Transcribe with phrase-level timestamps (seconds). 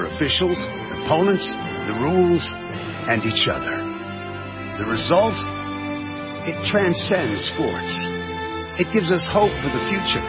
[0.00, 2.50] for officials, opponents, the rules,
[3.08, 3.76] and each other.
[4.78, 5.34] The result?
[6.46, 8.02] It transcends sports.
[8.80, 10.20] It gives us hope for the future.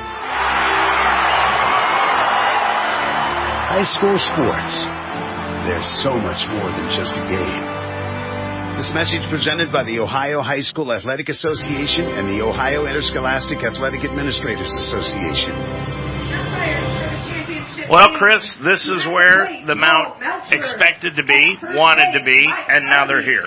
[3.71, 4.85] High school sports.
[5.67, 7.81] There's so much more than just a game.
[8.75, 14.03] This message presented by the Ohio High School Athletic Association and the Ohio Interscholastic Athletic
[14.03, 15.53] Administrators Association.
[17.91, 20.15] Well, Chris, this is where the Mount
[20.47, 23.43] expected to be, wanted to be, and now they're here.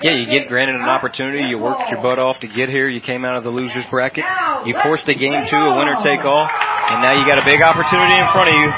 [0.00, 1.44] Yeah, you get granted an opportunity.
[1.44, 2.88] You worked your butt off to get here.
[2.88, 4.24] You came out of the losers bracket.
[4.64, 7.60] You forced a game two, a winner take all, and now you got a big
[7.60, 8.68] opportunity in front of you.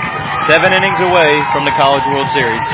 [0.51, 2.66] Seven innings away from the College World Series.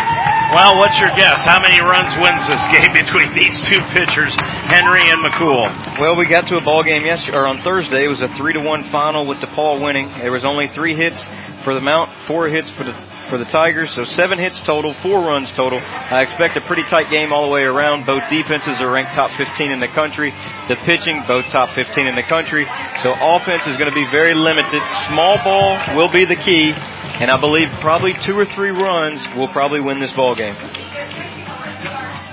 [0.48, 1.44] Well, what's your guess?
[1.44, 4.32] How many runs wins this game between these two pitchers,
[4.64, 5.68] Henry and McCool?
[6.00, 8.04] Well, we got to a ball game yesterday, or on Thursday.
[8.04, 10.08] It was a three to one final with DePauw winning.
[10.08, 11.20] There was only three hits
[11.64, 12.92] for the Mount, four hits for the
[13.28, 13.92] for the Tigers.
[13.94, 15.80] So seven hits total, four runs total.
[15.80, 18.04] I expect a pretty tight game all the way around.
[18.06, 20.30] Both defenses are ranked top 15 in the country.
[20.68, 22.66] The pitching, both top 15 in the country.
[23.02, 24.82] So offense is going to be very limited.
[25.08, 29.48] Small ball will be the key, and I believe probably two or three runs will
[29.48, 30.54] probably win this ball game.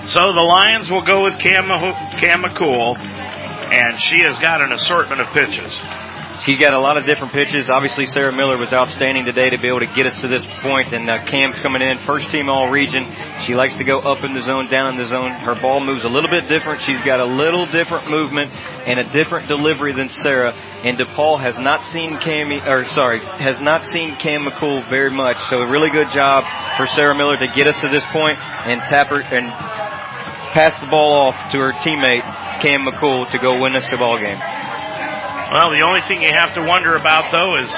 [0.07, 1.69] So the Lions will go with Cam,
[2.19, 5.79] Cam McCool, and she has got an assortment of pitches.
[6.45, 7.69] She's got a lot of different pitches.
[7.69, 10.91] Obviously, Sarah Miller was outstanding today to be able to get us to this point.
[10.91, 13.05] and uh, Cam's coming in, first team all region.
[13.45, 15.29] She likes to go up in the zone, down in the zone.
[15.29, 16.81] Her ball moves a little bit different.
[16.81, 18.49] She's got a little different movement
[18.87, 20.53] and a different delivery than Sarah.
[20.83, 25.37] And DePauw has not seen Cami, or sorry, has not seen Cam McCool very much.
[25.45, 26.41] So a really good job
[26.75, 29.45] for Sarah Miller to get us to this point and tap her and
[30.53, 32.23] pass the ball off to her teammate
[32.65, 34.39] Cam McCool to go win us the ball game.
[35.51, 37.69] Well, the only thing you have to wonder about though is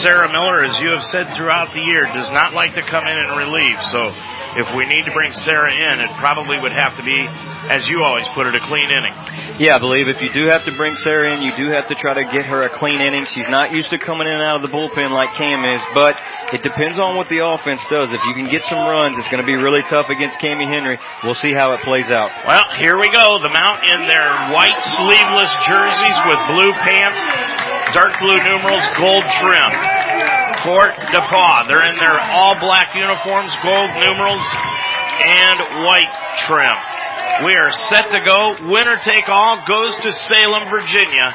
[0.00, 3.18] Sarah Miller, as you have said throughout the year, does not like to come in
[3.18, 3.76] and relieve.
[3.92, 4.14] So
[4.56, 7.26] if we need to bring Sarah in, it probably would have to be,
[7.70, 9.14] as you always put it, a clean inning.
[9.58, 11.94] Yeah, I believe if you do have to bring Sarah in, you do have to
[11.94, 13.26] try to get her a clean inning.
[13.26, 16.16] She's not used to coming in and out of the bullpen like Cam is, but
[16.52, 18.10] it depends on what the offense does.
[18.10, 20.98] If you can get some runs, it's going to be really tough against Cami Henry.
[21.22, 22.30] We'll see how it plays out.
[22.46, 23.38] Well, here we go.
[23.38, 27.20] The Mount in their white sleeveless jerseys with blue pants,
[27.94, 29.99] dark blue numerals, gold trim.
[30.64, 31.68] Fort DePauw.
[31.68, 34.44] They're in their all black uniforms, gold numerals,
[35.20, 36.76] and white trim.
[37.46, 38.56] We are set to go.
[38.68, 41.34] Winner take all goes to Salem, Virginia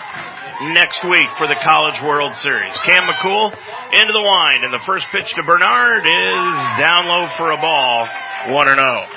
[0.62, 2.78] next week for the College World Series.
[2.80, 3.52] Cam McCool
[3.94, 8.08] into the wind, and the first pitch to Bernard is down low for a ball,
[8.48, 9.08] 1 0.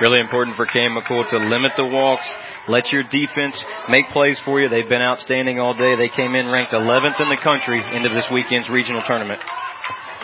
[0.00, 2.28] Really important for Cam McCool to limit the walks,
[2.68, 4.68] let your defense make plays for you.
[4.68, 5.96] They've been outstanding all day.
[5.96, 9.42] They came in ranked 11th in the country into this weekend's regional tournament.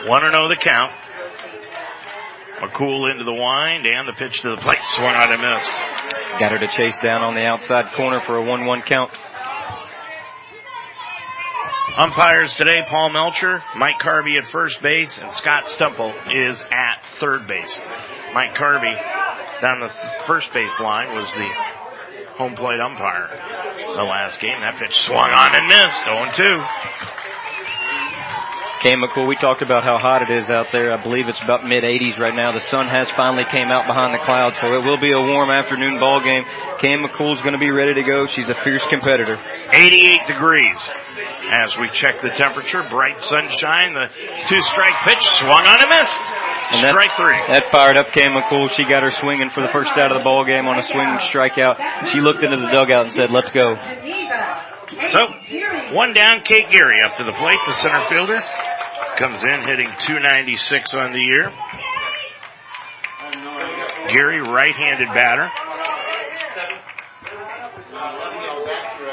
[0.07, 0.93] 1 0 the count.
[2.61, 4.79] McCool into the wind and the pitch to the plate.
[4.83, 5.73] Swung out and missed.
[6.39, 9.11] Got her to chase down on the outside corner for a 1-1 count.
[11.97, 17.47] Umpires today, Paul Melcher, Mike Carby at first base, and Scott Stemple is at third
[17.47, 17.77] base.
[18.33, 18.95] Mike Carby
[19.61, 19.93] down the
[20.27, 21.51] first base line was the
[22.41, 23.29] home plate umpire
[23.77, 24.59] the last game.
[24.61, 27.20] That pitch swung on and missed, 0-2.
[28.81, 30.91] Cam McCool, we talked about how hot it is out there.
[30.91, 32.53] I believe it's about mid 80s right now.
[32.53, 35.51] The sun has finally came out behind the clouds, so it will be a warm
[35.51, 36.45] afternoon ball game.
[36.79, 38.27] Cam McCool's going to be ready to go.
[38.27, 39.37] She's a fierce competitor.
[39.71, 40.81] 88 degrees
[41.53, 42.83] as we check the temperature.
[42.89, 43.93] Bright sunshine.
[43.93, 44.09] The
[44.49, 46.21] two strike pitch swung on and missed.
[46.73, 47.37] And that, strike three.
[47.53, 48.71] That fired up Cam McCool.
[48.71, 51.21] She got her swinging for the first out of the ball game on a swinging
[51.21, 52.09] strikeout.
[52.09, 53.77] She looked into the dugout and said, let's go.
[55.13, 58.43] So, one down, Kate Geary up to the plate, the center fielder.
[59.21, 61.53] Comes in hitting 296 on the year.
[64.09, 65.47] Geary, right-handed batter.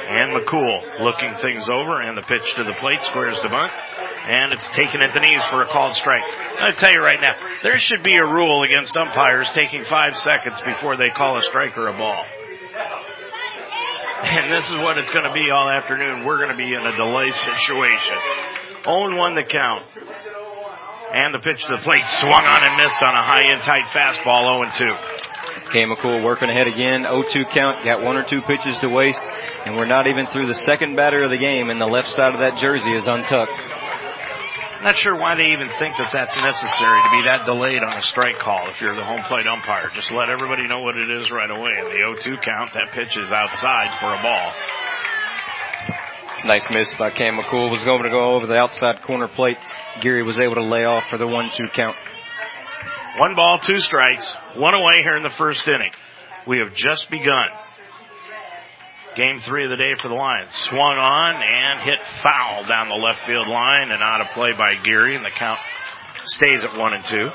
[0.08, 3.74] And McCool looking things over and the pitch to the plate squares the bunt.
[4.30, 6.24] And it's taken at the knees for a called strike.
[6.24, 10.56] I tell you right now, there should be a rule against umpires taking five seconds
[10.66, 12.24] before they call a strike or a ball.
[14.24, 16.24] And this is what it's going to be all afternoon.
[16.24, 18.16] We're going to be in a delay situation.
[18.88, 19.84] 0-1 the count.
[21.14, 23.86] And the pitch to the plate swung on and missed on a high and tight
[23.96, 25.18] fastball 0-2.
[25.72, 27.04] Kay McCool working ahead again.
[27.04, 27.84] 0-2 count.
[27.84, 29.24] Got one or two pitches to waste.
[29.66, 32.34] And we're not even through the second batter of the game and the left side
[32.34, 33.60] of that jersey is untucked.
[34.84, 38.04] Not sure why they even think that that's necessary to be that delayed on a
[38.04, 39.90] strike call if you're the home plate umpire.
[39.94, 41.72] Just let everybody know what it is right away.
[41.82, 44.54] In the 0-2 count, that pitch is outside for a ball.
[46.46, 47.72] Nice miss by Cam McCool.
[47.72, 49.58] Was going to go over the outside corner plate.
[50.02, 51.96] Geary was able to lay off for the one-two count.
[53.18, 55.92] One ball, two strikes, one away here in the first inning.
[56.46, 57.48] We have just begun.
[59.16, 60.54] Game three of the day for the Lions.
[60.54, 64.76] Swung on and hit foul down the left field line and out of play by
[64.76, 65.60] Geary and the count
[66.24, 67.30] stays at one and two.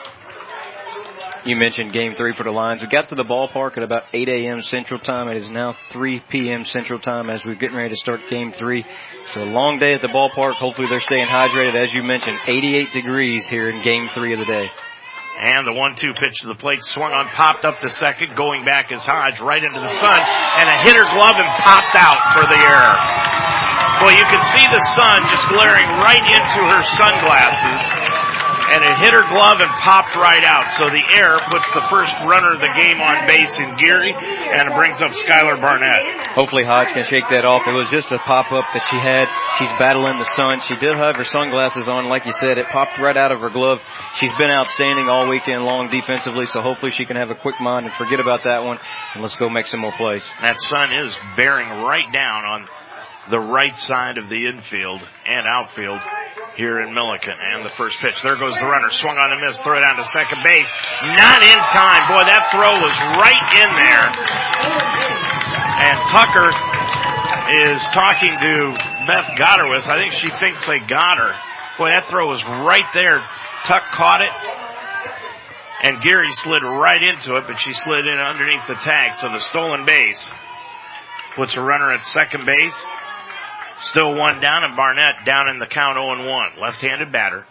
[1.45, 2.83] You mentioned game three for the Lions.
[2.83, 4.63] We got to the ballpark at about 8 a.m.
[4.63, 5.27] Central Time.
[5.27, 6.65] It is now 3 p.m.
[6.65, 8.85] Central Time as we're getting ready to start game three.
[9.23, 10.55] It's a long day at the ballpark.
[10.55, 11.75] Hopefully they're staying hydrated.
[11.75, 14.71] As you mentioned, 88 degrees here in game three of the day.
[15.41, 18.93] And the one-two pitch to the plate swung on, popped up to second, going back
[18.93, 20.21] is Hodge right into the sun,
[20.63, 22.95] and a hitter glove and popped out for the error.
[24.07, 28.12] Well, you can see the sun just glaring right into her sunglasses
[28.73, 30.73] and it hit her glove and popped right out.
[30.81, 34.65] So the air puts the first runner of the game on base in Geary, and
[34.65, 36.33] it brings up Skylar Barnett.
[36.33, 37.69] Hopefully Hodge can shake that off.
[37.69, 39.29] It was just a pop up that she had.
[39.61, 40.61] She's battling the sun.
[40.65, 42.57] She did have her sunglasses on, like you said.
[42.57, 43.81] It popped right out of her glove.
[44.17, 47.87] She's been outstanding all weekend long defensively, so hopefully she can have a quick mind
[47.87, 48.79] and forget about that one,
[49.13, 50.31] and let's go make some more plays.
[50.41, 52.69] That sun is bearing right down on
[53.31, 56.01] the right side of the infield and outfield
[56.57, 57.39] here in Millikin.
[57.39, 58.21] And the first pitch.
[58.23, 58.91] There goes the runner.
[58.91, 59.59] Swung on a miss.
[59.59, 60.69] Throw down to second base.
[61.03, 62.03] Not in time.
[62.11, 64.07] Boy, that throw was right in there.
[65.83, 66.49] And Tucker
[67.63, 68.75] is talking to
[69.07, 69.89] Beth Gotterwitz.
[69.89, 71.33] I think she thinks they got her.
[71.79, 73.21] Boy, that throw was right there.
[73.65, 74.33] Tuck caught it.
[75.83, 79.15] And Geary slid right into it, but she slid in underneath the tag.
[79.19, 80.31] So the stolen base
[81.35, 82.85] puts a runner at second base.
[83.83, 86.61] Still one down and Barnett down in the count 0-1.
[86.61, 87.45] Left-handed batter.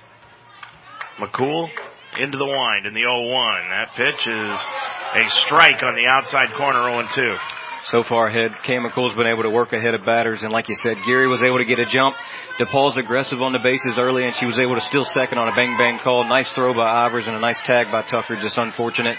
[1.17, 1.69] McCool
[2.17, 3.69] into the wind in the 0-1.
[3.69, 7.37] That pitch is a strike on the outside corner 0-2.
[7.83, 10.75] So far ahead, Cam McCool's been able to work ahead of batters, and like you
[10.75, 12.15] said, Geary was able to get a jump.
[12.59, 15.55] DePauw's aggressive on the bases early, and she was able to steal second on a
[15.55, 16.23] bang bang call.
[16.29, 19.17] Nice throw by Ivers and a nice tag by Tucker, just unfortunate.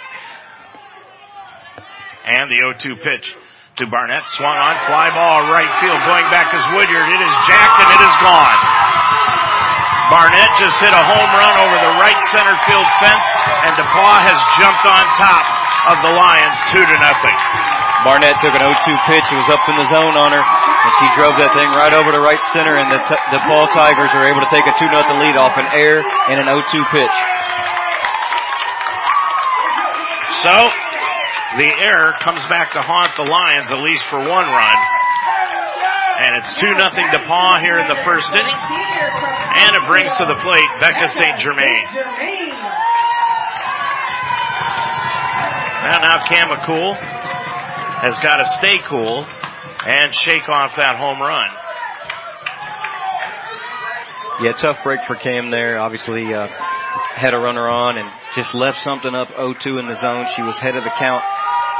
[2.24, 3.34] And the 0-2 pitch
[3.82, 4.22] to Barnett.
[4.38, 5.98] Swung on, fly ball, right field.
[6.06, 7.10] Going back is Woodyard.
[7.10, 8.58] It is jacked and it is gone.
[10.06, 13.26] Barnett just hit a home run over the right center field fence,
[13.64, 15.44] and DePauw has jumped on top
[15.88, 17.38] of the Lions two to nothing.
[18.04, 19.24] Barnett took an 0-2 pitch.
[19.30, 22.12] It was up in the zone on her, and she drove that thing right over
[22.12, 25.16] to right center, and the t- DePauw Tigers are able to take a 2 nothing
[25.22, 27.16] lead off an air and an 0-2 pitch.
[30.44, 30.91] So,
[31.58, 34.78] the error comes back to haunt the Lions at least for one run.
[36.22, 38.56] And it's 2 nothing Paw here in the first inning.
[38.56, 41.38] And it brings to the plate Becca St.
[41.38, 41.84] Germain.
[45.82, 49.26] Now, now Cam McCool has got to stay cool
[49.84, 51.48] and shake off that home run.
[54.40, 55.78] Yeah, tough break for Cam there.
[55.78, 60.26] Obviously, uh, had a runner on and just left something up 0-2 in the zone.
[60.34, 61.22] She was head of the count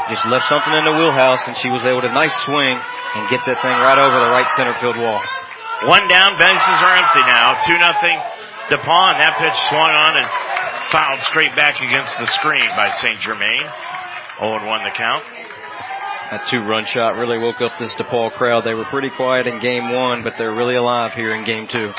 [0.09, 3.39] just left something in the wheelhouse and she was able to nice swing and get
[3.47, 5.21] that thing right over the right center field wall.
[5.87, 7.59] One down, bases are empty now.
[7.67, 8.17] Two nothing.
[8.71, 10.27] DePauw, that pitch swung on and
[10.91, 13.19] fouled straight back against the screen by St.
[13.19, 13.67] Germain.
[14.39, 15.23] 0 1 the count.
[16.31, 18.63] That two run shot really woke up this DePauw crowd.
[18.63, 21.91] They were pretty quiet in game one, but they're really alive here in game two.
[21.91, 21.93] 0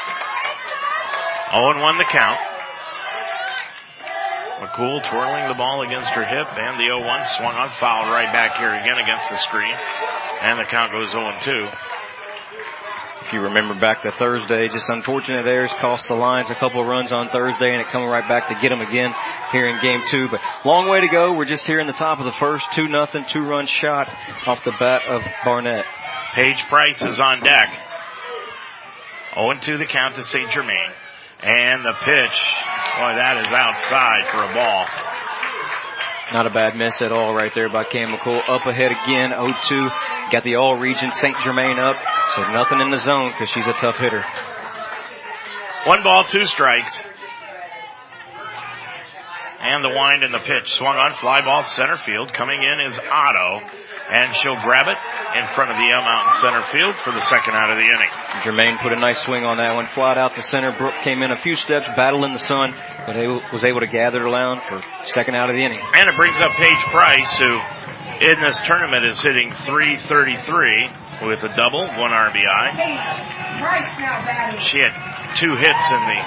[1.52, 2.40] 1 the count.
[4.64, 8.56] McCool twirling the ball against her hip and the 0-1 swung on foul right back
[8.56, 9.74] here again against the screen.
[10.41, 11.70] And the count goes 0-2.
[13.22, 16.86] If you remember back to Thursday, just unfortunate errors cost the Lions a couple of
[16.86, 19.15] runs on Thursday and it coming right back to get them again
[19.53, 20.29] here in game two.
[20.29, 21.36] But long way to go.
[21.36, 24.08] We're just here in the top of the first, two nothing, two run shot
[24.46, 25.84] off the bat of Barnett.
[26.34, 27.69] Paige Price is on deck.
[29.34, 30.50] 0-2 the count to St.
[30.50, 30.91] Germain.
[31.41, 32.41] And the pitch
[32.94, 34.86] Boy, that is outside for a ball.
[36.32, 38.39] Not a bad miss at all right there by Cam McCool.
[38.48, 40.31] Up ahead again, 0-2.
[40.31, 41.34] Got the all region St.
[41.41, 41.96] Germain up.
[42.34, 44.24] So nothing in the zone because she's a tough hitter.
[45.86, 46.96] One ball, two strikes.
[49.60, 50.74] And the wind and the pitch.
[50.74, 52.32] Swung on fly ball center field.
[52.32, 53.60] Coming in is Otto
[54.08, 54.98] and she'll grab it
[55.34, 57.84] in front of the M out Mountain center field for the second out of the
[57.84, 58.10] inning.
[58.43, 60.70] Germain put a nice swing on that one, flat out the center.
[60.76, 62.74] Brooke came in a few steps, battled in the sun,
[63.06, 65.81] but he was able to gather it around for second out of the inning.
[65.94, 67.58] And it brings up Paige Price, who
[68.22, 72.70] in this tournament is hitting 333 with a double, one RBI.
[74.62, 74.94] She had
[75.34, 76.20] two hits in the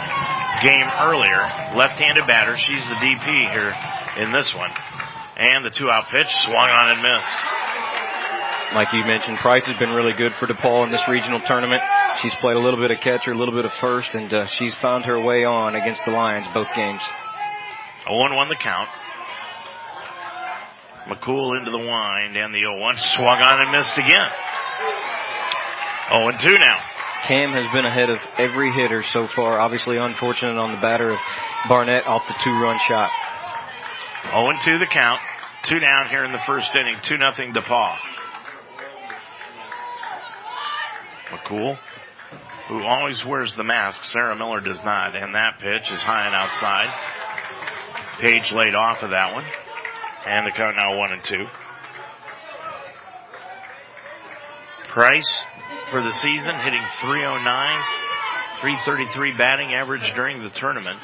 [0.68, 1.40] game earlier.
[1.76, 2.58] Left-handed batter.
[2.58, 3.74] She's the DP here
[4.20, 4.72] in this one.
[5.38, 7.34] And the two out pitch swung on and missed.
[8.74, 11.82] Like you mentioned, Price has been really good for DePauw in this regional tournament.
[12.22, 14.76] She's played a little bit of catcher, a little bit of first, and uh, she's
[14.76, 17.02] found her way on against the Lions both games.
[18.06, 18.90] 0-1 the count.
[21.08, 24.30] McCool into the wind and the 0-1 swung on and missed again.
[26.10, 26.82] 0-2 now.
[27.24, 29.60] Cam has been ahead of every hitter so far.
[29.60, 31.20] Obviously unfortunate on the batter of
[31.70, 33.12] Barnett off the two run shot.
[34.24, 35.22] 0-2 the count.
[35.70, 36.98] Two down here in the first inning.
[37.02, 37.98] 2 nothing DePauw.
[41.32, 41.78] McCool,
[42.68, 44.04] who always wears the mask.
[44.04, 45.16] Sarah Miller does not.
[45.16, 46.94] And that pitch is high and outside.
[48.20, 49.46] Page laid off of that one.
[50.26, 51.46] And the count now one and two.
[54.90, 55.32] Price
[55.92, 57.84] for the season hitting 309,
[58.62, 61.00] 333 batting average during the tournament.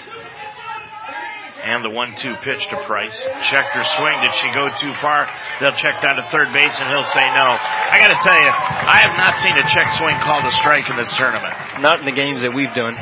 [1.63, 3.15] And the one-two pitch to Price.
[3.47, 4.19] Checked her swing.
[4.19, 5.31] Did she go too far?
[5.61, 7.47] They'll check down to third base and he'll say no.
[7.55, 10.97] I gotta tell you, I have not seen a check swing called a strike in
[10.97, 11.55] this tournament.
[11.79, 12.95] Not in the games that we've done.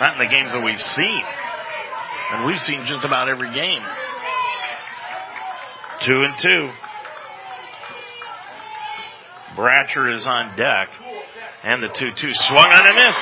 [0.00, 1.22] Not in the games that we've seen.
[2.30, 3.82] And we've seen just about every game.
[6.00, 6.70] Two and two.
[9.56, 10.88] Bratcher is on deck.
[11.62, 13.20] And the 2-2 swung on a miss.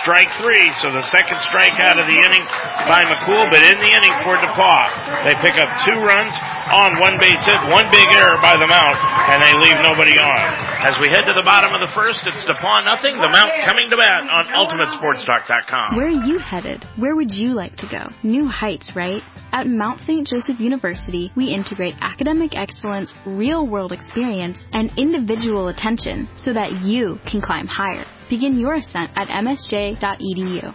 [0.00, 2.44] Strike three, so the second strike out of the inning
[2.88, 5.24] by McCool, but in the inning for DePauw.
[5.28, 6.32] They pick up two runs
[6.72, 8.96] on one base hit, one big error by the Mount,
[9.28, 10.42] and they leave nobody on.
[10.80, 13.90] As we head to the bottom of the first, it's DePauw nothing, the Mount coming
[13.90, 15.96] to bat on UltimateSportsTalk.com.
[15.96, 16.84] Where are you headed?
[16.96, 18.08] Where would you like to go?
[18.22, 19.22] New heights, right?
[19.52, 20.26] At Mount St.
[20.26, 27.20] Joseph University, we integrate academic excellence, real world experience, and individual attention so that you
[27.26, 28.06] can climb higher.
[28.32, 30.74] Begin your ascent at msj.edu.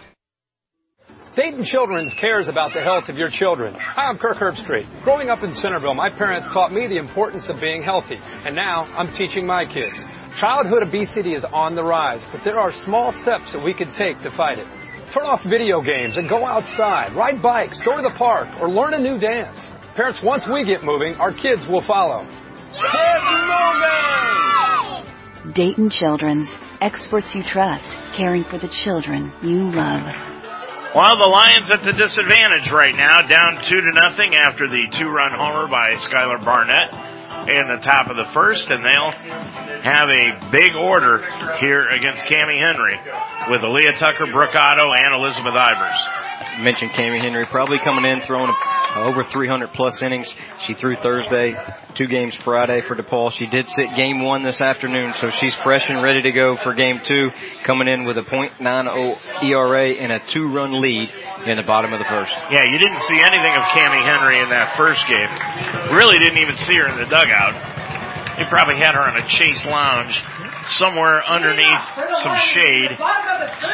[1.34, 3.74] Dayton Children's cares about the health of your children.
[3.74, 4.86] Hi, I'm Kirk Herbstreit.
[5.02, 8.84] Growing up in Centerville, my parents taught me the importance of being healthy, and now
[8.96, 10.04] I'm teaching my kids.
[10.36, 14.20] Childhood obesity is on the rise, but there are small steps that we can take
[14.20, 14.66] to fight it.
[15.10, 18.94] Turn off video games and go outside, ride bikes, go to the park, or learn
[18.94, 19.72] a new dance.
[19.96, 22.24] Parents, once we get moving, our kids will follow.
[22.80, 23.48] Get moving!
[25.52, 30.02] Dayton Children's, experts you trust, caring for the children you love.
[30.94, 35.32] While the Lions at the disadvantage right now, down two to nothing after the two-run
[35.36, 39.12] homer by Skylar Barnett in the top of the first, and they'll
[39.84, 41.24] have a big order
[41.60, 42.96] here against Cami Henry
[43.50, 46.27] with Aaliyah Tucker, Brooke Otto, and Elizabeth Ivers.
[46.58, 48.52] Mentioned Cami Henry probably coming in throwing
[48.96, 50.34] over 300 plus innings.
[50.60, 51.54] She threw Thursday,
[51.94, 53.30] two games Friday for DePauw.
[53.30, 56.74] She did sit game one this afternoon, so she's fresh and ready to go for
[56.74, 57.30] game two,
[57.62, 61.10] coming in with a .90 ERA and a two run lead
[61.46, 62.34] in the bottom of the first.
[62.50, 65.30] Yeah, you didn't see anything of Cami Henry in that first game.
[65.96, 67.54] Really didn't even see her in the dugout.
[68.36, 70.18] They probably had her on a chaise lounge
[70.68, 71.82] somewhere underneath
[72.22, 72.90] some shade,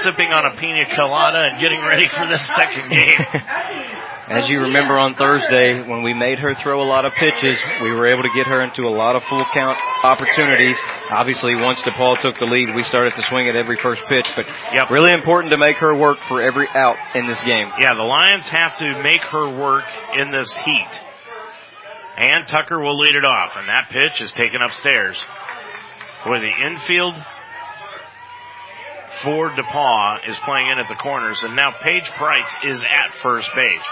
[0.03, 3.17] sipping on a pina colada and getting ready for the second game.
[4.27, 7.93] As you remember on Thursday, when we made her throw a lot of pitches, we
[7.93, 10.81] were able to get her into a lot of full count opportunities.
[11.11, 14.47] Obviously, once DePauw took the lead, we started to swing at every first pitch, but
[14.73, 14.89] Yep.
[14.91, 17.71] really important to make her work for every out in this game.
[17.79, 19.85] Yeah, the Lions have to make her work
[20.15, 21.01] in this heat.
[22.17, 25.23] And Tucker will lead it off, and that pitch is taken upstairs.
[26.25, 27.15] Boy, the infield
[29.23, 33.51] for DePauw is playing in at the corners, and now Paige Price is at first
[33.55, 33.89] base.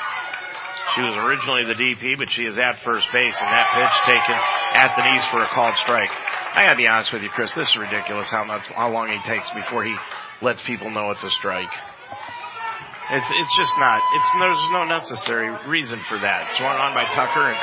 [0.94, 4.36] She was originally the DP, but she is at first base, and that pitch taken
[4.76, 6.10] at the knees for a called strike.
[6.10, 9.20] I gotta be honest with you, Chris, this is ridiculous how much, how long he
[9.24, 9.96] takes before he
[10.42, 11.72] lets people know it's a strike.
[13.10, 16.48] It's, it's just not, it's, there's no necessary reason for that.
[16.56, 17.60] Swung on by Tucker and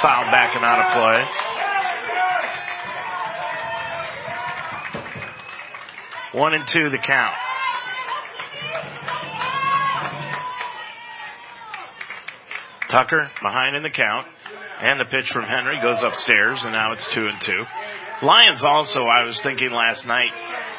[0.00, 1.55] fouled back and out of play.
[6.36, 7.34] One and two the count.
[12.90, 14.26] Tucker behind in the count.
[14.82, 17.64] And the pitch from Henry goes upstairs and now it's two and two.
[18.22, 20.30] Lions also, I was thinking last night,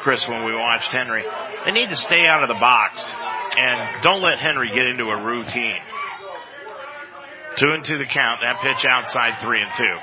[0.02, 1.24] Chris, when we watched Henry,
[1.64, 3.12] they need to stay out of the box
[3.58, 5.82] and don't let Henry get into a routine.
[7.56, 8.42] Two and two the count.
[8.42, 9.96] That pitch outside three and two.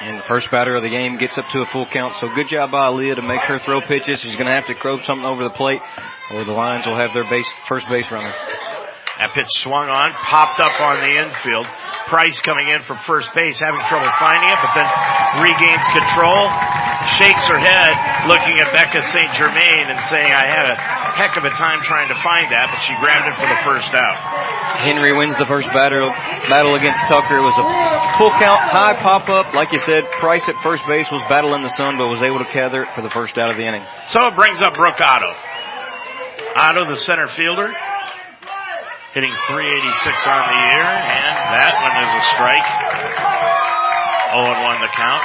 [0.00, 2.14] And the first batter of the game gets up to a full count.
[2.16, 4.20] So good job by Aaliyah to make her throw pitches.
[4.20, 5.80] She's going to have to throw something over the plate,
[6.30, 8.32] or the Lions will have their base first base runner.
[9.18, 11.66] That pitch swung on, popped up on the infield.
[12.06, 14.86] Price coming in from first base, having trouble finding it, but then
[15.42, 16.46] regains control,
[17.18, 17.90] shakes her head,
[18.30, 19.30] looking at Becca St.
[19.34, 20.76] Germain and saying, I had a
[21.18, 23.90] heck of a time trying to find that, but she grabbed it for the first
[23.90, 24.22] out.
[24.86, 26.14] Henry wins the first battle
[26.46, 27.42] battle against Tucker.
[27.42, 27.66] It was a
[28.22, 29.50] full count, high pop up.
[29.50, 32.46] Like you said, Price at first base was battling the sun, but was able to
[32.54, 33.82] gather it for the first out of the inning.
[34.14, 35.34] So it brings up Brooke Otto.
[36.54, 37.74] Otto, the center fielder.
[39.14, 42.68] Hitting 386 on the year, and that one is a strike.
[44.36, 45.24] 0 1 the count.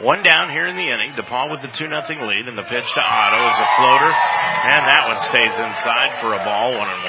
[0.00, 1.12] One down here in the inning.
[1.12, 4.86] DePauw with the 2 nothing lead, and the pitch to Otto is a floater, and
[4.86, 7.02] that one stays inside for a ball, 1 and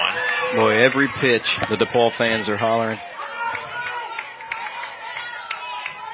[0.55, 0.65] 1.
[0.65, 2.97] Boy, every pitch the DePauw fans are hollering.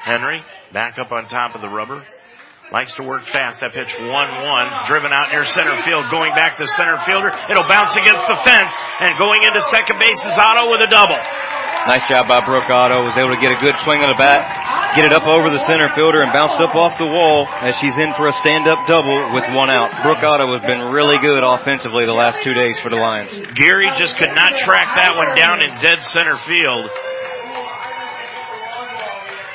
[0.02, 2.04] Henry back up on top of the rubber.
[2.72, 3.60] Likes to work fast.
[3.60, 4.86] That pitch 1-1.
[4.86, 6.08] Driven out near center field.
[6.10, 7.30] Going back to center fielder.
[7.50, 8.72] It'll bounce against the fence.
[9.00, 11.20] And going into second base is Otto with a double.
[11.84, 13.04] Nice job by Brooke Otto.
[13.04, 15.60] Was able to get a good swing of the bat, get it up over the
[15.60, 19.36] center fielder, and bounced up off the wall as she's in for a stand-up double
[19.36, 19.92] with one out.
[20.00, 23.36] Brooke Otto has been really good offensively the last two days for the Lions.
[23.52, 26.88] Geary just could not track that one down in dead center field.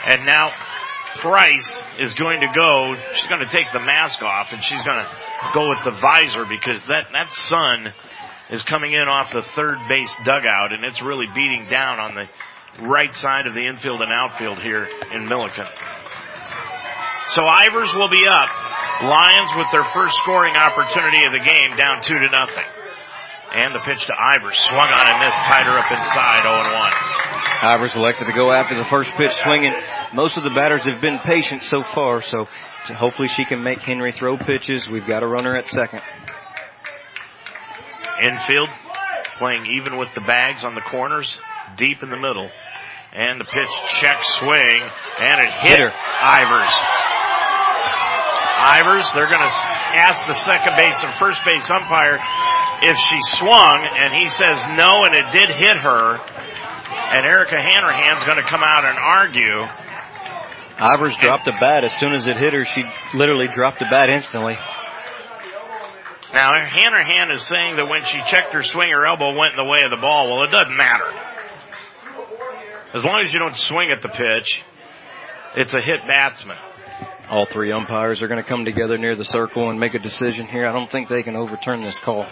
[0.05, 0.53] And now
[1.21, 2.95] Price is going to go.
[3.13, 5.09] She's going to take the mask off and she's going to
[5.53, 7.93] go with the visor because that, that sun
[8.49, 12.25] is coming in off the third base dugout and it's really beating down on the
[12.85, 15.67] right side of the infield and outfield here in Millikin.
[17.29, 18.49] So Ivers will be up.
[19.03, 22.65] Lions with their first scoring opportunity of the game down two to nothing.
[23.51, 27.09] And the pitch to Ivers swung on and missed, tied her up inside 0-1.
[27.61, 29.73] Ivers elected to go after the first pitch swinging.
[30.13, 32.47] Most of the batters have been patient so far, so
[32.95, 34.87] hopefully she can make Henry throw pitches.
[34.87, 36.01] We've got a runner at second.
[38.23, 38.69] Infield
[39.39, 41.39] playing even with the bags on the corners,
[41.75, 42.49] deep in the middle.
[43.13, 44.81] And the pitch check swing,
[45.19, 45.89] and it hit, her.
[45.89, 46.73] Ivers.
[48.61, 49.55] Ivers, they're going to
[49.97, 52.19] ask the second base and first base umpire
[52.81, 56.19] if she swung, and he says no, and it did hit her.
[57.11, 59.65] And Erica Hanrahan's going to come out and argue.
[60.77, 62.63] Ivers dropped a bat as soon as it hit her.
[62.63, 62.83] She
[63.13, 64.55] literally dropped the bat instantly.
[66.33, 69.69] Now, Hanrahan is saying that when she checked her swing, her elbow went in the
[69.69, 70.29] way of the ball.
[70.29, 71.11] Well, it doesn't matter.
[72.93, 74.61] As long as you don't swing at the pitch,
[75.55, 76.57] it's a hit batsman.
[77.29, 80.47] All three umpires are going to come together near the circle and make a decision
[80.47, 80.67] here.
[80.67, 82.25] I don't think they can overturn this call.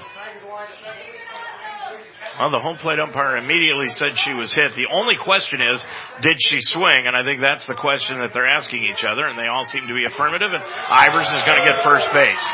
[2.39, 4.77] Well, the home plate umpire immediately said she was hit.
[4.77, 5.83] The only question is,
[6.21, 7.07] did she swing?
[7.09, 9.87] And I think that's the question that they're asking each other, and they all seem
[9.87, 12.45] to be affirmative, and Ivers is going to get first base.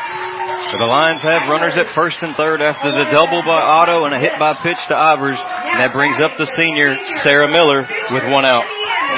[0.72, 4.14] So the Lions have runners at first and third after the double by Otto and
[4.14, 8.24] a hit by pitch to Ivers, and that brings up the senior, Sarah Miller, with
[8.24, 8.64] one out.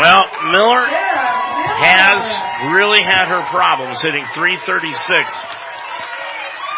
[0.03, 2.19] Well, Miller has
[2.75, 5.31] really had her problems hitting 336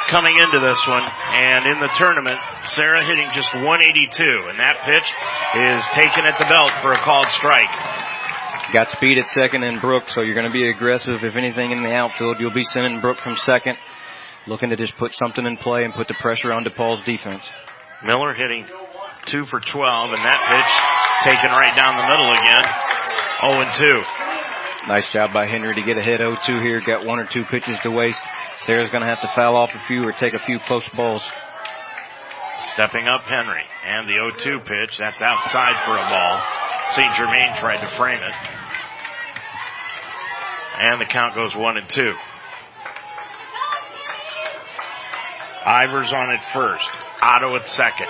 [0.08, 1.04] coming into this one.
[1.04, 2.38] And in the tournament,
[2.74, 4.48] Sarah hitting just 182.
[4.48, 5.08] And that pitch
[5.56, 7.70] is taken at the belt for a called strike.
[8.72, 11.24] Got speed at second and Brooke, so you're going to be aggressive.
[11.24, 13.78] If anything in the outfield, you'll be sending Brooke from second,
[14.46, 17.50] looking to just put something in play and put the pressure on DePauw's defense.
[18.04, 18.66] Miller hitting
[19.26, 22.64] two for 12, and that pitch taken right down the middle again.
[23.40, 24.27] 0 and 2.
[24.88, 26.80] Nice job by Henry to get ahead 0-2 here.
[26.80, 28.22] Got one or two pitches to waste.
[28.56, 31.28] Sarah's going to have to foul off a few or take a few post balls.
[32.72, 34.96] Stepping up Henry and the 0-2 pitch.
[34.98, 36.42] That's outside for a ball.
[36.96, 37.14] St.
[37.14, 38.32] Germain tried to frame it.
[40.78, 42.14] And the count goes one and two.
[45.66, 46.88] Ivers on it first.
[47.20, 48.08] Otto at second.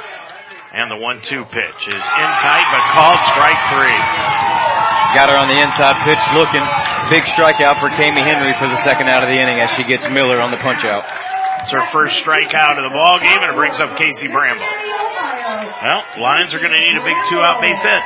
[0.72, 4.47] And the one-two pitch is in tight but called strike three.
[5.16, 6.60] Got her on the inside pitch looking.
[7.08, 10.04] Big strikeout for Cami Henry for the second out of the inning as she gets
[10.12, 11.08] Miller on the punch out.
[11.64, 14.68] It's her first strikeout of the ball game and it brings up Casey Bramble.
[15.80, 18.02] Well, Lions are going to need a big two out base hit.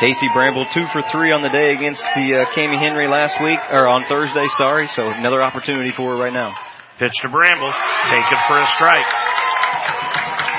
[0.00, 3.60] Casey Bramble two for three on the day against the uh, Cami Henry last week,
[3.70, 4.88] or on Thursday, sorry.
[4.88, 6.56] So another opportunity for her right now.
[6.98, 7.72] Pitch to Bramble.
[8.08, 9.04] Take it for a strike.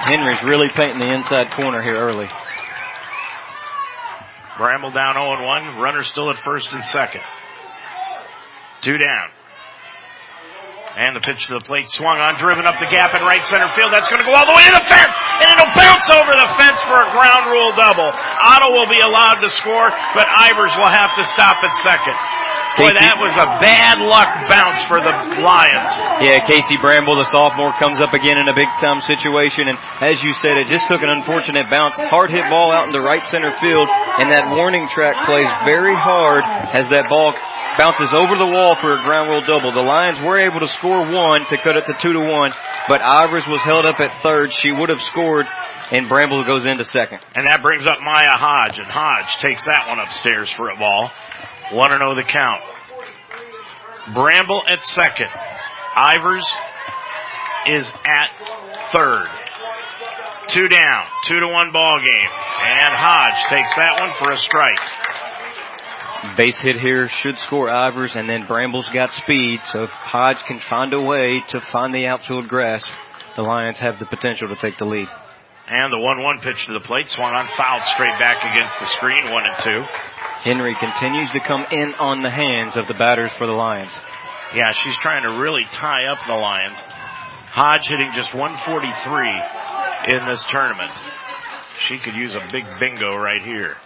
[0.06, 2.30] Henry's really painting the inside corner here early.
[4.62, 5.82] Bramble down 0-1.
[5.82, 7.26] Runner still at first and second.
[8.86, 9.34] Two down.
[10.94, 13.66] And the pitch to the plate swung on, driven up the gap in right center
[13.74, 13.90] field.
[13.90, 16.50] That's going to go all the way to the fence, and it'll bounce over the
[16.62, 18.12] fence for a ground rule double.
[18.14, 22.14] Otto will be allowed to score, but Ivers will have to stop at second.
[22.80, 25.12] Boy, that was a bad luck bounce for the
[25.44, 25.92] Lions.
[26.24, 30.24] Yeah, Casey Bramble, the sophomore, comes up again in a big time situation, and as
[30.24, 32.00] you said, it just took an unfortunate bounce.
[32.00, 35.96] Hard hit ball out in the right center field, and that warning track plays very
[35.96, 37.36] hard as that ball
[37.78, 39.72] bounces over the wall for a ground rule double.
[39.72, 42.52] The Lions were able to score one to cut it to two to one,
[42.88, 44.54] but Ivers was held up at third.
[44.54, 45.48] She would have scored,
[45.92, 47.20] and Bramble goes into second.
[47.36, 51.12] And that brings up Maya Hodge, and Hodge takes that one upstairs for a ball.
[51.74, 52.62] One and zero the count.
[54.14, 55.30] Bramble at second.
[55.96, 56.46] Ivers
[57.68, 58.30] is at
[58.94, 59.28] third.
[60.48, 62.30] Two down, two to one ball game.
[62.62, 64.80] And Hodge takes that one for a strike.
[66.38, 70.60] Base hit here should score Ivers, and then Bramble's got speed, so if Hodge can
[70.60, 72.92] find a way to find the outfield grass,
[73.36, 75.08] the Lions have the potential to take the lead.
[75.68, 79.34] And the 1-1 pitch to the plate swung on fouled straight back against the screen,
[79.34, 79.84] one and two.
[80.44, 84.00] Henry continues to come in on the hands of the batters for the Lions.
[84.56, 86.78] Yeah, she's trying to really tie up the Lions.
[86.80, 90.92] Hodge hitting just 143 in this tournament.
[91.88, 93.78] She could use a big bingo right here.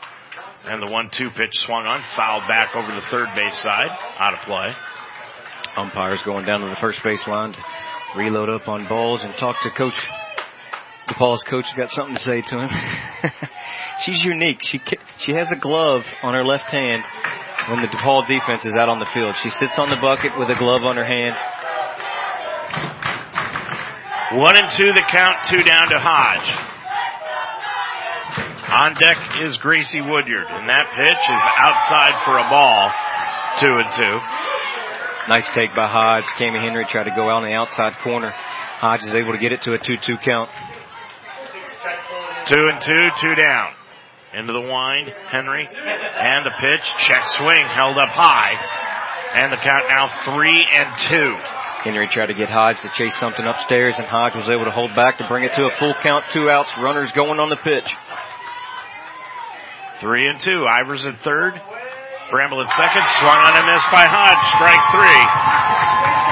[0.65, 4.39] And the one-two pitch swung on, fouled back over the third base side, out of
[4.39, 4.73] play.
[5.75, 7.59] Umpires going down to the first base line to
[8.15, 10.01] reload up on balls and talk to Coach.
[11.09, 12.69] DePauw's coach got something to say to him.
[13.99, 14.61] She's unique.
[14.61, 14.81] She
[15.19, 17.03] she has a glove on her left hand
[17.69, 19.35] when the DePauw defense is out on the field.
[19.41, 21.35] She sits on the bucket with a glove on her hand.
[24.33, 26.75] One and two, the count, two down to Hodge.
[28.67, 32.91] On deck is Gracie Woodyard, and that pitch is outside for a ball.
[33.61, 34.19] Two and two.
[35.29, 36.25] Nice take by Hodge.
[36.37, 38.31] Cami Henry tried to go out on the outside corner.
[38.33, 40.49] Hodge is able to get it to a 2-2 count.
[42.45, 43.74] Two and two, two down.
[44.35, 48.59] Into the wind, Henry, and the pitch, check swing, held up high.
[49.33, 51.35] And the count now three and two.
[51.83, 54.93] Henry tried to get Hodge to chase something upstairs, and Hodge was able to hold
[54.93, 57.95] back to bring it to a full count, two outs, runners going on the pitch.
[60.01, 60.67] Three and two.
[60.67, 61.53] Ivers at third.
[62.29, 63.05] Bramble at second.
[63.21, 64.43] Swung on and missed by Hodge.
[64.59, 66.24] Strike three.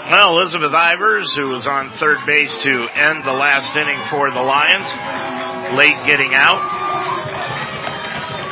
[0.09, 4.41] Well, Elizabeth Ivers, who was on third base to end the last inning for the
[4.41, 4.91] Lions,
[5.77, 6.84] late getting out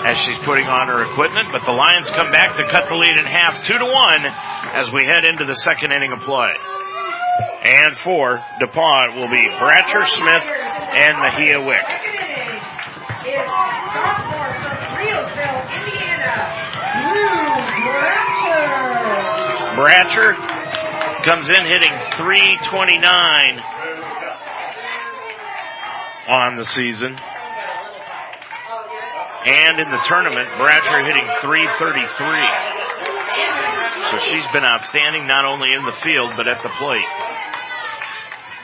[0.04, 3.18] as she's putting on her equipment, but the Lions come back to cut the lead
[3.18, 4.26] in half, two to one,
[4.76, 6.54] as we head into the second inning of play.
[7.64, 11.88] And for DePauw will be Bratcher, Smith, and Mahia Wick.
[19.80, 20.36] Bratcher
[21.24, 23.60] comes in hitting 329
[26.28, 27.18] on the season.
[29.46, 32.84] And in the tournament, Bratcher hitting 333.
[34.10, 37.04] So she's been outstanding not only in the field, but at the plate.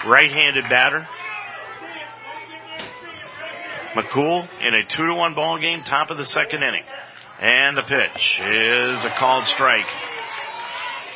[0.05, 1.07] Right-handed batter.
[3.93, 6.83] McCool in a two to one ball game, top of the second inning.
[7.39, 9.87] And the pitch is a called strike.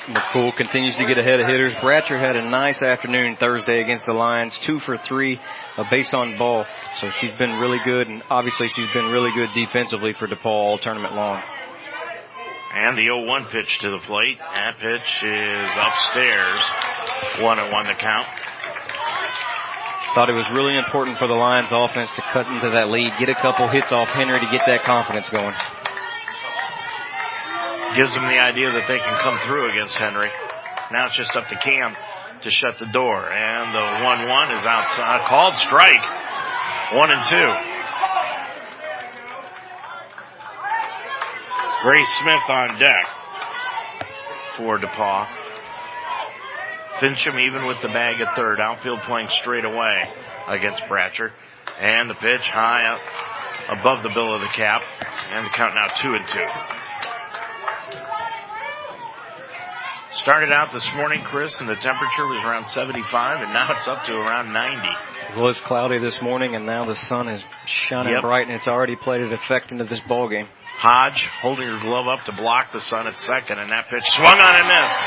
[0.08, 1.73] McCool continues to get ahead of hitters.
[1.76, 5.39] Bratcher had a nice afternoon Thursday against the Lions, two for three,
[5.78, 6.66] Uh, a base on ball.
[7.00, 10.78] So she's been really good, and obviously she's been really good defensively for DePauw all
[10.78, 11.42] tournament long.
[12.76, 14.40] And the 0-1 pitch to the plate.
[14.40, 16.60] That pitch is upstairs.
[17.40, 18.28] One and one to count.
[20.16, 23.30] Thought it was really important for the Lions offense to cut into that lead, get
[23.30, 25.56] a couple hits off Henry to get that confidence going
[27.96, 30.30] gives them the idea that they can come through against Henry.
[30.92, 31.96] Now it's just up to Cam
[32.43, 33.32] to shut the door.
[33.32, 35.27] And the 1-1 is outside.
[35.27, 36.03] Called strike.
[36.93, 37.73] One and two.
[41.84, 43.06] Grace Smith on deck
[44.56, 45.27] for DePauw.
[46.99, 48.60] Fincham even with the bag at third.
[48.60, 50.10] Outfield playing straight away
[50.47, 51.32] against Bratcher.
[51.79, 54.84] And the pitch high up above the bill of the cap.
[55.32, 56.83] And the count now two and two.
[60.15, 64.04] Started out this morning, Chris, and the temperature was around 75, and now it's up
[64.06, 64.78] to around 90.
[65.36, 68.21] It was cloudy this morning, and now the sun is shining Yep.
[68.21, 70.47] bright, and it's already played an effect into this ball game.
[70.78, 74.39] Hodge holding her glove up to block the sun at second, and that pitch swung
[74.39, 74.99] on and missed.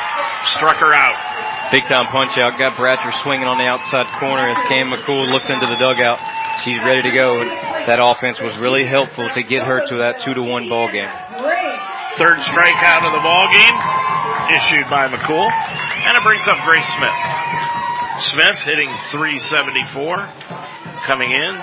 [0.56, 1.70] Struck her out.
[1.70, 2.58] Big time punch out.
[2.58, 6.18] Got Bratcher swinging on the outside corner as Cam McCool looks into the dugout.
[6.64, 7.44] She's ready to go.
[7.86, 11.10] That offense was really helpful to get her to that two to one ball game.
[12.16, 13.76] Third strikeout of the ball game
[14.56, 17.20] issued by McCool, and it brings up Grace Smith.
[18.32, 20.28] Smith hitting 374,
[21.04, 21.54] coming in.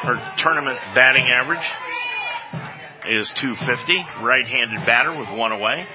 [0.00, 1.68] Her tournament batting average
[3.06, 4.24] is 250.
[4.24, 5.86] Right-handed batter with one away.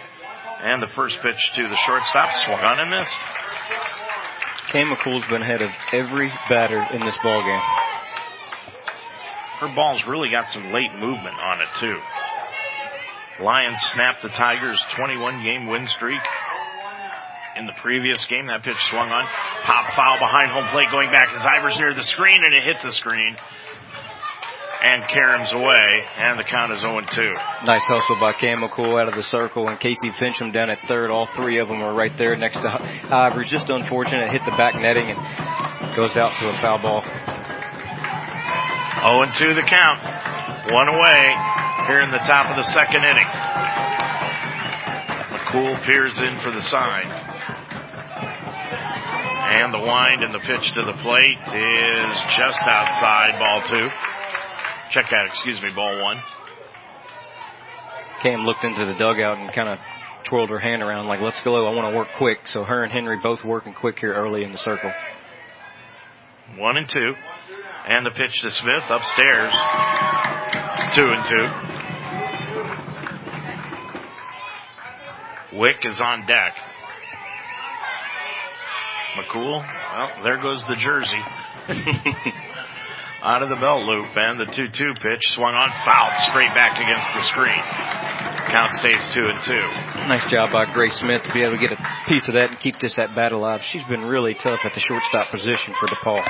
[0.62, 3.16] And the first pitch to the shortstop swung on and missed.
[4.72, 7.62] Cam McCool's been ahead of every batter in this ball game.
[9.60, 11.98] Her ball's really got some late movement on it too.
[13.44, 16.22] Lions snapped the Tigers 21 game win streak.
[17.58, 19.26] In the previous game, that pitch swung on.
[19.64, 22.82] Pop foul behind home plate going back as Ivers near the screen and it hit
[22.82, 23.36] the screen.
[24.82, 27.66] And Karen's away and the count is 0-2.
[27.66, 31.12] Nice hustle by Cam McCool out of the circle and Casey Fincham down at third.
[31.12, 32.70] All three of them are right there next to
[33.12, 33.48] Ivers.
[33.50, 34.32] Just unfortunate.
[34.32, 37.02] Hit the back netting and goes out to a foul ball.
[39.04, 40.72] 0-2 the count.
[40.72, 43.28] One away here in the top of the second inning.
[45.34, 47.06] McCool peers in for the sign.
[49.54, 53.90] And the wind and the pitch to the plate is just outside ball two.
[54.90, 56.18] Check that, excuse me, ball one.
[58.22, 59.80] Cam looked into the dugout and kind of
[60.24, 61.56] twirled her hand around like, let's go.
[61.56, 62.48] I want to work quick.
[62.48, 64.92] So her and Henry both working quick here early in the circle.
[66.58, 67.14] One and two.
[67.88, 69.54] And the pitch to Smith upstairs.
[70.96, 71.73] Two and two.
[75.56, 76.58] Wick is on deck.
[79.16, 81.22] McCool, well, there goes the jersey.
[83.22, 87.14] Out of the belt loop and the 2-2 pitch swung on fouled straight back against
[87.14, 87.62] the screen.
[88.52, 89.66] Count stays two and two.
[90.10, 92.60] Nice job by Grace Smith to be able to get a piece of that and
[92.60, 93.62] keep this at bat alive.
[93.62, 96.24] She's been really tough at the shortstop position for DePauw.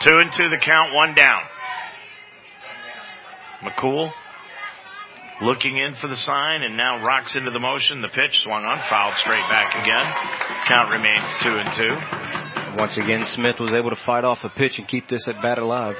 [0.00, 1.42] Two and two the count, one down.
[3.62, 4.12] McCool
[5.42, 8.00] looking in for the sign and now rocks into the motion.
[8.00, 10.12] The pitch swung on, fouled straight back again.
[10.66, 12.76] Count remains two and two.
[12.78, 15.58] Once again, Smith was able to fight off a pitch and keep this at bat
[15.58, 15.96] alive.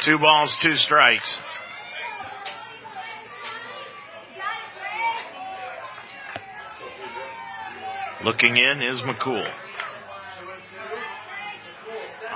[0.00, 1.38] Two balls, two strikes.
[8.24, 9.48] Looking in is McCool.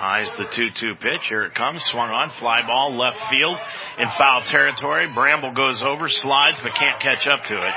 [0.02, 1.22] Eyes the 2-2 pitch.
[1.28, 1.84] Here it comes.
[1.84, 2.28] Swung on.
[2.30, 3.56] Fly ball left field
[3.98, 5.06] in foul territory.
[5.14, 7.74] Bramble goes over, slides, but can't catch up to it.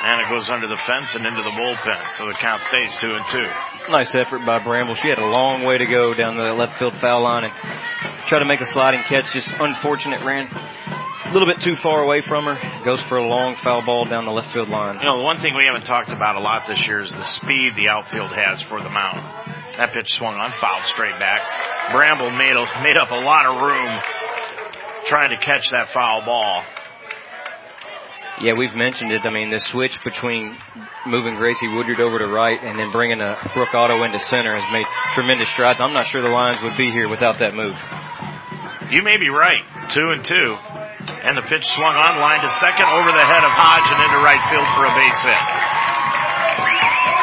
[0.00, 2.12] And it goes under the fence and into the bullpen.
[2.16, 3.44] So the count stays two and two.
[3.92, 4.94] Nice effort by Bramble.
[4.94, 7.52] She had a long way to go down the left field foul line and
[8.24, 9.30] try to make a sliding catch.
[9.34, 10.24] Just unfortunate.
[10.24, 12.56] Ran a little bit too far away from her.
[12.86, 14.98] Goes for a long foul ball down the left field line.
[15.00, 17.24] You know, the one thing we haven't talked about a lot this year is the
[17.24, 19.57] speed the outfield has for the mound.
[19.78, 21.38] That pitch swung on, fouled straight back.
[21.94, 24.02] Bramble made a, made up a lot of room
[25.06, 26.66] trying to catch that foul ball.
[28.42, 29.22] Yeah, we've mentioned it.
[29.22, 30.58] I mean, the switch between
[31.06, 34.66] moving Gracie Woodyard over to right and then bringing a Brooke Otto into center has
[34.70, 35.78] made tremendous strides.
[35.78, 37.78] I'm not sure the Lions would be here without that move.
[38.90, 39.62] You may be right.
[39.90, 40.58] Two and two.
[41.22, 44.18] And the pitch swung on, line to second, over the head of Hodge and into
[44.26, 45.67] right field for a base hit.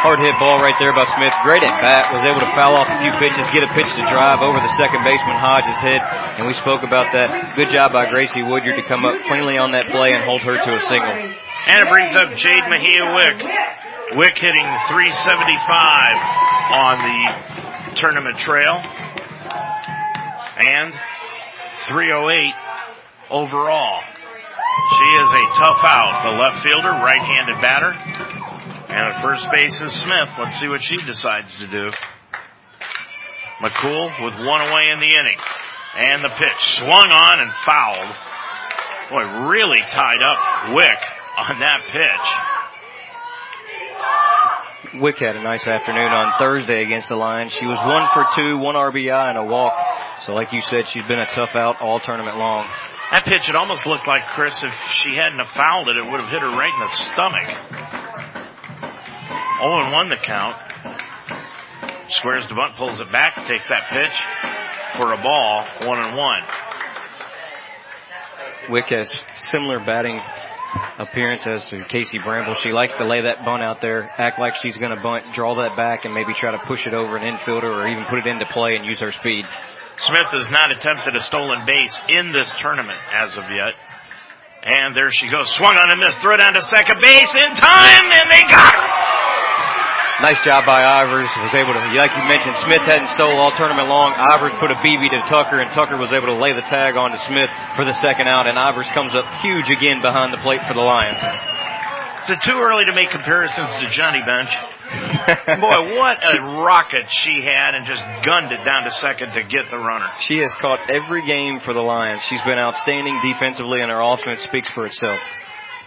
[0.06, 1.34] Hard hit ball right there by Smith.
[1.42, 2.14] Great at bat.
[2.14, 4.70] Was able to foul off a few pitches, get a pitch to drive over the
[4.78, 5.98] second baseman Hodge's head.
[6.38, 7.58] And we spoke about that.
[7.58, 10.62] Good job by Gracie Woodyard to come up cleanly on that play and hold her
[10.62, 11.10] to a single.
[11.10, 13.50] And it brings up Jade Mejia Wick.
[14.14, 15.10] Wick hitting 375
[15.74, 18.78] on the tournament trail.
[20.62, 20.94] And
[21.90, 22.54] 308
[23.34, 24.06] overall.
[24.06, 26.30] She is a tough out.
[26.30, 28.35] The left fielder, right-handed batter.
[28.96, 30.30] And at first base is Smith.
[30.40, 31.90] Let's see what she decides to do.
[33.60, 35.36] McCool with one away in the inning.
[36.00, 38.16] And the pitch swung on and fouled.
[39.10, 40.96] Boy, really tied up Wick
[41.38, 41.84] on that
[44.94, 45.02] pitch.
[45.02, 47.52] Wick had a nice afternoon on Thursday against the Lions.
[47.52, 49.74] She was one for two, one RBI and a walk.
[50.22, 52.66] So like you said, she's been a tough out all tournament long.
[53.12, 56.22] That pitch, it almost looked like Chris, if she hadn't have fouled it, it would
[56.22, 58.05] have hit her right in the stomach.
[59.60, 60.56] 0 and 1 the count.
[62.10, 64.14] Squares the bunt, pulls it back, takes that pitch
[64.98, 66.42] for a ball, 1 and 1.
[68.70, 70.20] Wick has similar batting
[70.98, 72.54] appearance as to Casey Bramble.
[72.54, 75.56] She likes to lay that bunt out there, act like she's going to bunt, draw
[75.56, 78.28] that back, and maybe try to push it over an infielder or even put it
[78.28, 79.46] into play and use her speed.
[79.98, 83.74] Smith has not attempted a stolen base in this tournament as of yet.
[84.64, 85.50] And there she goes.
[85.52, 86.16] Swung on a miss.
[86.16, 89.15] Throw down to second base in time, and they got her.
[90.22, 91.28] Nice job by Ivers.
[91.44, 94.16] Was able to, like you mentioned, Smith hadn't stole all tournament long.
[94.16, 97.12] Ivers put a BB to Tucker, and Tucker was able to lay the tag on
[97.12, 100.64] to Smith for the second out, and Ivers comes up huge again behind the plate
[100.66, 101.20] for the Lions.
[102.24, 104.56] Is it too early to make comparisons to Johnny Bench?
[105.60, 109.70] Boy, what a rocket she had and just gunned it down to second to get
[109.70, 110.08] the runner.
[110.20, 112.24] She has caught every game for the Lions.
[112.24, 115.20] She's been outstanding defensively, and her offense speaks for itself.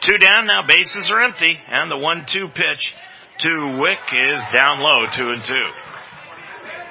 [0.03, 2.95] Two down now, bases are empty, and the one-two pitch
[3.39, 5.71] to Wick is down low, two and two.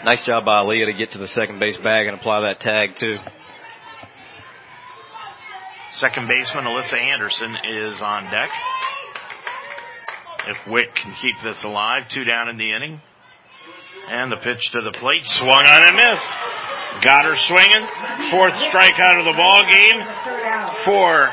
[0.05, 2.95] Nice job by Aaliyah to get to the second base bag and apply that tag
[2.95, 3.17] too.
[5.89, 8.49] Second baseman Alyssa Anderson is on deck.
[10.47, 13.01] If Wick can keep this alive, two down in the inning.
[14.10, 16.27] And the pitch to the plate, swung on and missed.
[17.01, 17.88] Got her swinging.
[18.31, 19.99] Fourth strikeout of the ball game
[20.86, 21.29] for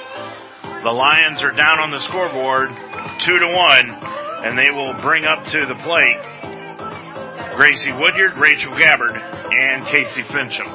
[0.84, 2.70] the Lions are down on the scoreboard,
[3.26, 3.98] two to one,
[4.44, 6.22] and they will bring up to the plate
[7.56, 10.68] Gracie Woodyard, Rachel Gabbard, and Casey Fincham.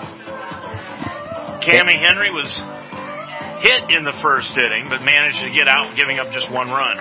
[1.61, 2.57] Cami Henry was
[3.61, 6.97] hit in the first inning, but managed to get out, giving up just one run.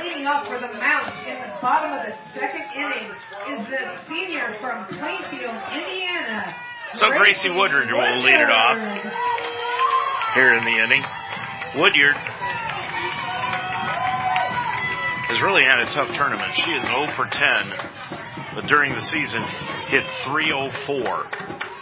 [0.00, 3.12] Leading off for the Mount in the bottom of the second inning
[3.50, 6.54] is the senior from Plainfield, Indiana.
[6.94, 8.78] So Gracie Woodyard will lead it off
[10.34, 11.04] here in the inning.
[11.76, 12.16] Woodyard
[15.28, 16.54] has really had a tough tournament.
[16.54, 17.76] She is 0 for 10,
[18.54, 19.42] but during the season
[19.88, 21.04] hit 304.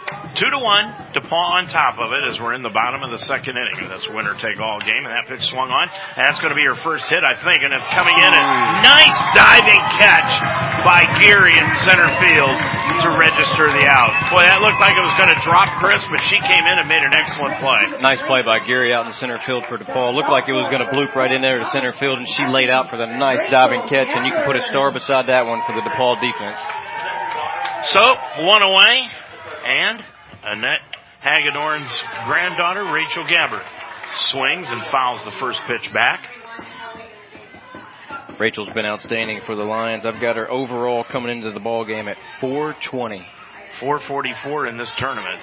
[0.07, 3.19] Two to one, DePauw on top of it as we're in the bottom of the
[3.19, 3.83] second inning.
[3.83, 5.91] And that's winner take all game, and that pitch swung on.
[6.15, 8.31] That's going to be her first hit, I think, and it's coming in.
[8.31, 8.43] A
[8.87, 10.31] nice diving catch
[10.87, 12.55] by Geary in center field
[13.03, 14.15] to register the out.
[14.31, 16.87] Boy, that looked like it was going to drop Chris, but she came in and
[16.87, 17.99] made an excellent play.
[17.99, 20.15] Nice play by Geary out in center field for DePauw.
[20.15, 22.47] Looked like it was going to bloop right in there to center field, and she
[22.47, 25.43] laid out for the nice diving catch, and you can put a star beside that
[25.43, 26.63] one for the DePauw defense.
[27.91, 28.01] So,
[28.45, 29.09] one away,
[29.67, 30.01] and
[30.43, 31.93] Annette Hagedorn's
[32.25, 33.63] granddaughter, Rachel Gabbard,
[34.15, 36.29] swings and fouls the first pitch back.
[38.39, 40.05] Rachel's been outstanding for the Lions.
[40.05, 43.25] I've got her overall coming into the ball game at 420.
[43.79, 45.41] 444 in this tournament.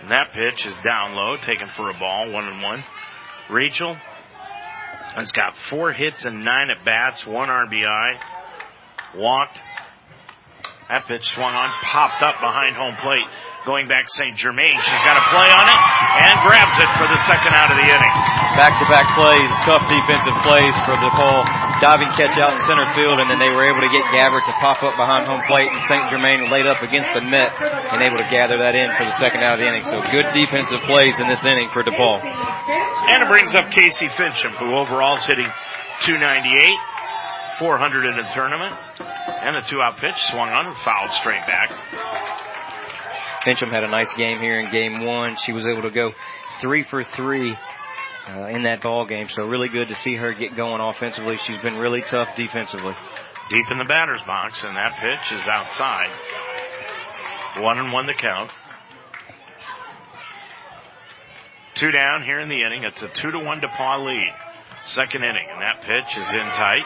[0.00, 2.82] And that pitch is down low, taken for a ball, one and one.
[3.48, 3.96] Rachel
[5.14, 8.18] has got four hits and nine at bats, one RBI,
[9.14, 9.60] walked.
[10.88, 13.28] That pitch swung on, popped up behind home plate
[13.64, 14.34] going back St.
[14.34, 14.74] Germain.
[14.74, 15.80] She's got a play on it
[16.26, 18.14] and grabs it for the second out of the inning.
[18.58, 21.80] Back to back plays, tough defensive plays for DePauw.
[21.80, 24.54] Diving catch out in center field and then they were able to get Gabbard to
[24.58, 26.10] pop up behind home plate and St.
[26.10, 29.46] Germain laid up against the net and able to gather that in for the second
[29.46, 29.86] out of the inning.
[29.86, 32.18] So good defensive plays in this inning for DePauw.
[33.08, 35.48] And it brings up Casey Fincham, who overall is hitting
[36.02, 38.74] 298, 400 in the tournament.
[38.98, 41.70] And the two out pitch swung on and fouled straight back.
[43.44, 45.36] Fincham had a nice game here in game one.
[45.36, 46.12] She was able to go
[46.60, 47.56] three for three
[48.28, 49.28] uh, in that ball game.
[49.28, 51.36] So really good to see her get going offensively.
[51.38, 52.94] She's been really tough defensively.
[53.50, 56.10] Deep in the batter's box, and that pitch is outside.
[57.58, 58.52] One and one to count.
[61.74, 62.84] Two down here in the inning.
[62.84, 64.32] It's a two to one DePauw lead.
[64.84, 66.84] Second inning, and that pitch is in tight.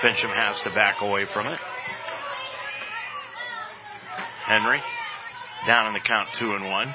[0.00, 1.58] Fincham has to back away from it.
[4.44, 4.82] Henry
[5.66, 6.94] down in the count two and one.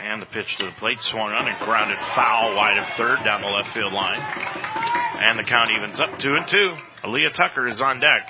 [0.00, 3.42] And the pitch to the plate swung on and grounded foul wide of third down
[3.42, 4.20] the left field line.
[4.20, 6.76] And the count evens up two and two.
[7.04, 8.28] Aaliyah Tucker is on deck.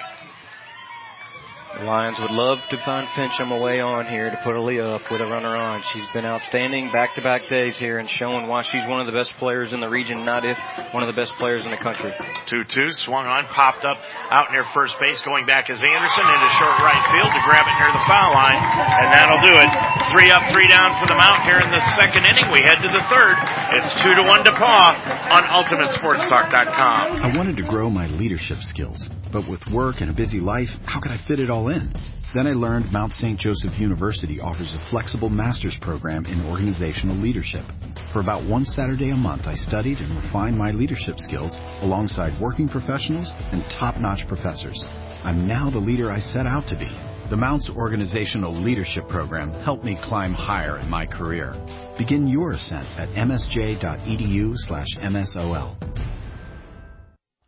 [1.78, 5.20] The Lions would love to find Fincham away on here to put Aaliyah up with
[5.20, 5.82] a runner on.
[5.82, 9.72] She's been outstanding back-to-back days here and showing why she's one of the best players
[9.72, 10.56] in the region, not if
[10.94, 12.14] one of the best players in the country.
[12.46, 13.98] 2-2, swung on, popped up
[14.30, 17.74] out near first base, going back as Anderson into short right field to grab it
[17.74, 18.62] near the foul line,
[19.02, 19.70] and that'll do it.
[20.14, 22.52] Three up, three down for the Mount here in the second inning.
[22.52, 23.36] We head to the third.
[23.74, 27.16] It's two to one DePauw on UltimateSportsTalk.com.
[27.20, 31.00] I wanted to grow my leadership skills, but with work and a busy life, how
[31.00, 31.92] could I fit it all in?
[32.32, 33.36] Then I learned Mount St.
[33.40, 37.64] Joseph University offers a flexible master's program in organizational leadership.
[38.12, 42.68] For about one Saturday a month, I studied and refined my leadership skills alongside working
[42.68, 44.84] professionals and top-notch professors.
[45.24, 46.88] I'm now the leader I set out to be.
[47.30, 51.54] The Mounts Organizational Leadership Program helped me climb higher in my career.
[51.96, 55.74] Begin your ascent at msj.edu slash msol.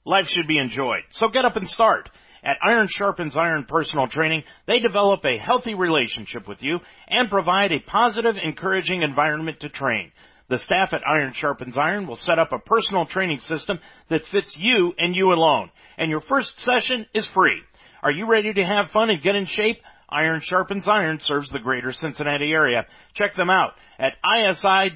[0.06, 2.08] Life should be enjoyed, so get up and start.
[2.42, 7.72] At Iron Sharpens Iron Personal Training, they develop a healthy relationship with you and provide
[7.72, 10.10] a positive, encouraging environment to train.
[10.48, 14.56] The staff at Iron Sharpens Iron will set up a personal training system that fits
[14.56, 15.70] you and you alone.
[15.98, 17.60] And your first session is free.
[18.06, 19.82] Are you ready to have fun and get in shape?
[20.08, 22.86] Iron Sharpens Iron serves the greater Cincinnati area.
[23.14, 24.86] Check them out at isi-pt.com.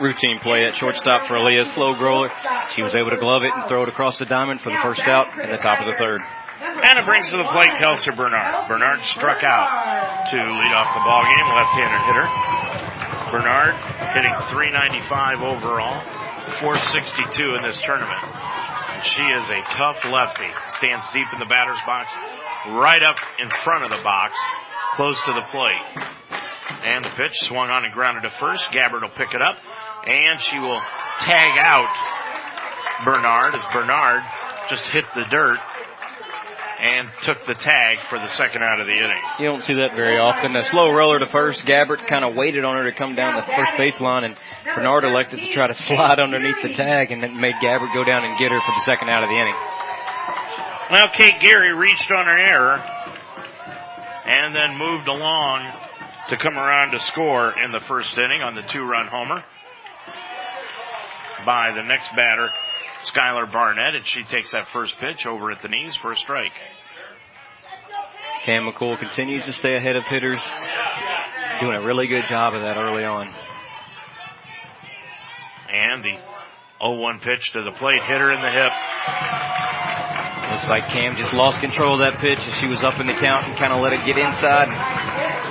[0.00, 2.30] Routine play at shortstop for Aaliyah, slow grower.
[2.70, 5.02] She was able to glove it and throw it across the diamond for the first
[5.04, 6.20] out in the top of the third.
[6.60, 8.66] And it brings to the plate Kelsey Bernard.
[8.66, 12.26] Bernard struck out to lead off the ball game, left-handed hitter.
[13.30, 13.76] Bernard
[14.16, 16.00] hitting 395 overall,
[16.64, 18.24] 462 in this tournament.
[18.24, 20.48] And she is a tough lefty.
[20.80, 22.10] Stands deep in the batter's box,
[22.72, 24.38] right up in front of the box,
[24.96, 25.84] close to the plate.
[26.88, 28.70] And the pitch swung on and grounded to first.
[28.72, 29.56] Gabbard will pick it up,
[30.06, 30.80] and she will
[31.20, 31.88] tag out
[33.04, 34.22] Bernard as Bernard
[34.68, 35.58] just hit the dirt
[36.80, 39.22] and took the tag for the second out of the inning.
[39.38, 40.54] You don't see that very often.
[40.56, 41.64] A slow roller to first.
[41.64, 44.36] Gabbard kind of waited on her to come down the first baseline, and
[44.74, 48.24] Bernard elected to try to slide underneath the tag, and it made Gabbard go down
[48.24, 49.54] and get her for the second out of the inning.
[50.90, 52.76] Well, Kate Geary reached on an error
[54.26, 55.72] and then moved along
[56.28, 59.42] to come around to score in the first inning on the two-run homer
[61.44, 62.50] by the next batter,
[63.02, 66.52] Skylar Barnett, and she takes that first pitch over at the knees for a strike.
[68.44, 70.40] Cam McCool continues to stay ahead of hitters,
[71.60, 73.32] doing a really good job of that early on.
[75.72, 76.18] And the
[76.82, 78.72] 0-1 pitch to the plate, hitter in the hip.
[80.50, 83.14] Looks like Cam just lost control of that pitch as she was up in the
[83.14, 84.68] count and kind of let it get inside.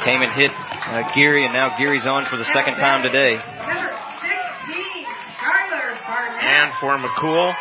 [0.05, 3.39] Came and hit uh, Geary, and now Geary's on for the second time today.
[6.43, 7.55] And for McCool,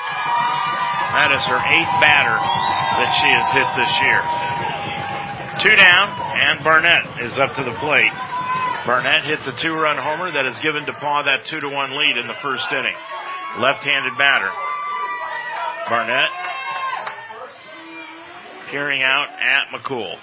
[1.15, 2.35] that is her eighth batter
[2.99, 4.21] that she has hit this year.
[5.63, 8.13] Two down, and Barnett is up to the plate.
[8.85, 12.27] Barnett hit the two-run homer that has given DePauw that two to one lead in
[12.27, 12.97] the first inning.
[13.59, 14.51] Left-handed batter.
[15.89, 16.31] Barnett
[18.71, 20.17] peering out at McCool.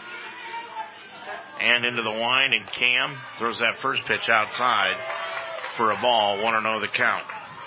[1.61, 4.95] And into the wind, and Cam throws that first pitch outside
[5.77, 6.37] for a ball.
[6.37, 7.25] 1-0 the count.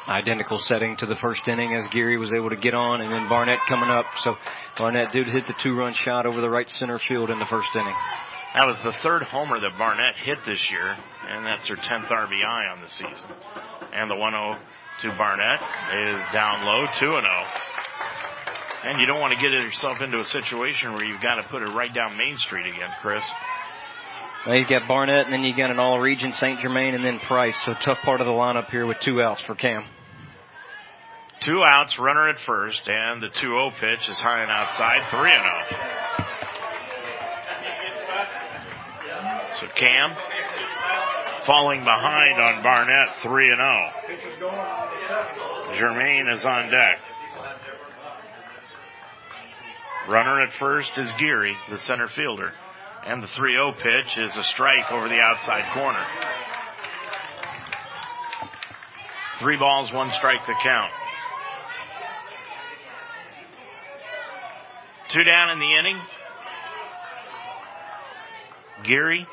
[0.09, 3.29] Identical setting to the first inning as Geary was able to get on, and then
[3.29, 4.07] Barnett coming up.
[4.19, 4.37] So
[4.77, 7.95] Barnett did hit the two-run shot over the right center field in the first inning.
[8.55, 10.97] That was the third homer that Barnett hit this year,
[11.29, 13.31] and that's her 10th RBI on the season.
[13.95, 14.59] And the 1-0
[15.03, 15.61] to Barnett
[15.95, 17.23] is down low, 2-0.
[18.85, 21.63] And you don't want to get yourself into a situation where you've got to put
[21.63, 23.25] it right down Main Street again, Chris.
[24.45, 26.59] Well, you've got Barnett, and then you've got an all-region St.
[26.59, 27.61] Germain, and then Price.
[27.65, 29.85] So tough part of the lineup here with two outs for Cam.
[31.45, 35.41] Two outs, runner at first, and the 2-0 pitch is high and outside, 3 0.
[39.61, 40.17] So Cam
[41.45, 43.93] falling behind on Barnett, 3 0.
[45.75, 46.99] Germain is on deck.
[50.09, 52.53] Runner at first is Geary, the center fielder.
[53.05, 56.05] And the 3-0 pitch is a strike over the outside corner.
[59.41, 60.93] Three balls, one strike the count.
[65.09, 65.99] Two down in the inning.
[68.85, 69.27] Geary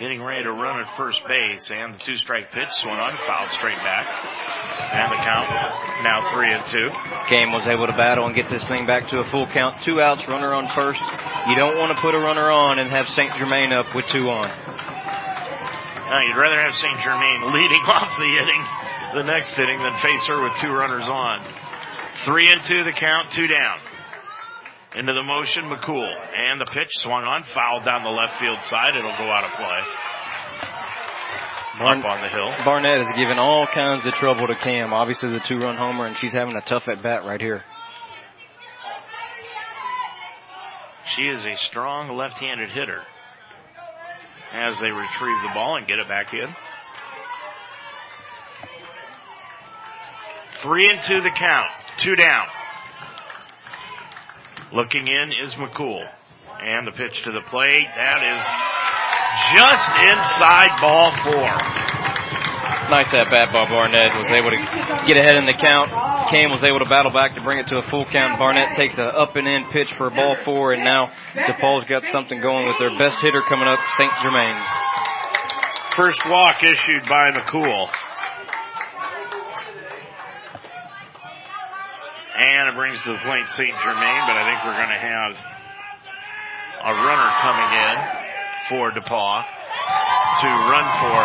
[0.00, 3.52] getting ready to run at first base, and the two strike pitch swung on, fouled
[3.52, 4.08] straight back.
[4.96, 5.44] And the count
[6.02, 6.88] now three and two.
[7.28, 9.82] Cam was able to battle and get this thing back to a full count.
[9.82, 11.04] Two outs, runner on first.
[11.48, 13.36] You don't want to put a runner on and have St.
[13.36, 14.48] Germain up with two on.
[16.08, 16.98] Now, you'd rather have St.
[17.04, 18.64] Germain leading off the inning,
[19.20, 21.44] the next inning, than face her with two runners on.
[22.24, 23.78] Three and two, the count, two down.
[24.96, 26.10] Into the motion, McCool.
[26.36, 28.96] And the pitch swung on, fouled down the left field side.
[28.96, 29.80] It'll go out of play.
[31.80, 32.52] Up on the hill.
[32.62, 34.92] Barnett has given all kinds of trouble to Cam.
[34.92, 37.64] Obviously the two run homer and she's having a tough at bat right here.
[41.06, 43.00] She is a strong left-handed hitter
[44.52, 46.54] as they retrieve the ball and get it back in.
[50.62, 51.70] Three and two the count.
[52.02, 52.46] Two down.
[54.72, 56.06] Looking in is McCool.
[56.62, 57.88] And the pitch to the plate.
[57.96, 58.44] That is
[59.50, 61.50] just inside ball four.
[62.90, 64.14] Nice at bat by Barnett.
[64.14, 64.60] Was able to
[65.06, 65.90] get ahead in the count.
[66.30, 68.38] Cam was able to battle back to bring it to a full count.
[68.38, 72.40] Barnett takes a up and in pitch for ball four, and now DePauw's got something
[72.40, 74.12] going with their best hitter coming up, St.
[74.22, 74.54] Germain.
[75.96, 77.90] First walk issued by McCool.
[82.40, 83.76] And it brings to the plate St.
[83.84, 85.36] Germain, but I think we're going to have
[86.88, 87.96] a runner coming in
[88.72, 89.44] for DePauw
[90.40, 91.20] to run for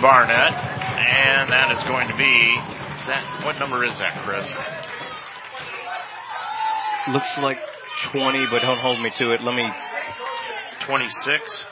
[0.00, 0.54] Barnett.
[0.54, 4.48] And that is going to be, is that, what number is that, Chris?
[7.12, 7.58] Looks like
[8.12, 9.42] 20, but don't hold me to it.
[9.42, 9.68] Let me.
[10.86, 11.64] 26.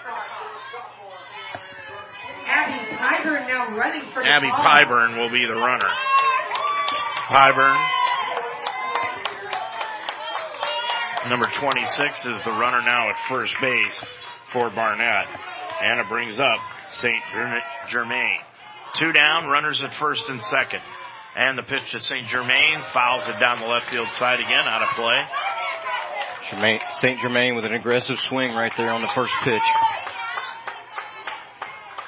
[2.46, 4.66] Abby Pyburn now running for Abby the ball.
[4.66, 5.90] Pyburn will be the runner.
[7.28, 7.78] Pyburn.
[11.28, 14.00] Number 26 is the runner now at first base
[14.52, 15.28] for Barnett.
[15.82, 16.58] And it brings up
[16.88, 17.22] St.
[17.88, 18.38] Germain.
[18.98, 20.80] Two down, runners at first and second.
[21.36, 22.26] And the pitch to St.
[22.26, 25.24] Germain fouls it down the left field side again, out of play.
[26.50, 27.20] Germain, St.
[27.20, 29.62] Germain with an aggressive swing right there on the first pitch.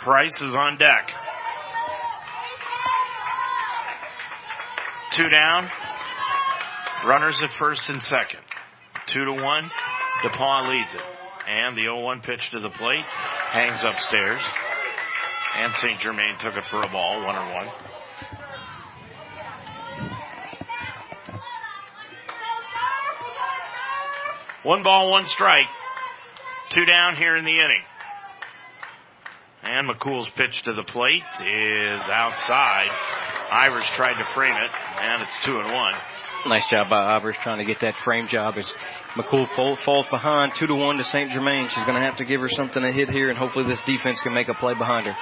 [0.02, 1.12] Price is on deck.
[5.16, 5.68] Two down.
[7.06, 8.40] Runners at first and second.
[9.06, 9.70] Two to one.
[10.24, 11.00] DePauw leads it.
[11.46, 13.04] And the 0-1 pitch to the plate
[13.52, 14.42] hangs upstairs.
[15.56, 16.00] And St.
[16.00, 17.68] Germain took it for a ball, one and one.
[24.64, 25.66] One ball, one strike.
[26.70, 27.82] Two down here in the inning.
[29.62, 32.90] And McCool's pitch to the plate is outside.
[33.54, 35.94] Ivers tried to frame it, and it's two and one.
[36.46, 38.72] Nice job by Ivers trying to get that frame job as
[39.14, 41.30] McCool fall, falls behind two to one to St.
[41.30, 41.68] Germain.
[41.68, 44.20] She's going to have to give her something to hit here, and hopefully this defense
[44.20, 45.16] can make a play behind her.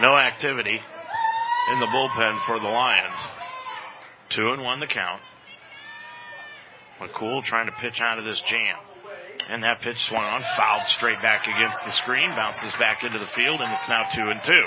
[0.00, 0.80] No activity
[1.72, 3.16] in the bullpen for the Lions.
[4.30, 5.20] Two and one the count.
[7.00, 8.78] McCool trying to pitch out of this jam.
[9.50, 13.26] And that pitch swung on, fouled straight back against the screen, bounces back into the
[13.26, 14.64] field, and it's now two and two.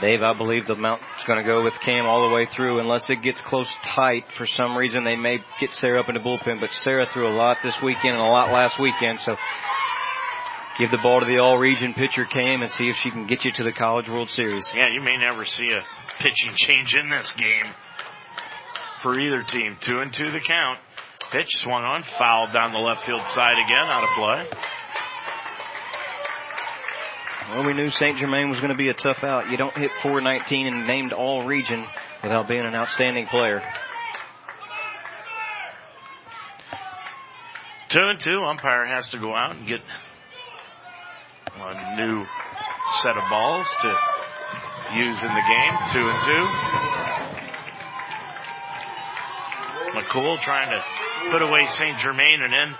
[0.00, 2.78] Dave, I believe the mount is going to go with Cam all the way through
[2.78, 4.30] unless it gets close tight.
[4.32, 7.34] For some reason, they may get Sarah up in the bullpen, but Sarah threw a
[7.34, 9.36] lot this weekend and a lot last weekend, so
[10.78, 13.50] give the ball to the all-region pitcher Cam and see if she can get you
[13.52, 14.70] to the College World Series.
[14.74, 15.82] Yeah, you may never see a
[16.22, 17.72] pitching change in this game
[19.02, 19.76] for either team.
[19.80, 20.78] Two and two the count.
[21.32, 24.46] Pitch swung on, fouled down the left field side again, out of play.
[27.48, 28.18] Well, we knew St.
[28.18, 29.50] Germain was going to be a tough out.
[29.50, 31.86] You don't hit 419 and named all region
[32.22, 33.62] without being an outstanding player.
[37.88, 39.80] Two and two, umpire has to go out and get
[41.58, 42.26] a new
[43.02, 43.88] set of balls to
[44.94, 45.74] use in the game.
[45.88, 46.44] Two and two.
[49.98, 51.98] McCool trying to put away St.
[51.98, 52.74] Germain and in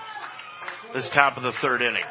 [0.93, 2.05] this top of the third inning.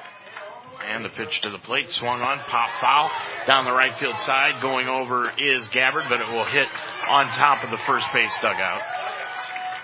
[0.86, 3.10] And the pitch to the plate swung on, pop foul
[3.46, 4.62] down the right field side.
[4.62, 6.68] Going over is Gabbard, but it will hit
[7.08, 8.82] on top of the first base dugout.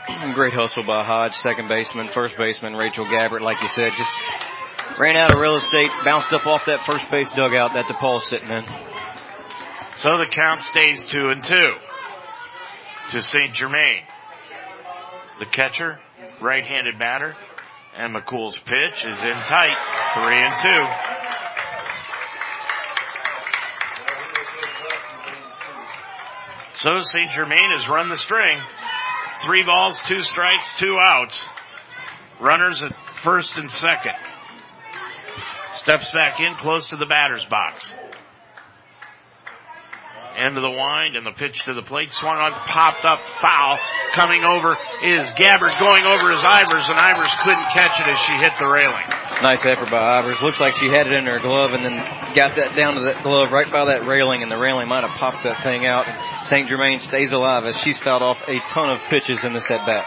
[0.34, 4.11] Great hustle by Hodge, second baseman, first baseman, Rachel Gabbard, like you said, just
[4.99, 8.51] ran out of real estate, bounced up off that first base dugout that DePauw's sitting
[8.51, 8.64] in.
[9.97, 11.72] So the count stays two and two
[13.12, 13.55] to St.
[13.55, 14.03] Germain.
[15.40, 15.99] The catcher,
[16.40, 17.34] right-handed batter,
[17.97, 19.76] and McCool's pitch is in tight,
[20.14, 20.84] three and two.
[26.76, 27.30] So St.
[27.30, 28.59] Germain has run the string.
[29.42, 31.45] Three balls, two strikes, two outs.
[32.40, 34.14] Runners at first and second.
[35.74, 37.92] Steps back in close to the batter's box.
[40.37, 42.11] End of the wind and the pitch to the plate.
[42.11, 43.78] Swung on, popped up, foul.
[44.14, 48.35] Coming over is Gabbard going over his Ivers and Ivers couldn't catch it as she
[48.35, 49.07] hit the railing.
[49.43, 50.43] Nice effort by Ivers.
[50.43, 51.97] Looks like she had it in her glove and then
[52.35, 55.16] got that down to that glove right by that railing and the railing might have
[55.16, 56.07] popped that thing out.
[56.47, 56.68] St.
[56.68, 60.05] Germain stays alive as she's fouled off a ton of pitches in this at bat.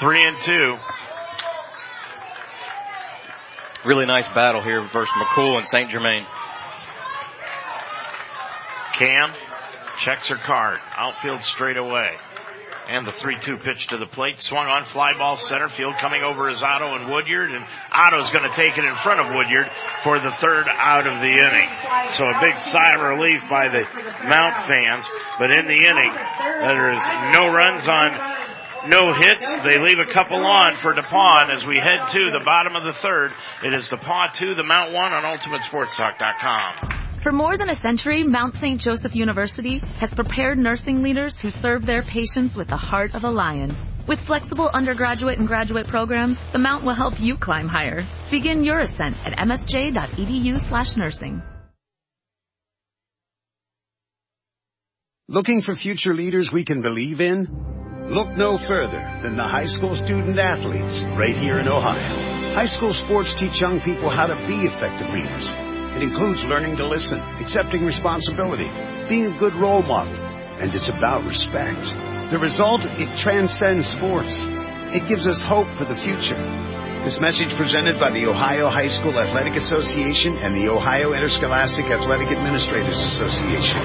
[0.00, 0.76] Three and two.
[3.84, 5.90] Really nice battle here versus McCool and St.
[5.90, 6.24] Germain.
[8.92, 9.32] Cam
[10.00, 10.78] checks her card.
[10.96, 12.16] Outfield straight away.
[12.88, 14.40] And the 3-2 pitch to the plate.
[14.40, 17.52] Swung on fly ball center field coming over is Otto and Woodyard.
[17.52, 19.70] And Otto's going to take it in front of Woodyard
[20.02, 21.68] for the third out of the inning.
[22.10, 23.86] So a big sigh of relief by the
[24.26, 25.08] Mount fans.
[25.38, 26.12] But in the inning,
[26.60, 28.32] there is no runs on
[28.88, 29.46] no hits.
[29.62, 31.54] They leave a couple on for DePauw.
[31.54, 33.32] As we head to the bottom of the third,
[33.62, 37.11] it is DePauw 2, the Mount 1 on UltimateSportsTalk.com.
[37.22, 38.80] For more than a century, Mount St.
[38.80, 43.30] Joseph University has prepared nursing leaders who serve their patients with the heart of a
[43.30, 43.70] lion.
[44.08, 48.04] With flexible undergraduate and graduate programs, the Mount will help you climb higher.
[48.28, 51.42] Begin your ascent at msj.edu slash nursing.
[55.28, 57.46] Looking for future leaders we can believe in?
[58.08, 62.54] Look no further than the high school student athletes right here in Ohio.
[62.56, 65.54] High school sports teach young people how to be effective leaders.
[66.02, 68.68] It includes learning to listen, accepting responsibility,
[69.08, 70.16] being a good role model,
[70.58, 71.94] and it's about respect.
[72.32, 74.44] The result, it transcends sports.
[74.90, 76.34] It gives us hope for the future.
[77.04, 82.36] This message presented by the Ohio High School Athletic Association and the Ohio Interscholastic Athletic
[82.36, 83.78] Administrators Association.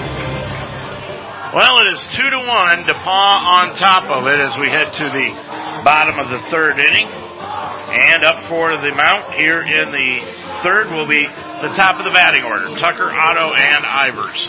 [1.54, 2.82] Well, it is two to one.
[2.82, 7.10] DePauw on top of it as we head to the bottom of the third inning.
[7.10, 10.26] And up for the mount here in the
[10.64, 11.28] third will be
[11.62, 12.68] the top of the batting order.
[12.80, 14.46] Tucker, Otto, and Ivers.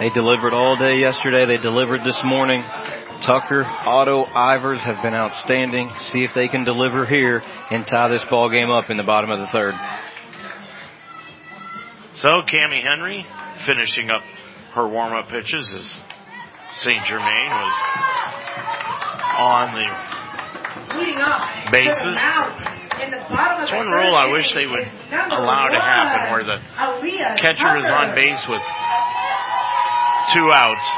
[0.00, 1.44] They delivered all day yesterday.
[1.44, 2.62] They delivered this morning.
[3.20, 5.90] Tucker, Otto, Ivers have been outstanding.
[5.98, 9.30] See if they can deliver here and tie this ball game up in the bottom
[9.30, 9.74] of the third.
[12.14, 13.26] So Cami Henry
[13.66, 14.22] finishing up
[14.72, 16.02] her warm-up pitches as
[16.72, 17.04] St.
[17.04, 17.72] Germain was
[19.38, 19.88] on the
[21.72, 22.77] bases.
[23.00, 26.58] It's one rule I wish they would allow to happen where the
[27.38, 28.62] catcher is on base with
[30.34, 30.88] two outs.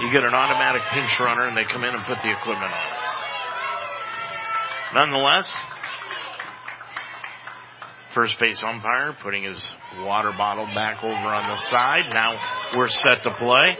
[0.00, 2.96] You get an automatic pinch runner and they come in and put the equipment on.
[4.94, 5.54] Nonetheless,
[8.14, 9.62] first base umpire putting his
[10.00, 12.12] water bottle back over on the side.
[12.14, 12.38] Now
[12.76, 13.76] we're set to play.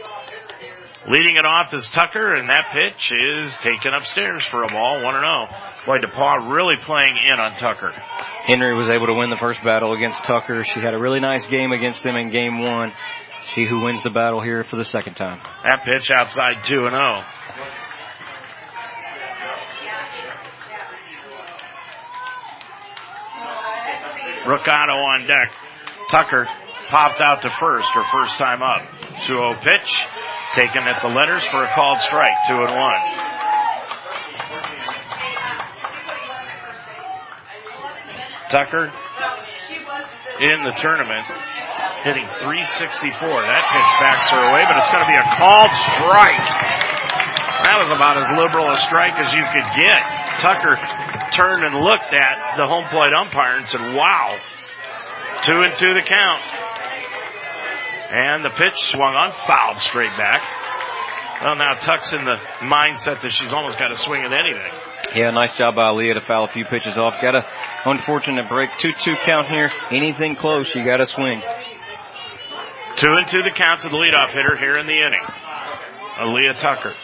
[1.05, 5.85] Leading it off is Tucker, and that pitch is taken upstairs for a ball, 1-0.
[5.85, 7.91] Boy, DePauw really playing in on Tucker.
[8.43, 10.63] Henry was able to win the first battle against Tucker.
[10.63, 12.91] She had a really nice game against them in game one.
[13.43, 15.39] See who wins the battle here for the second time.
[15.65, 17.23] That pitch outside 2 and 0.
[24.47, 25.53] Riccardo on deck.
[26.09, 26.47] Tucker
[26.87, 28.81] popped out to first, her first time up.
[29.23, 29.97] 2-0 pitch,
[30.53, 33.27] taken at the letters for a called strike, 2 and 1.
[38.49, 38.93] Tucker
[40.39, 41.25] in the tournament
[42.03, 43.19] hitting 364.
[43.43, 46.47] That pitch backs her away, but it's going to be a called strike.
[47.67, 49.99] That was about as liberal a strike as you could get.
[50.39, 50.79] Tucker
[51.35, 54.37] turned and looked at the home plate umpire and said, wow.
[55.43, 56.43] Two and two the count.
[58.09, 60.41] And the pitch swung on, fouled straight back.
[61.43, 64.71] Well, now Tuck's in the mindset that she's almost got to swing at anything.
[65.13, 67.21] Yeah, nice job by Leah to foul a few pitches off.
[67.21, 67.45] Got a
[67.85, 68.71] unfortunate break.
[68.71, 69.69] 2-2 count here.
[69.91, 71.41] Anything close, you got to swing.
[72.95, 75.21] Two and two the count to the leadoff hitter here in the inning.
[76.15, 76.95] Aaliyah Tucker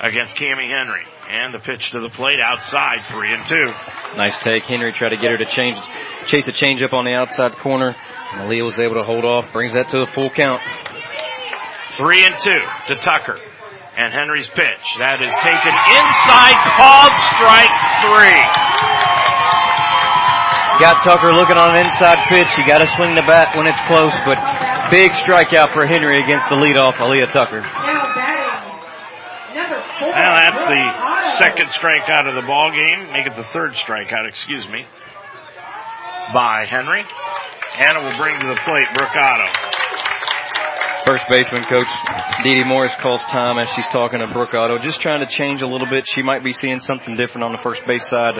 [0.00, 1.02] against Cami Henry.
[1.28, 3.66] And the pitch to the plate outside, three and two.
[4.16, 4.64] Nice take.
[4.64, 5.76] Henry tried to get her to change,
[6.26, 7.96] chase a changeup on the outside corner.
[8.32, 10.60] And Aaliyah was able to hold off, brings that to the full count.
[11.96, 13.38] Three and two to Tucker.
[13.96, 14.84] And Henry's pitch.
[15.00, 17.72] That is taken inside, called strike
[18.04, 18.42] three.
[20.76, 22.52] Got Tucker looking on an inside pitch.
[22.60, 24.36] You got to swing the bat when it's close, but
[24.92, 27.64] big strikeout for Henry against the leadoff, Aaliyah Tucker.
[29.96, 30.82] Well, that's the
[31.40, 33.10] second strikeout of the ball game.
[33.10, 34.84] Make it the third strikeout, excuse me,
[36.32, 37.00] by Henry.
[37.02, 39.66] It will bring to the plate Brooke Otto.
[41.06, 41.88] First baseman coach
[42.42, 45.62] Dee Dee Morris calls time as she's talking to Brooke Otto, just trying to change
[45.62, 46.04] a little bit.
[46.08, 48.34] She might be seeing something different on the first base side.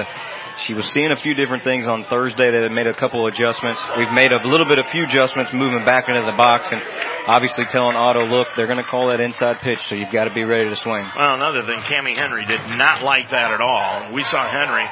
[0.58, 3.34] She was seeing a few different things on Thursday that had made a couple of
[3.34, 3.82] adjustments.
[3.98, 6.80] We've made a little bit, a few adjustments moving back into the box and
[7.26, 10.32] obviously telling Otto, look, they're going to call that inside pitch, so you've got to
[10.32, 11.04] be ready to swing.
[11.12, 14.12] Well, another thing, Cami Henry did not like that at all.
[14.12, 14.88] We saw Henry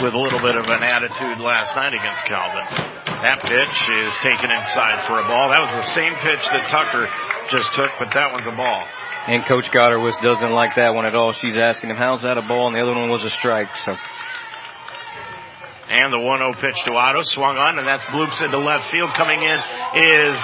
[0.00, 2.64] with a little bit of an attitude last night against Calvin.
[3.22, 5.52] That pitch is taken inside for a ball.
[5.52, 7.06] That was the same pitch that Tucker
[7.52, 8.86] just took, but that one's a ball.
[9.28, 11.30] And Coach Gotterwitz doesn't like that one at all.
[11.30, 12.66] She's asking him, how's that a ball?
[12.66, 13.76] And the other one was a strike.
[13.76, 13.94] So.
[15.92, 19.12] And the 1-0 pitch to Otto swung on, and that's bloops into left field.
[19.12, 19.58] Coming in
[20.00, 20.40] is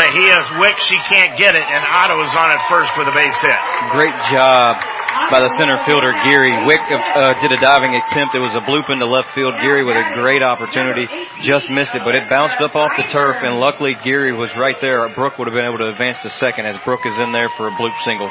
[0.00, 0.80] Mejia's Wick.
[0.80, 3.60] She can't get it, and Otto is on at first with a base hit.
[3.92, 4.80] Great job
[5.28, 6.64] by the center fielder, Geary.
[6.64, 8.34] Wick uh, did a diving attempt.
[8.34, 9.54] It was a bloop into left field.
[9.60, 11.08] Geary with a great opportunity.
[11.44, 14.80] Just missed it, but it bounced up off the turf, and luckily Geary was right
[14.80, 15.08] there.
[15.14, 17.68] Brooke would have been able to advance to second as Brooke is in there for
[17.68, 18.30] a bloop single.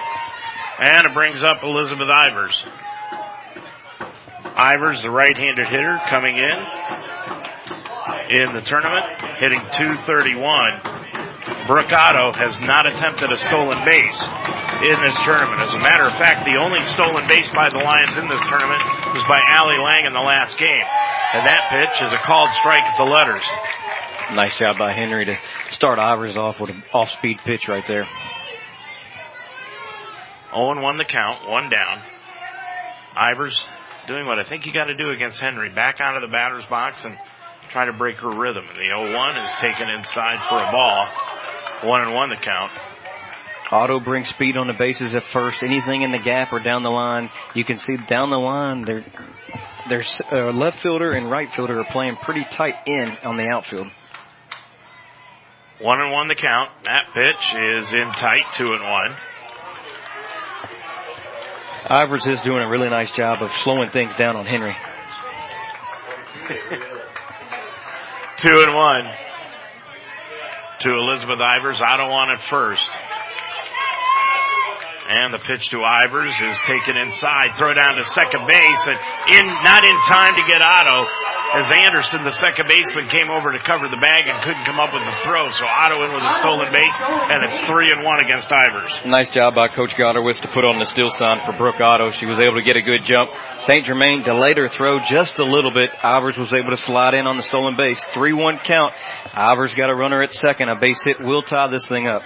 [0.80, 2.66] And it brings up Elizabeth Ivers.
[4.56, 6.58] Ivers, the right-handed hitter, coming in
[8.32, 9.06] in the tournament,
[9.38, 10.80] hitting 231.
[11.68, 14.20] Brooke has not attempted a stolen base
[14.82, 15.60] in this tournament.
[15.60, 18.82] As a matter of fact, the only stolen base by the Lions in this tournament
[19.12, 20.86] was by Allie Lang in the last game.
[21.34, 23.44] And that pitch is a called strike at the letters.
[24.34, 25.38] Nice job by Henry to
[25.70, 28.08] start Ivers off with an off-speed pitch right there.
[30.56, 32.02] 0 1 the count, one down.
[33.18, 33.62] Ivers
[34.08, 35.70] doing what I think you got to do against Henry.
[35.70, 37.18] Back out of the batter's box and
[37.70, 38.66] try to break her rhythm.
[38.68, 41.08] And the 0-1 is taken inside for a ball.
[41.90, 42.72] One and one the count.
[43.72, 45.64] Otto brings speed on the bases at first.
[45.64, 49.04] Anything in the gap or down the line, you can see down the line, their
[49.90, 53.88] their uh, left fielder and right fielder are playing pretty tight in on the outfield.
[55.82, 56.70] One and one the count.
[56.86, 59.16] That pitch is in tight, two and one.
[61.90, 64.76] Ivers is doing a really nice job of slowing things down on Henry.
[68.38, 69.06] two and one
[70.80, 71.80] to Elizabeth Ivers.
[71.80, 72.90] Otto on at first.
[75.08, 77.56] And the pitch to Ivers is taken inside.
[77.56, 78.98] Throw down to second base and
[79.38, 81.06] in, not in time to get Otto
[81.56, 84.92] as Anderson, the second baseman, came over to cover the bag and couldn't come up
[84.92, 85.50] with the throw.
[85.52, 86.96] So Otto in with a stolen base
[87.32, 89.06] and it's three and one against Ivers.
[89.06, 92.12] Nice job by Coach Gotterwitz to put on the steal sign for Brooke Otto.
[92.12, 93.32] She was able to get a good jump.
[93.60, 93.86] St.
[93.86, 95.92] Germain delayed her throw just a little bit.
[96.04, 98.04] Ivers was able to slide in on the stolen base.
[98.14, 98.94] 3-1 count.
[99.32, 100.70] Ivers got a runner at second.
[100.70, 102.22] A base hit will tie this thing up.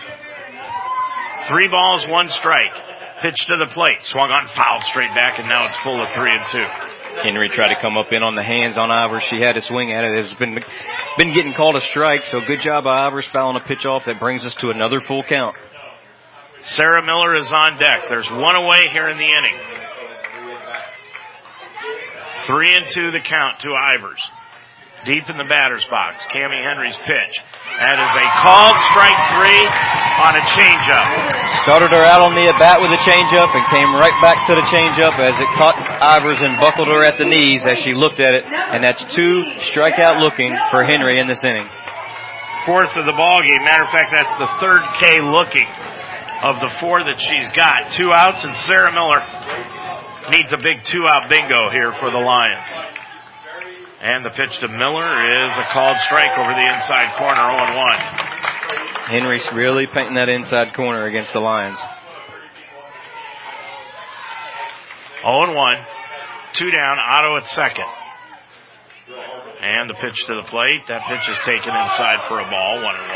[1.47, 2.73] Three balls, one strike.
[3.21, 4.03] Pitch to the plate.
[4.03, 6.88] Swung on foul straight back and now it's full of three and two.
[7.23, 9.21] Henry tried to come up in on the hands on Ivers.
[9.21, 10.25] She had a swing at it.
[10.25, 10.59] It's been
[11.17, 14.05] been getting called a strike, so good job by Ivers fouling a pitch off.
[14.05, 15.55] That brings us to another full count.
[16.61, 18.09] Sarah Miller is on deck.
[18.09, 19.55] There's one away here in the inning.
[22.45, 24.19] Three and two the count to Ivers.
[25.05, 26.25] Deep in the batter's box.
[26.25, 27.41] Cami Henry's pitch.
[27.59, 29.63] That is a called strike three
[30.19, 31.07] on a changeup.
[31.67, 34.55] Started her out on the at bat with a changeup and came right back to
[34.55, 38.19] the changeup as it caught Ivers and buckled her at the knees as she looked
[38.19, 38.43] at it.
[38.47, 41.67] And that's two strikeout looking for Henry in this inning.
[42.65, 43.63] Fourth of the ball game.
[43.63, 45.67] Matter of fact, that's the third K looking
[46.43, 47.91] of the four that she's got.
[47.95, 49.19] Two outs and Sarah Miller
[50.31, 52.98] needs a big two out bingo here for the Lions.
[54.01, 58.29] And the pitch to Miller is a called strike over the inside corner, 0-1.
[59.09, 61.79] Henry's really painting that inside corner against the Lions.
[65.21, 65.85] 0-1.
[66.53, 67.85] Two down, Otto at second.
[69.61, 70.87] And the pitch to the plate.
[70.87, 73.13] That pitch is taken inside for a ball, 1 and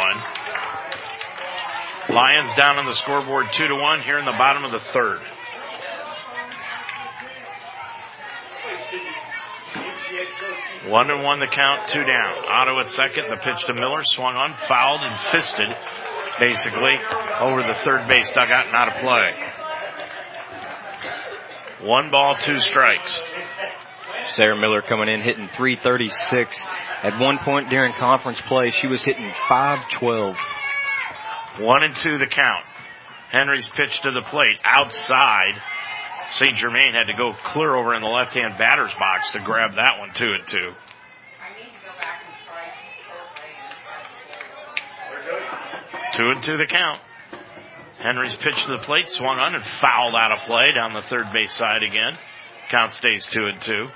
[2.10, 2.16] 1.
[2.16, 5.22] Lions down on the scoreboard 2 to 1 here in the bottom of the third.
[10.88, 12.46] One and one the count, two down.
[12.48, 15.76] Otto at second, the pitch to Miller, swung on, fouled and fisted,
[16.40, 17.00] basically,
[17.40, 19.34] over the third base dugout and out of play.
[21.88, 23.18] One ball, two strikes.
[24.28, 26.62] Sarah Miller coming in hitting 336.
[27.02, 30.36] At one point during conference play, she was hitting 512.
[31.60, 32.66] One and two the count.
[33.32, 35.62] Henry's pitch to the plate outside.
[36.34, 36.56] St.
[36.56, 40.00] Germain had to go clear over in the left hand batter's box to grab that
[40.00, 40.72] one two and two.
[46.14, 47.02] Two and two the count.
[48.00, 51.32] Henry's pitch to the plate, swung on and fouled out of play down the third
[51.32, 52.18] base side again.
[52.70, 53.88] Count stays two and two.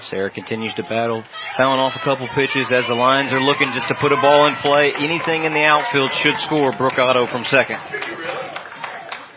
[0.00, 1.22] Sarah continues to battle,
[1.56, 4.48] fouling off a couple pitches as the Lions are looking just to put a ball
[4.48, 4.92] in play.
[4.92, 6.72] Anything in the outfield should score.
[6.72, 7.78] Brooke Otto from second.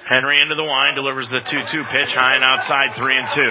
[0.10, 3.42] Henry into the line, delivers the 2-2 pitch, high and outside, 3 and 2.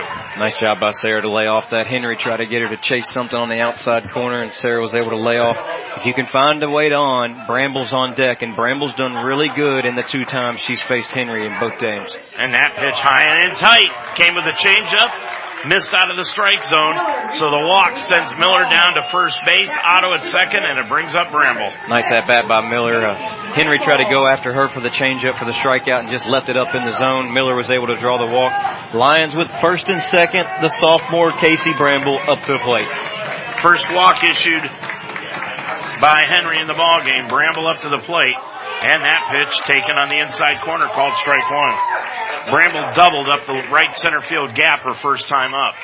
[0.41, 1.87] Nice job by Sarah to lay off that.
[1.87, 4.95] Henry tried to get her to chase something on the outside corner, and Sarah was
[4.95, 5.59] able to lay off.
[5.99, 9.51] If you can find a way to on, Bramble's on deck, and Bramble's done really
[9.55, 12.17] good in the two times she's faced Henry in both games.
[12.39, 16.25] And that pitch high and in tight came with a changeup missed out of the
[16.25, 16.97] strike zone.
[17.37, 21.15] So the walk sends Miller down to first base, Otto at second, and it brings
[21.15, 21.71] up Bramble.
[21.89, 23.05] Nice at bat by Miller.
[23.05, 23.15] Uh,
[23.55, 26.49] Henry tried to go after her for the changeup for the strikeout and just left
[26.49, 27.33] it up in the zone.
[27.33, 28.53] Miller was able to draw the walk.
[28.95, 30.47] Lions with first and second.
[30.61, 32.89] The sophomore Casey Bramble up to the plate.
[33.61, 34.63] First walk issued
[36.01, 37.27] by Henry in the ball game.
[37.29, 38.37] Bramble up to the plate.
[38.87, 41.75] And that pitch taken on the inside corner called strike one.
[42.55, 45.75] Bramble doubled up the right center field gap her first time up.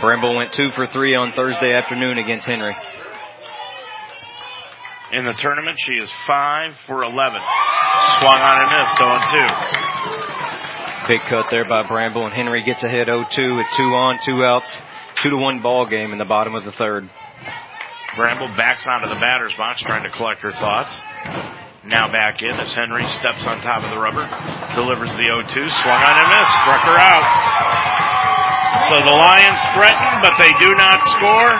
[0.00, 2.74] Bramble went two for three on Thursday afternoon against Henry.
[5.12, 7.12] In the tournament, she is five for 11.
[8.20, 9.18] Swung on and missed, 0
[11.04, 11.08] 2.
[11.08, 14.80] Big cut there by Bramble, and Henry gets ahead 0-2 with two on, two outs,
[15.16, 17.08] two to one ball game in the bottom of the third.
[18.16, 20.94] Bramble backs onto the batter's box trying to collect her thoughts.
[21.88, 24.28] Now back in as Henry steps on top of the rubber,
[24.76, 27.24] delivers the 0-2, swung on and missed, struck her out.
[28.92, 31.52] So the Lions threaten, but they do not score.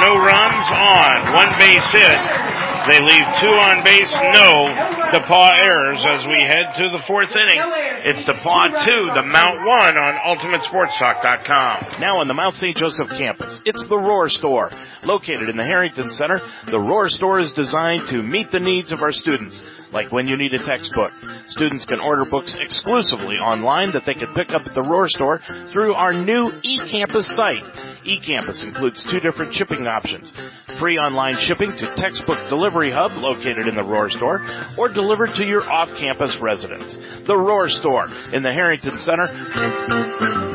[0.00, 1.36] No runs on.
[1.36, 2.47] One base hit.
[2.88, 4.72] They leave two on base, no
[5.12, 7.60] DePauw errors as we head to the fourth inning.
[8.04, 12.00] It's DePauw 2, the Mount 1 on UltimateSportsTalk.com.
[12.00, 12.74] Now on the Mount St.
[12.74, 14.70] Joseph campus, it's the Roar Store.
[15.04, 19.02] Located in the Harrington Center, the Roar Store is designed to meet the needs of
[19.02, 19.60] our students
[19.92, 21.12] like when you need a textbook.
[21.46, 25.40] Students can order books exclusively online that they can pick up at the Roar store
[25.72, 27.64] through our new eCampus site.
[28.04, 30.32] eCampus includes two different shipping options.
[30.78, 35.44] Free online shipping to Textbook Delivery Hub located in the Roar store or delivered to
[35.44, 36.96] your off-campus residence.
[37.26, 40.47] The Roar store in the Harrington Center.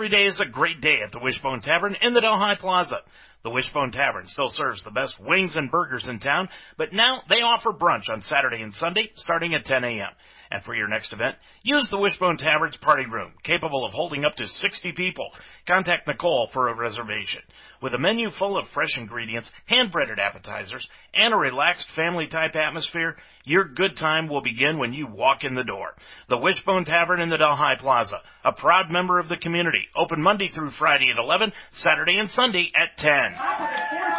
[0.00, 3.02] Every day is a great day at the Wishbone Tavern in the Delhi Plaza.
[3.44, 6.48] The Wishbone Tavern still serves the best wings and burgers in town,
[6.78, 10.08] but now they offer brunch on Saturday and Sunday starting at 10 a.m.
[10.52, 14.34] And for your next event, use the Wishbone Tavern's party room, capable of holding up
[14.36, 15.30] to 60 people.
[15.64, 17.40] Contact Nicole for a reservation.
[17.80, 23.64] With a menu full of fresh ingredients, hand-breaded appetizers, and a relaxed family-type atmosphere, your
[23.64, 25.94] good time will begin when you walk in the door.
[26.28, 30.48] The Wishbone Tavern in the Delhi Plaza, a proud member of the community, open Monday
[30.48, 33.34] through Friday at 11, Saturday and Sunday at 10.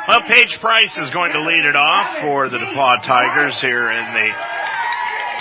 [0.08, 4.14] Well, Paige Price is going to lead it off for the DePauw Tigers here in
[4.14, 4.61] the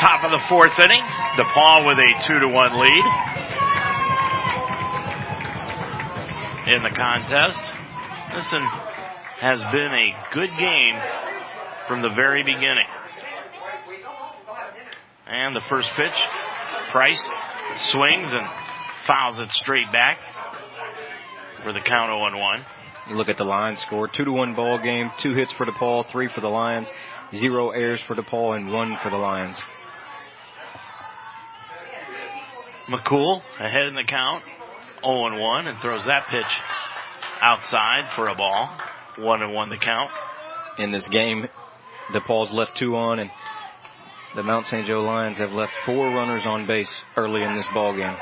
[0.01, 1.03] top of the fourth inning.
[1.36, 3.05] DePauw with a two to one lead
[6.74, 7.61] in the contest.
[8.34, 8.62] Listen,
[9.40, 10.96] has been a good game
[11.86, 12.86] from the very beginning.
[15.26, 16.22] And the first pitch,
[16.90, 17.24] Price
[17.78, 18.46] swings and
[19.07, 20.18] fouls it straight back
[21.62, 22.64] for the count 0 1.
[23.09, 26.07] You look at the line score, two to one ball game, two hits for DePauw,
[26.07, 26.92] three for the Lions,
[27.34, 29.62] zero errors for DePauw, and one for the Lions.
[32.91, 34.43] McCool ahead in the count,
[35.05, 36.59] 0 1, and throws that pitch
[37.41, 38.68] outside for a ball.
[39.16, 40.11] 1 and 1 the count.
[40.76, 41.47] In this game,
[42.12, 43.30] DePauw's left two on, and
[44.34, 44.86] the Mount St.
[44.86, 48.16] Joe Lions have left four runners on base early in this ball game.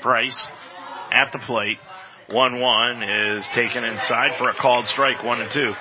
[0.00, 0.40] Price
[1.10, 1.78] at the plate.
[2.28, 5.74] 1-1 is taken inside for a called strike, 1 and 2.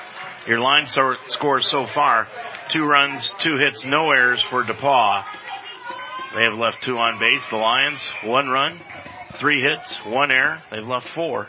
[0.47, 2.27] Your line so- scores so far,
[2.71, 5.23] two runs, two hits, no errors for DePauw.
[6.35, 7.45] They have left two on base.
[7.49, 8.79] The Lions, one run,
[9.35, 10.61] three hits, one error.
[10.69, 11.47] They've left four.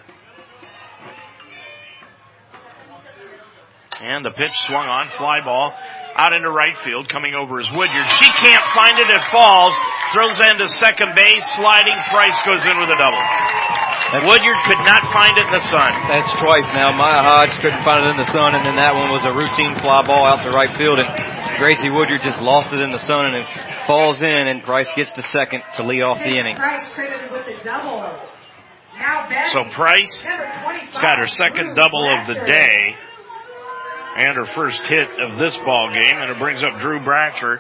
[4.01, 5.77] And the pitch swung on, fly ball,
[6.17, 8.09] out into right field, coming over is Woodyard.
[8.17, 9.77] She can't find it, it falls,
[10.17, 13.21] throws into second base, sliding, Price goes in with a double.
[13.21, 15.93] That's, Woodyard could not find it in the sun.
[16.09, 16.97] That's twice now.
[16.97, 19.77] Maya Hodge couldn't find it in the sun, and then that one was a routine
[19.77, 21.09] fly ball out to right field, and
[21.61, 23.47] Gracie Woodyard just lost it in the sun and it
[23.91, 26.55] falls in and Price gets to second to lead off the inning.
[26.55, 27.99] Price credited with the double.
[28.97, 32.95] Now So Price has got her second double of the day
[34.17, 37.59] and her first hit of this ball game, and it brings up Drew Bratcher.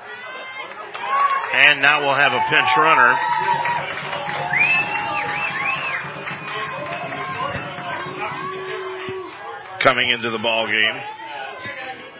[1.53, 3.17] And now we'll have a pinch runner.
[9.81, 11.20] Coming into the ball game.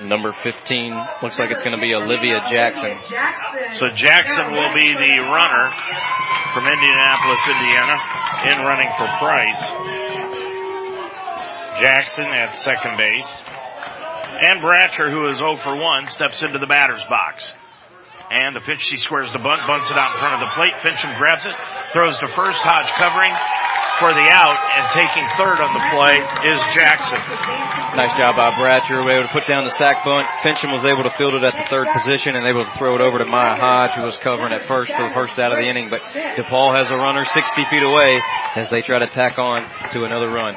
[0.03, 2.97] Number 15 looks like it's going to be Olivia Jackson.
[3.77, 5.69] So Jackson will be the runner
[6.57, 8.01] from Indianapolis, Indiana,
[8.49, 9.61] in running for Price.
[11.81, 13.29] Jackson at second base.
[14.41, 17.53] And Bratcher, who is 0 for 1, steps into the batter's box.
[18.31, 20.75] And the pitch, she squares the bunt, bunts it out in front of the plate.
[20.81, 21.53] Fincham grabs it,
[21.93, 22.63] throws to first.
[22.63, 23.35] Hodge covering
[24.01, 26.17] for the out, and taking third on the play
[26.49, 27.21] is Jackson.
[27.95, 28.99] Nice job by Bratcher.
[28.99, 30.27] We were able to put down the sack bunt.
[30.41, 33.03] Fincham was able to field it at the third position and able to throw it
[33.03, 35.69] over to Maya Hodge, who was covering at first for the first out of the
[35.69, 35.91] inning.
[35.91, 38.19] But DePauw has a runner 60 feet away
[38.57, 40.57] as they try to tack on to another run.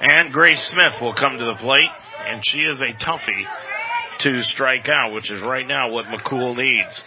[0.00, 1.92] And Grace Smith will come to the plate,
[2.26, 3.44] and she is a toughie
[4.20, 7.02] to strike out, which is right now what McCool needs.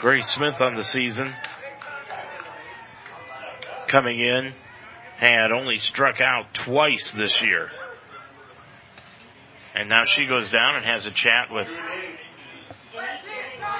[0.00, 1.32] Grace Smith on the season
[3.86, 4.52] coming in
[5.18, 7.70] had only struck out twice this year.
[9.74, 11.70] And now she goes down and has a chat with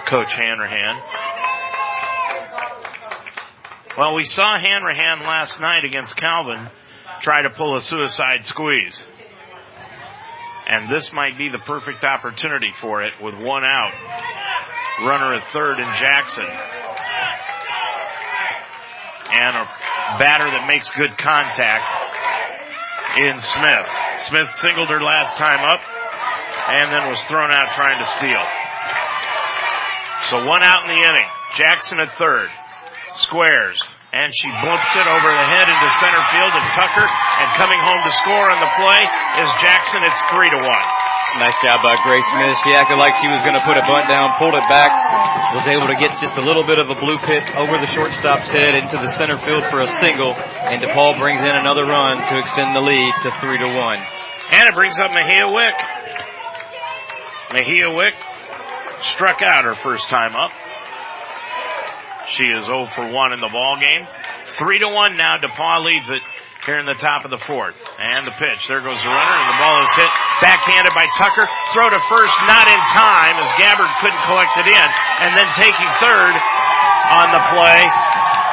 [0.07, 1.03] Coach Hanrahan.
[3.97, 6.69] Well, we saw Hanrahan last night against Calvin
[7.23, 9.03] try to pull a suicide squeeze.
[10.69, 13.93] And this might be the perfect opportunity for it with one out.
[15.01, 16.47] Runner at third in Jackson.
[19.33, 19.67] And a
[20.19, 21.87] batter that makes good contact
[23.19, 23.89] in Smith.
[24.29, 25.81] Smith singled her last time up
[26.69, 28.45] and then was thrown out trying to steal.
[30.31, 31.29] So one out in the inning.
[31.55, 32.51] Jackson at third.
[33.15, 33.81] Squares.
[34.13, 37.07] And she bumps it over the head into center field to Tucker.
[37.07, 39.03] And coming home to score on the play
[39.45, 40.03] is Jackson.
[40.03, 40.87] It's three to one.
[41.35, 42.57] Nice job by Grace Smith.
[42.65, 44.89] She acted like she was going to put a bunt down, pulled it back,
[45.53, 48.49] was able to get just a little bit of a blue pit over the shortstop's
[48.55, 52.39] head into the center field for a single, and DePauw brings in another run to
[52.39, 54.01] extend the lead to three to one.
[54.55, 55.77] And it brings up Mahia Wick.
[57.51, 58.15] Mahia Wick
[59.03, 60.53] struck out her first time up.
[62.29, 64.07] She is 0 for 1 in the ball game.
[64.59, 65.39] 3 to 1 now.
[65.39, 66.23] DePauw leads it
[66.67, 67.79] here in the top of the fourth.
[67.97, 68.67] And the pitch.
[68.67, 70.11] There goes the runner, and the ball is hit.
[70.43, 71.47] Backhanded by Tucker.
[71.73, 74.89] Throw to first, not in time, as Gabbard couldn't collect it in.
[75.23, 76.35] And then taking third
[77.15, 77.87] on the play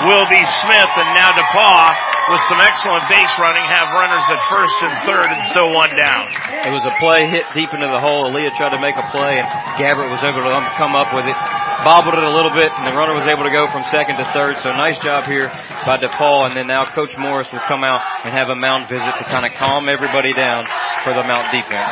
[0.06, 4.76] will be Smith, and now DePauw with some excellent base running, have runners at first
[4.80, 6.32] and third and still one down.
[6.64, 8.32] It was a play hit deep into the hole.
[8.32, 11.28] Aaliyah tried to make a play and Gabbard was able to um, come up with
[11.28, 11.36] it,
[11.84, 14.26] bobbled it a little bit and the runner was able to go from second to
[14.32, 14.56] third.
[14.64, 15.52] So nice job here
[15.84, 19.12] by DePauw and then now Coach Morris will come out and have a mound visit
[19.20, 20.64] to kind of calm everybody down
[21.04, 21.92] for the mount defense.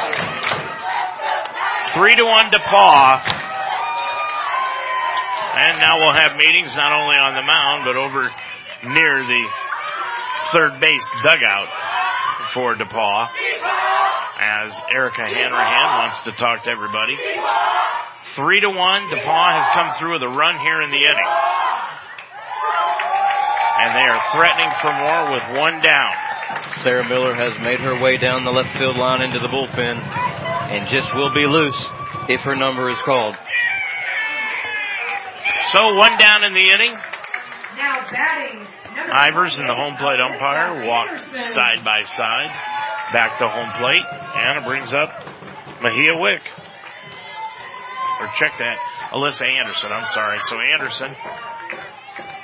[1.91, 3.19] Three to one DePauw.
[5.51, 8.31] And now we'll have meetings not only on the mound, but over
[8.87, 9.43] near the
[10.53, 11.67] third base dugout
[12.53, 13.29] for DePauw
[14.41, 17.15] as Erica Hanrahan wants to talk to everybody.
[18.35, 19.01] Three to one.
[19.09, 21.31] DePauw has come through with a run here in the inning.
[23.81, 26.13] And they are threatening for more with one down.
[26.83, 30.87] Sarah Miller has made her way down the left field line into the bullpen and
[30.87, 31.77] just will be loose
[32.29, 33.35] if her number is called.
[35.73, 36.93] So one down in the inning.
[37.77, 42.51] Now batting Ivers and the home plate umpire walk side by side
[43.13, 45.09] back to home plate, and it brings up
[45.83, 46.41] Mahia Wick.
[48.19, 48.77] Or check that.
[49.11, 50.39] Alyssa Anderson, I'm sorry.
[50.43, 51.15] So Anderson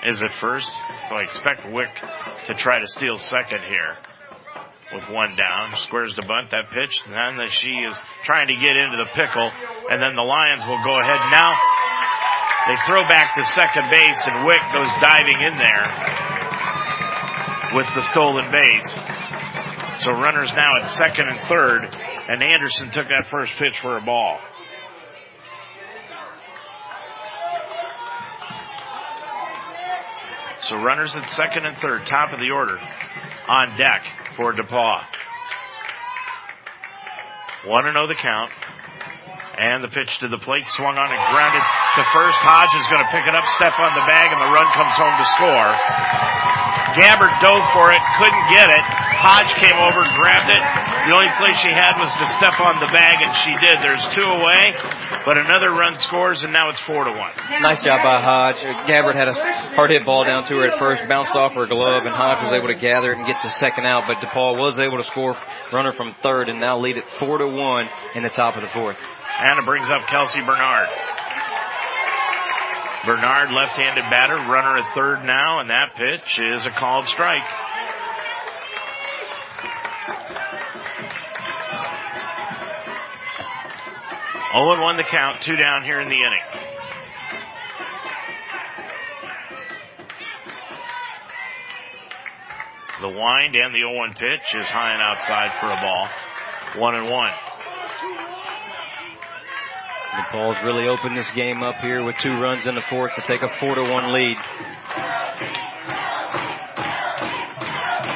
[0.05, 0.69] is at first.
[1.09, 1.89] So I expect Wick
[2.47, 3.95] to try to steal second here
[4.93, 5.75] with one down.
[5.77, 9.09] Squares the bunt, that pitch, and then that she is trying to get into the
[9.13, 9.51] pickle,
[9.91, 11.19] and then the Lions will go ahead.
[11.31, 11.55] Now
[12.67, 16.26] they throw back to second base, and Wick goes diving in there
[17.73, 18.89] with the stolen base.
[20.03, 21.95] So runners now at second and third,
[22.29, 24.39] and Anderson took that first pitch for a ball.
[30.61, 32.77] So runners at second and third, top of the order,
[33.47, 34.03] on deck
[34.35, 35.03] for DePauw.
[37.65, 38.51] Want to know the count.
[39.57, 42.37] And the pitch to the plate, swung on and grounded to first.
[42.37, 44.93] Hodge is going to pick it up, step on the bag, and the run comes
[44.93, 46.36] home to score.
[46.97, 48.83] Gabbard dove for it, couldn't get it,
[49.17, 50.61] Hodge came over, grabbed it.
[51.09, 53.81] The only place she had was to step on the bag, and she did.
[53.81, 54.77] There's two away,
[55.25, 57.33] but another run scores, and now it's four to one.
[57.61, 58.61] Nice job by Hodge.
[58.85, 59.33] Gabbard had a
[59.73, 62.53] hard hit ball down to her at first, bounced off her glove, and Hodge was
[62.53, 64.03] able to gather it and get the second out.
[64.05, 65.35] But DePauw was able to score
[65.73, 68.69] runner from third, and now lead it four to one in the top of the
[68.69, 68.97] fourth.
[69.39, 70.89] And it brings up Kelsey Bernard.
[73.07, 77.41] Bernard, left-handed batter, runner at third now, and that pitch is a called strike.
[84.53, 86.41] Oh and one the count, two down here in the inning.
[92.99, 96.09] The wind and the 0-1 pitch is high and outside for a ball.
[96.75, 97.31] One and one.
[100.17, 103.43] DePauw's really opened this game up here with two runs in the fourth to take
[103.43, 104.37] a four to one lead.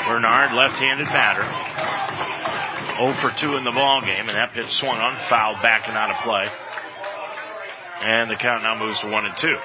[0.08, 1.46] Bernard, left-handed batter.
[2.98, 6.10] 0 for 2 in the ball game, and that pitch swung on, foul, backing out
[6.10, 6.48] of play.
[8.02, 9.58] And the count now moves to 1 and 2.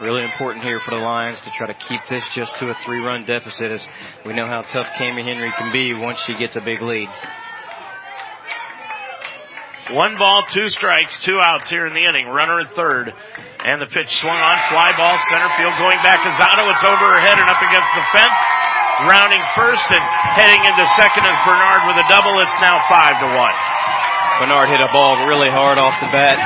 [0.00, 3.00] Really important here for the Lions to try to keep this just to a three
[3.00, 3.86] run deficit as
[4.24, 7.08] we know how tough Cami Henry can be once she gets a big lead.
[9.90, 12.28] One ball, two strikes, two outs here in the inning.
[12.28, 13.08] Runner at third.
[13.64, 16.68] And the pitch swung on, fly ball, center field, going back is Otto.
[16.68, 18.38] It's over her head and up against the fence.
[19.08, 20.04] Rounding first and
[20.36, 22.36] heading into second is Bernard with a double.
[22.42, 23.56] It's now five to one.
[24.38, 26.38] Bernard hit a ball really hard off the bat.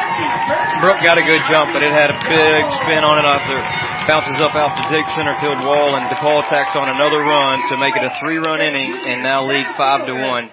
[0.80, 3.61] Brooke got a good jump, but it had a big spin on it off the
[4.09, 7.76] bounces up out the deep center field wall, and DePauw attacks on another run to
[7.76, 10.49] make it a three-run inning, and now lead five to one.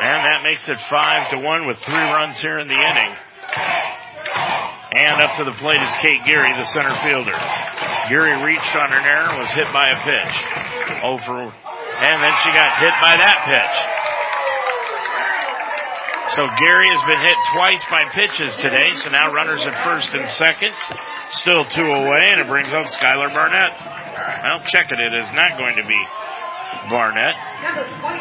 [0.00, 3.12] And that makes it five to one with three runs here in the inning.
[4.96, 7.36] And up to the plate is Kate Geary, the center fielder.
[8.08, 10.34] Geary reached on an error, and was hit by a pitch.
[11.04, 13.76] Over, and then she got hit by that pitch.
[16.32, 20.24] So Geary has been hit twice by pitches today, so now runners at first and
[20.30, 20.72] second.
[21.30, 23.76] Still two away, and it brings up Skylar Barnett.
[24.42, 24.98] Well, check it.
[24.98, 26.00] It is not going to be
[26.90, 27.34] Barnett.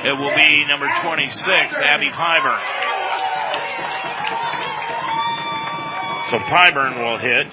[0.06, 2.62] It will be number 26, Abby Pyburn.
[6.30, 7.48] So Pyburn will hit.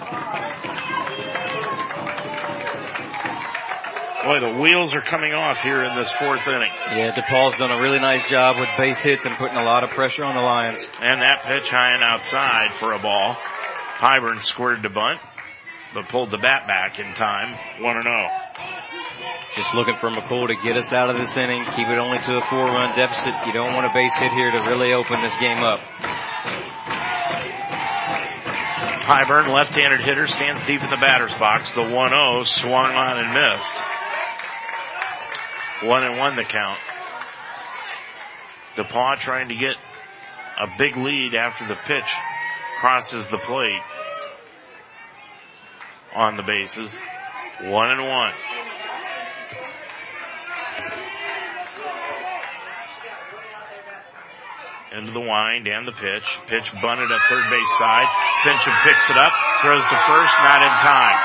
[4.26, 6.72] Boy, the wheels are coming off here in this fourth inning.
[6.90, 9.90] Yeah, DePauw's done a really nice job with base hits and putting a lot of
[9.90, 10.86] pressure on the Lions.
[11.00, 13.36] And that pitch high and outside for a ball.
[13.98, 15.20] Pyburn squared to bunt,
[15.94, 17.56] but pulled the bat back in time.
[17.80, 18.28] 1 0.
[19.56, 22.32] Just looking for McCool to get us out of this inning, keep it only to
[22.36, 23.32] a four run deficit.
[23.46, 25.80] You don't want a base hit here to really open this game up.
[29.06, 31.72] Pyburn, left-handed hitter, stands deep in the batter's box.
[31.72, 33.70] The 1-0 swung on and missed.
[35.84, 36.80] One and one the count.
[38.76, 39.76] DePauw trying to get
[40.60, 42.12] a big lead after the pitch
[42.80, 43.80] crosses the plate
[46.14, 46.94] on the bases.
[47.62, 48.32] One and one.
[54.96, 56.24] Into the wind and the pitch.
[56.48, 58.08] Pitch bunted at third base side.
[58.48, 59.28] Fincham picks it up,
[59.60, 61.18] throws to first, not in time.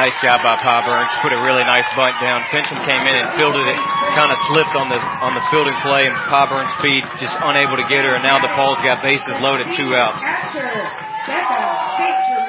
[0.00, 1.12] Nice job by Pa Burns.
[1.20, 2.40] Put a really nice bunt down.
[2.48, 3.76] Fincham came in and fielded it.
[4.16, 7.84] Kind of slipped on the on the fielding play, and Pyburn's speed just unable to
[7.84, 8.16] get her.
[8.16, 10.24] And now DePauw's got bases loaded, two outs.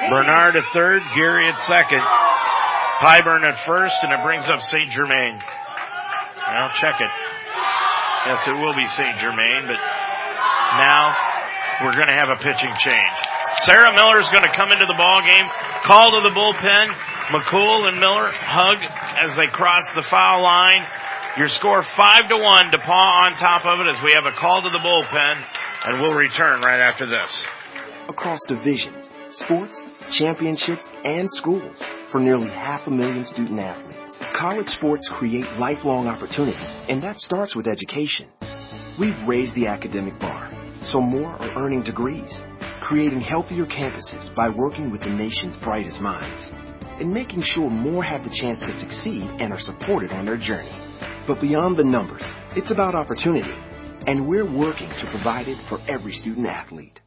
[0.08, 2.00] Bernard at third, Geary at second,
[3.04, 4.88] Pyburn at first, and it brings up St.
[4.88, 5.44] Germain.
[6.40, 7.31] I'll check it.
[8.26, 9.18] Yes, it will be St.
[9.18, 9.80] Germain, but
[10.78, 11.10] now
[11.82, 13.16] we're going to have a pitching change.
[13.66, 15.46] Sarah Miller is going to come into the ball game,
[15.82, 16.94] call to the bullpen.
[17.34, 18.78] McCool and Miller hug
[19.22, 20.82] as they cross the foul line.
[21.36, 22.70] Your score five to one.
[22.70, 25.44] DePauw on top of it as we have a call to the bullpen,
[25.86, 27.44] and we'll return right after this.
[28.08, 34.01] Across divisions, sports, championships, and schools for nearly half a million student athletes.
[34.32, 38.28] College sports create lifelong opportunity, and that starts with education.
[38.98, 40.50] We've raised the academic bar,
[40.80, 42.42] so more are earning degrees,
[42.80, 46.50] creating healthier campuses by working with the nation's brightest minds,
[46.98, 50.72] and making sure more have the chance to succeed and are supported on their journey.
[51.26, 53.54] But beyond the numbers, it's about opportunity,
[54.06, 57.01] and we're working to provide it for every student athlete.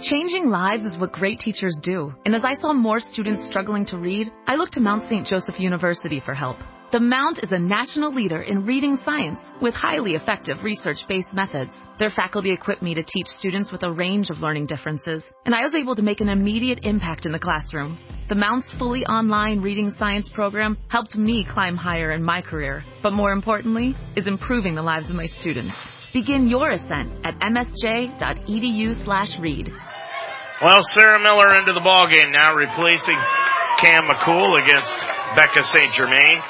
[0.00, 2.14] Changing lives is what great teachers do.
[2.24, 5.26] And as I saw more students struggling to read, I looked to Mount St.
[5.26, 6.56] Joseph University for help.
[6.90, 11.88] The Mount is a national leader in reading science with highly effective research-based methods.
[11.98, 15.62] Their faculty equipped me to teach students with a range of learning differences, and I
[15.62, 17.98] was able to make an immediate impact in the classroom.
[18.28, 23.12] The Mount's fully online reading science program helped me climb higher in my career, but
[23.12, 25.93] more importantly, is improving the lives of my students.
[26.14, 29.72] Begin your ascent at msj.edu slash read.
[30.62, 33.18] Well, Sarah Miller into the ball game now, replacing
[33.82, 34.96] Cam McCool against
[35.34, 35.92] Becca St.
[35.92, 36.40] Germain.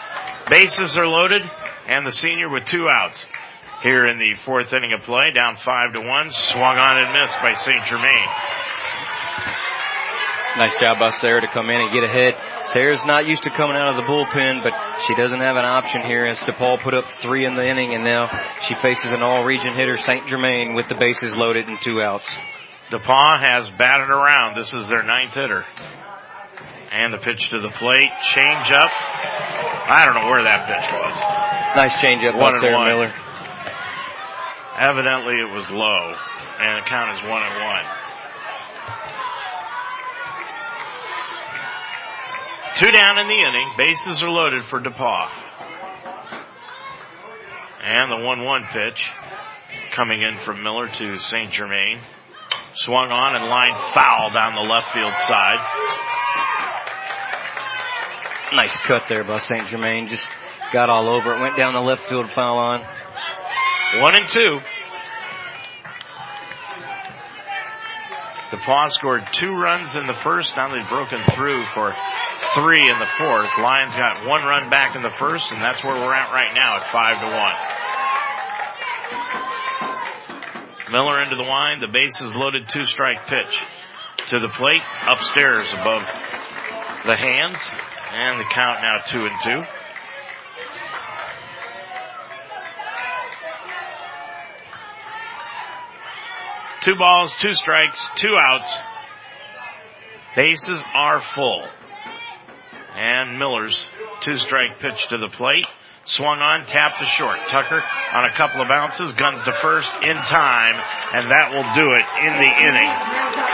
[0.51, 1.41] Bases are loaded,
[1.89, 3.25] and the senior with two outs.
[3.83, 7.37] Here in the fourth inning of play, down five to one, swung on and missed
[7.41, 7.87] by St.
[7.87, 8.29] Germain.
[10.57, 12.35] Nice job by Sarah to come in and get ahead.
[12.67, 16.03] Sarah's not used to coming out of the bullpen, but she doesn't have an option
[16.03, 18.31] here as DePauw put up three in the inning and now
[18.63, 20.29] she faces an all-region hitter, St.
[20.29, 22.31] Germain, with the bases loaded and two outs.
[22.91, 24.57] DePauw has batted around.
[24.57, 25.65] This is their ninth hitter.
[26.93, 28.91] And the pitch to the plate, change up.
[28.95, 31.17] I don't know where that pitch was.
[31.83, 32.87] Nice change up by Sarah one.
[32.87, 33.15] Miller.
[34.79, 36.15] Evidently it was low,
[36.61, 37.94] and the count is one and one.
[42.77, 43.71] Two down in the inning.
[43.79, 45.29] Bases are loaded for DePauw.
[47.85, 49.09] And the 1-1 pitch
[49.93, 51.53] coming in from Miller to St.
[51.53, 52.01] Germain.
[52.75, 55.61] Swung on and line foul down the left field side.
[58.55, 59.69] Nice cut there by St.
[59.69, 60.09] Germain.
[60.09, 60.27] Just
[60.73, 61.41] got all over it.
[61.41, 62.81] Went down the left field foul line.
[64.01, 64.59] One and two.
[68.51, 70.57] DePauw scored two runs in the first.
[70.57, 71.95] Now they've broken through for
[72.55, 73.51] three in the fourth.
[73.59, 76.81] Lions got one run back in the first, and that's where we're at right now
[76.81, 77.55] at five to one.
[80.93, 81.83] Miller into the wind.
[81.83, 83.61] The bases loaded two strike pitch
[84.31, 86.03] to the plate upstairs above
[87.07, 87.59] the hands,
[88.13, 89.63] and the count now two and two.
[96.83, 98.79] Two balls, two strikes, two outs.
[100.37, 101.67] Bases are full.
[102.95, 103.79] And Miller's
[104.21, 105.67] two strike pitch to the plate.
[106.07, 107.39] Swung on, tapped to short.
[107.49, 110.77] Tucker on a couple of bounces, guns to first in time,
[111.17, 112.93] and that will do it in the inning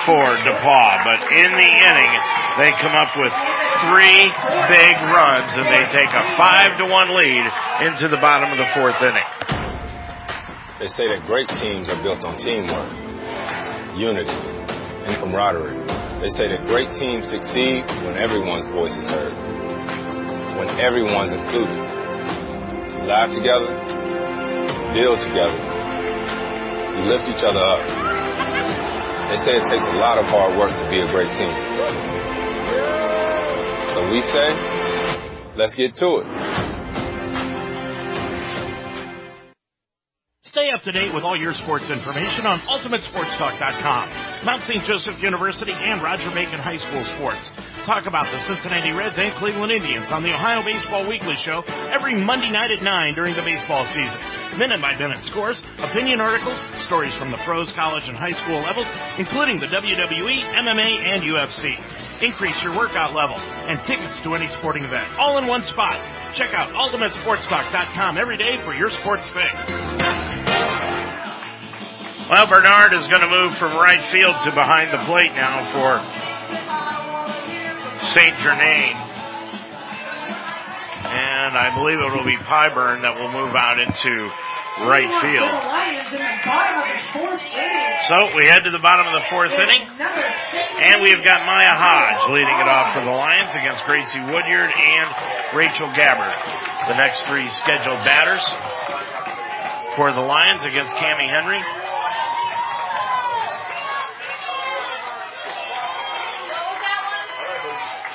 [0.02, 0.92] for DePauw.
[1.06, 2.12] But in the inning,
[2.58, 3.30] they come up with
[3.86, 4.26] three
[4.66, 7.44] big runs and they take a five to one lead
[7.86, 9.24] into the bottom of the fourth inning.
[10.80, 12.90] They say that great teams are built on teamwork,
[13.96, 14.30] unity,
[15.06, 15.99] and camaraderie.
[16.20, 19.32] They say that great teams succeed when everyone's voice is heard,
[20.54, 21.74] when everyone's included.
[21.74, 23.68] We laugh together,
[24.92, 25.56] build together,
[26.94, 29.28] we lift each other up.
[29.30, 31.56] They say it takes a lot of hard work to be a great team.
[33.88, 34.52] So we say,
[35.56, 36.69] let's get to it.
[40.50, 44.08] Stay up to date with all your sports information on UltimateSportsTalk.com.
[44.44, 44.82] Mount St.
[44.82, 47.48] Joseph University and Roger Bacon High School sports.
[47.84, 51.62] Talk about the Cincinnati Reds and Cleveland Indians on the Ohio Baseball Weekly Show
[51.96, 54.18] every Monday night at 9 during the baseball season.
[54.58, 58.88] Minute by minute scores, opinion articles, stories from the pros, college, and high school levels,
[59.18, 61.78] including the WWE, MMA, and UFC.
[62.24, 65.94] Increase your workout level and tickets to any sporting event all in one spot.
[66.34, 70.39] Check out UltimateSportsTalk.com every day for your sports fix.
[72.30, 75.98] Well, Bernard is going to move from right field to behind the plate now for
[78.14, 78.38] St.
[78.38, 78.94] Germain.
[81.10, 84.30] And I believe it will be Pyburn that will move out into
[84.86, 85.50] right field.
[88.06, 89.82] So we head to the bottom of the fourth inning.
[89.90, 94.70] And we have got Maya Hodge leading it off for the Lions against Gracie Woodyard
[94.70, 95.10] and
[95.58, 96.30] Rachel Gabbard.
[96.86, 98.46] The next three scheduled batters
[99.98, 101.58] for the Lions against Cami Henry.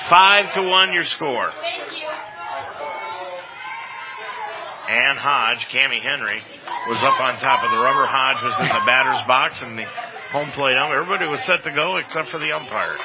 [0.08, 1.50] Five to one your score.
[4.88, 6.40] And Hodge, Cami Henry,
[6.88, 8.06] was up on top of the rubber.
[8.06, 9.84] Hodge was in the batter's box and the
[10.30, 10.94] home plate ump.
[10.94, 12.96] Everybody was set to go except for the umpire.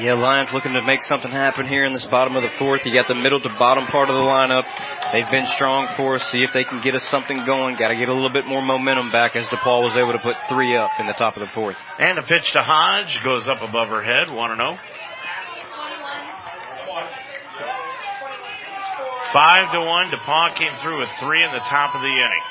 [0.00, 2.84] Yeah, Lions looking to make something happen here in this bottom of the fourth.
[2.84, 4.66] You got the middle to bottom part of the lineup.
[5.12, 6.28] They've been strong for us.
[6.32, 7.76] See if they can get us something going.
[7.76, 10.34] Got to get a little bit more momentum back as DePauw was able to put
[10.48, 11.76] three up in the top of the fourth.
[12.00, 14.34] And a pitch to Hodge goes up above her head.
[14.34, 14.78] 1 0.
[19.32, 20.10] Five to one.
[20.10, 22.42] DePauw came through with three in the top of the inning.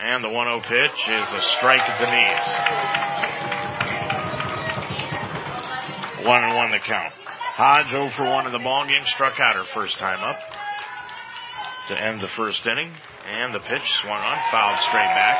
[0.00, 2.46] And the 1-0 pitch is a strike at the knees.
[6.28, 7.14] One and one the count.
[7.56, 10.38] Hodge 0 for 1 in the ball game, struck out her first time up.
[11.88, 12.92] to end the first inning.
[13.26, 15.38] And the pitch swung on, fouled straight back.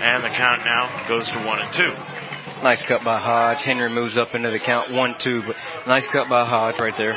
[0.00, 1.92] And the count now goes to one and two.
[2.62, 3.62] Nice cut by Hodge.
[3.62, 5.56] Henry moves up into the count one two, but
[5.86, 7.16] nice cut by Hodge right there.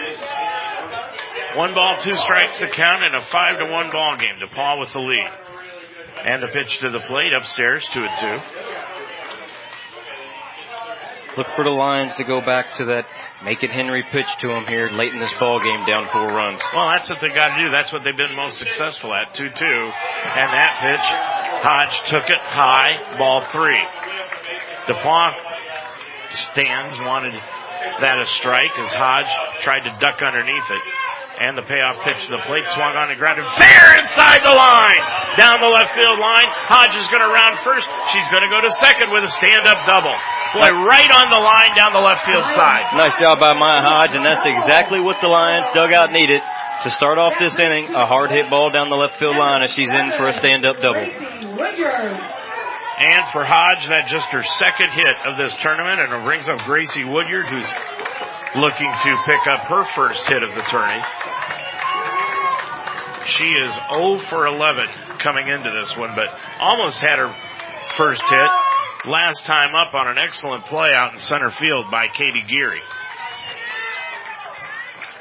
[1.56, 4.36] One ball, two strikes the count in a five to one ball game.
[4.42, 5.32] DePauw with the lead.
[6.26, 8.44] And the pitch to the plate upstairs, two and two.
[11.38, 13.06] Look for the Lions to go back to that
[13.44, 16.62] make it Henry pitch to him here late in this ball game, down four runs.
[16.74, 17.70] Well, that's what they got to do.
[17.72, 19.66] That's what they've been most successful at, two two.
[19.66, 21.08] And that pitch,
[21.66, 23.82] Hodge took it high, ball three.
[24.88, 25.36] DePauw
[26.30, 27.34] stands wanted
[28.02, 29.32] that a strike as Hodge
[29.62, 30.84] tried to duck underneath it.
[31.34, 35.02] And the payoff pitch to the plate swung on and grounded fair inside the line.
[35.34, 36.46] Down the left field line.
[36.70, 37.90] Hodge is going to round first.
[38.14, 40.14] She's going to go to second with a stand up double.
[40.54, 42.86] Boy, right on the line down the left field side.
[42.94, 46.46] Nice job by Maya Hodge, and that's exactly what the Lions dugout needed
[46.86, 47.90] to start off this inning.
[47.98, 50.70] A hard hit ball down the left field line as she's in for a stand
[50.70, 51.10] up double.
[53.04, 56.64] And for Hodge, that's just her second hit of this tournament, and it brings up
[56.64, 57.68] Gracie Woodyard, who's
[58.56, 61.04] looking to pick up her first hit of the tourney.
[63.28, 66.32] She is 0 for 11 coming into this one, but
[66.62, 67.36] almost had her
[67.96, 68.50] first hit
[69.04, 72.82] last time up on an excellent play out in center field by Katie Geary.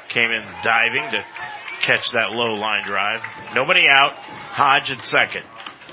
[0.08, 1.24] Came in diving to
[1.80, 3.22] catch that low line drive.
[3.56, 4.12] Nobody out.
[4.14, 5.42] Hodge at second.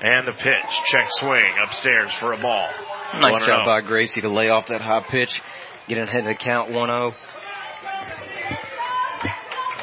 [0.01, 0.81] And the pitch.
[0.85, 2.69] Check swing upstairs for a ball.
[3.13, 3.65] Nice job oh.
[3.65, 5.41] by Gracie to lay off that high pitch.
[5.88, 7.13] Get ahead of the count 1-0.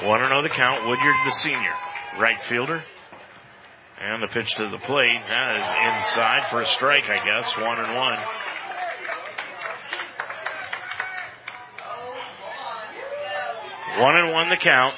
[0.02, 0.86] 1-0 the count.
[0.86, 1.74] Woodyard the senior.
[2.18, 2.82] Right fielder.
[4.00, 5.20] And the pitch to the plate.
[5.28, 5.64] That is
[5.94, 7.56] inside for a strike, I guess.
[7.56, 8.18] One and one.
[13.98, 14.94] One and one the count.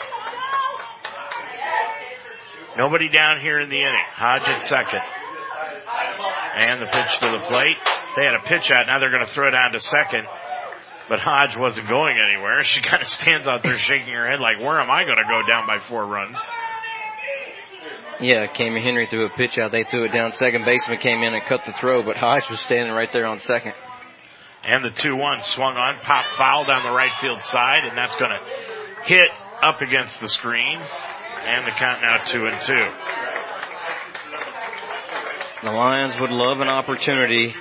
[2.78, 4.08] Nobody down here in the inning.
[4.14, 5.02] Hodge at second.
[6.54, 7.76] And the pitch to the plate.
[8.14, 8.86] They had a pitch out.
[8.86, 10.26] Now they're going to throw it down to second.
[11.08, 12.62] But Hodge wasn't going anywhere.
[12.68, 15.24] She kind of stands out there shaking her head like, where am I going to
[15.24, 16.36] go down by four runs?
[18.20, 19.72] Yeah, Cami Henry threw a pitch out.
[19.72, 20.32] They threw it down.
[20.32, 23.38] Second baseman came in and cut the throw, but Hodge was standing right there on
[23.38, 23.74] second.
[24.64, 28.30] And the 2-1 swung on, pop foul down the right field side, and that's going
[28.30, 28.40] to
[29.04, 29.28] hit
[29.62, 30.80] up against the screen.
[31.46, 32.86] And the count now two and two.
[35.62, 37.54] The Lions would love an opportunity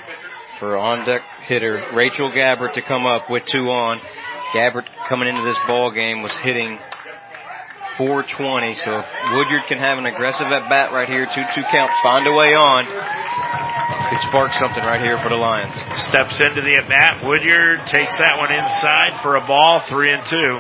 [0.60, 4.02] for on deck hitter Rachel Gabbard to come up with two on.
[4.54, 6.80] Gabbard coming into this ball game was hitting
[7.98, 8.76] 420.
[8.76, 12.34] So if Woodyard can have an aggressive at bat right here, 2-2 count, find a
[12.34, 12.86] way on,
[14.10, 15.76] could spark something right here for the Lions.
[16.00, 17.22] Steps into the at bat.
[17.24, 20.60] Woodyard takes that one inside for a ball, three and two.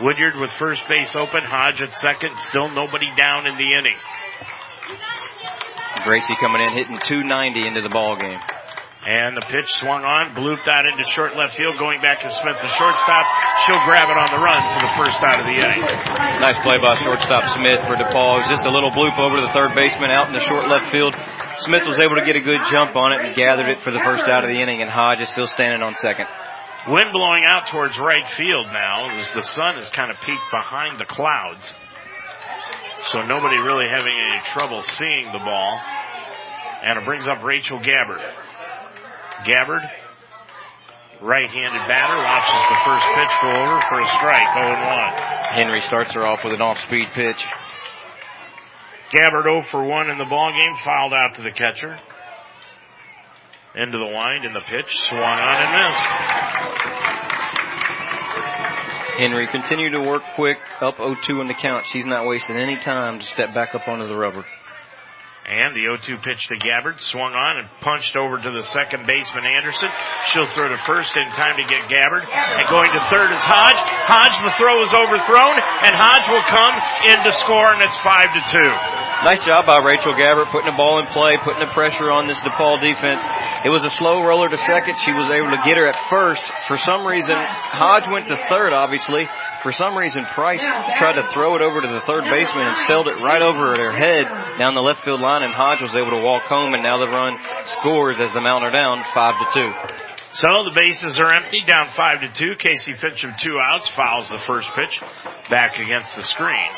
[0.00, 3.98] Woodyard with first base open, Hodge at second, still nobody down in the inning.
[6.04, 8.38] Gracie coming in hitting 290 into the ball game.
[9.08, 12.60] And the pitch swung on, blooped out into short left field, going back to Smith,
[12.60, 13.24] the shortstop.
[13.64, 15.82] She'll grab it on the run for the first out of the inning.
[16.44, 18.38] Nice play by shortstop Smith for DePauw.
[18.38, 20.68] It was just a little bloop over to the third baseman out in the short
[20.68, 21.16] left field.
[21.64, 23.98] Smith was able to get a good jump on it and gathered it for the
[23.98, 26.26] first out of the inning, and Hodge is still standing on second.
[26.86, 30.98] Wind blowing out towards right field now as the sun is kind of peeked behind
[30.98, 31.72] the clouds.
[33.06, 35.80] So nobody really having any trouble seeing the ball.
[36.82, 38.20] And it brings up Rachel Gabbard.
[39.44, 39.82] Gabbard,
[41.20, 45.54] right-handed batter, watches the first pitch go over for a strike, 0-1.
[45.54, 47.46] Henry starts her off with an off-speed pitch.
[49.10, 51.98] Gabbard 0 for 1 in the ball game, fouled out to the catcher.
[53.78, 56.08] Into the wind, and the pitch swung on and missed.
[59.18, 61.86] Henry continued to work quick, up 0-2 in the count.
[61.86, 64.44] She's not wasting any time to step back up onto the rubber.
[65.48, 69.48] And the 0-2 pitch to Gabbard swung on and punched over to the second baseman
[69.48, 69.88] Anderson.
[70.28, 72.28] She'll throw to first in time to get Gabbard.
[72.28, 73.80] And going to third is Hodge.
[73.80, 76.76] Hodge, the throw is overthrown, and Hodge will come
[77.08, 78.98] in to score, and it's five to two.
[79.24, 82.38] Nice job by Rachel Gabbard putting the ball in play, putting the pressure on this
[82.38, 83.24] DePauw defense.
[83.64, 84.94] It was a slow roller to second.
[84.94, 86.46] She was able to get her at first.
[86.68, 89.26] For some reason, Hodge went to third, obviously.
[89.62, 93.08] For some reason, Price tried to throw it over to the third baseman and sailed
[93.08, 96.22] it right over her head down the left field line, and Hodge was able to
[96.22, 99.70] walk home, and now the run scores as the Mountain are down five to two.
[100.32, 102.54] So the bases are empty, down five to two.
[102.58, 105.00] Casey Fincham two outs, fouls the first pitch,
[105.50, 106.70] back against the screen.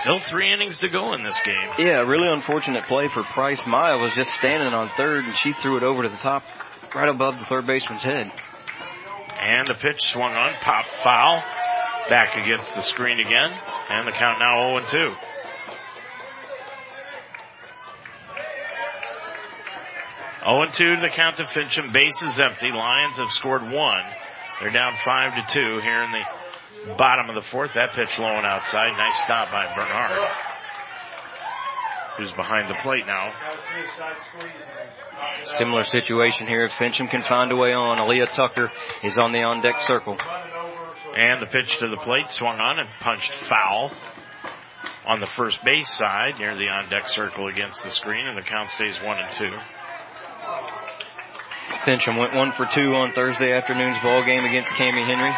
[0.00, 1.70] Still three innings to go in this game.
[1.78, 3.66] Yeah, really unfortunate play for Price.
[3.66, 6.44] Maya was just standing on third, and she threw it over to the top,
[6.94, 8.32] right above the third baseman's head.
[9.38, 11.42] And the pitch swung on, pop foul.
[12.08, 13.56] Back against the screen again.
[13.90, 15.31] And the count now 0 2.
[20.44, 21.92] Oh and two to the count to Fincham.
[21.92, 22.70] Base is empty.
[22.74, 24.04] Lions have scored one.
[24.60, 27.74] They're down five to two here in the bottom of the fourth.
[27.74, 28.96] That pitch low and outside.
[28.96, 30.28] Nice stop by Bernard,
[32.16, 33.32] who's behind the plate now.
[35.44, 36.64] Similar situation here.
[36.64, 38.70] If Fincham can find a way on, Aaliyah Tucker
[39.04, 40.16] is on the on deck circle.
[41.16, 43.92] And the pitch to the plate swung on and punched foul
[45.06, 48.42] on the first base side near the on deck circle against the screen, and the
[48.42, 49.52] count stays one and two.
[51.84, 55.32] Fincham went one for two on Thursday afternoon's ball game against Cami Henry.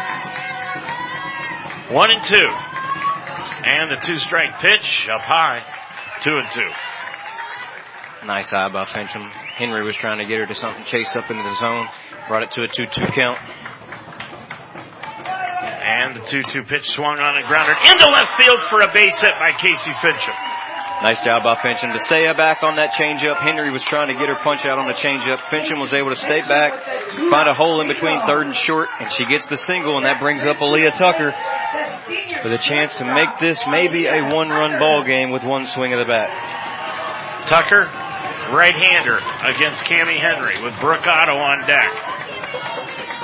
[1.95, 2.49] One and two.
[3.65, 5.61] And the two strike pitch up high.
[6.21, 6.71] Two and two.
[8.27, 9.29] Nice eye by Fincham.
[9.55, 11.87] Henry was trying to get her to something, chase up into the zone,
[12.27, 13.39] brought it to a 2-2 count.
[15.85, 19.33] And the 2-2 pitch swung on and grounded into left field for a base hit
[19.39, 20.44] by Casey Fincham.
[21.05, 23.37] Nice job by Fincham to stay back on that changeup.
[23.37, 25.37] Henry was trying to get her punch out on the changeup.
[25.53, 26.81] Fincham was able to stay back,
[27.29, 30.19] find a hole in between third and short, and she gets the single, and that
[30.19, 31.31] brings up Aaliyah Tucker
[32.41, 35.99] with a chance to make this maybe a one-run ball game with one swing of
[35.99, 37.45] the bat.
[37.45, 37.85] Tucker,
[38.49, 43.14] right-hander against Cami Henry with Brooke Otto on deck.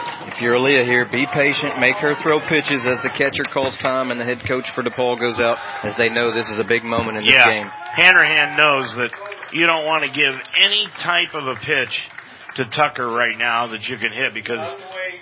[0.50, 4.26] Aaliyah here, be patient, make her throw pitches as the catcher calls time and the
[4.26, 7.24] head coach for DePauw goes out as they know this is a big moment in
[7.24, 7.46] this yeah.
[7.46, 7.68] game.
[7.96, 9.12] Hanrahan knows that
[9.54, 12.08] you don't want to give any type of a pitch
[12.56, 14.60] to Tucker right now that you can hit because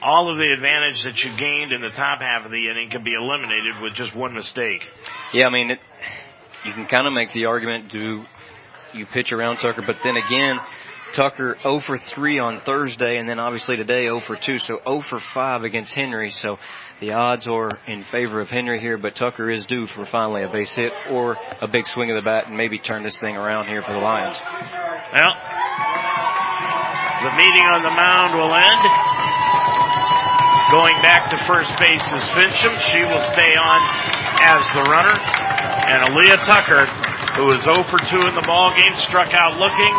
[0.01, 3.03] all of the advantage that you gained in the top half of the inning can
[3.03, 4.87] be eliminated with just one mistake.
[5.33, 5.79] Yeah, I mean, it,
[6.65, 8.23] you can kind of make the argument, do
[8.93, 10.59] you pitch around Tucker, but then again,
[11.14, 15.02] Tucker 0 for 3 on Thursday, and then obviously today 0 for 2, so 0
[15.02, 16.31] for 5 against Henry.
[16.31, 16.57] So
[16.99, 20.49] the odds are in favor of Henry here, but Tucker is due for finally a
[20.49, 23.68] base hit or a big swing of the bat and maybe turn this thing around
[23.68, 24.40] here for the Lions.
[24.40, 25.34] Well,
[27.23, 28.81] the meeting on the mound will end.
[30.72, 32.77] Going back to first base is Fincham.
[32.77, 33.80] She will stay on
[34.45, 35.18] as the runner.
[35.90, 36.86] And Aaliyah Tucker,
[37.41, 39.90] who is 0 for 2 in the ball game, struck out looking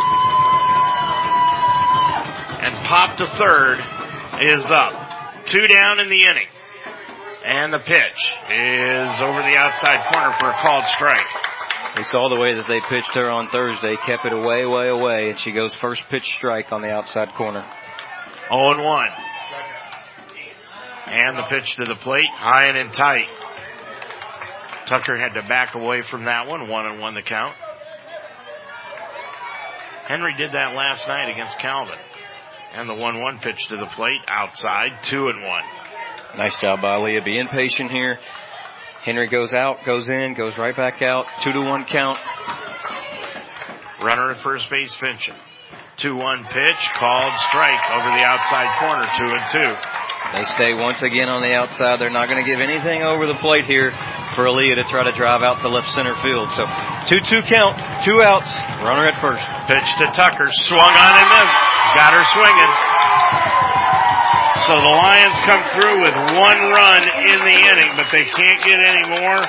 [2.61, 3.81] and popped to third
[4.41, 5.47] is up.
[5.47, 6.49] Two down in the inning.
[7.45, 11.25] And the pitch is over the outside corner for a called strike.
[11.97, 15.31] We saw the way that they pitched her on Thursday, kept it away, way away,
[15.31, 17.67] and she goes first pitch strike on the outside corner.
[18.49, 19.07] 0 and 1.
[21.09, 23.27] And the pitch to the plate, high and in tight.
[24.87, 27.57] Tucker had to back away from that one, 1 and 1 the count.
[30.07, 31.99] Henry did that last night against Calvin.
[32.73, 35.63] And the 1-1 pitch to the plate outside, 2 and 1.
[36.37, 38.19] Nice job by Leah being patient here.
[39.03, 41.27] Henry goes out, goes in, goes right back out.
[41.43, 42.19] 2 to 1 count.
[44.03, 45.37] Runner at first base, Fincham.
[45.99, 50.00] 2-1 pitch, called strike over the outside corner, 2 and 2.
[50.37, 51.99] They stay once again on the outside.
[51.99, 53.91] They're not going to give anything over the plate here
[54.39, 56.55] for Aaliyah to try to drive out to left center field.
[56.55, 56.63] So
[57.11, 57.75] 2-2 count,
[58.07, 58.47] two outs,
[58.79, 59.43] runner at first.
[59.67, 61.59] Pitch to Tucker, swung on and missed.
[61.99, 62.73] Got her swinging.
[64.71, 68.79] So the Lions come through with one run in the inning, but they can't get
[68.79, 69.41] any more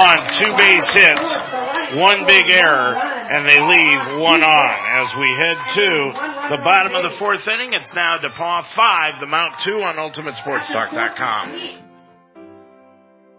[0.00, 1.28] on two base hits,
[1.94, 6.12] one big error, and they leave one on as we head to
[6.50, 7.72] the bottom of the fourth inning.
[7.72, 11.58] It's now DePauw 5, the Mount 2 on UltimateSportsTalk.com.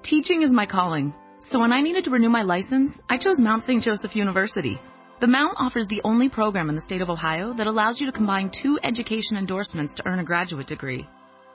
[0.04, 1.14] Teaching is my calling.
[1.50, 3.82] So when I needed to renew my license, I chose Mount St.
[3.84, 4.80] Joseph University.
[5.20, 8.12] The Mount offers the only program in the state of Ohio that allows you to
[8.12, 11.08] combine two education endorsements to earn a graduate degree.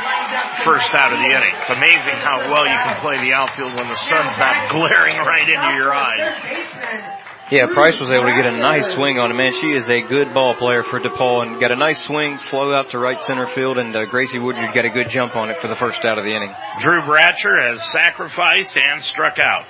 [0.68, 1.54] first out of the inning.
[1.56, 5.48] It's amazing how well you can play the outfield when the sun's not glaring right
[5.48, 7.25] into your eyes.
[7.48, 9.34] Yeah, Price was able to get a nice swing on it.
[9.34, 12.72] Man, she is a good ball player for DePauw and got a nice swing, flow
[12.72, 15.60] out to right center field, and uh, Gracie Woodyard got a good jump on it
[15.60, 16.52] for the first out of the inning.
[16.80, 19.64] Drew Bratcher has sacrificed and struck out.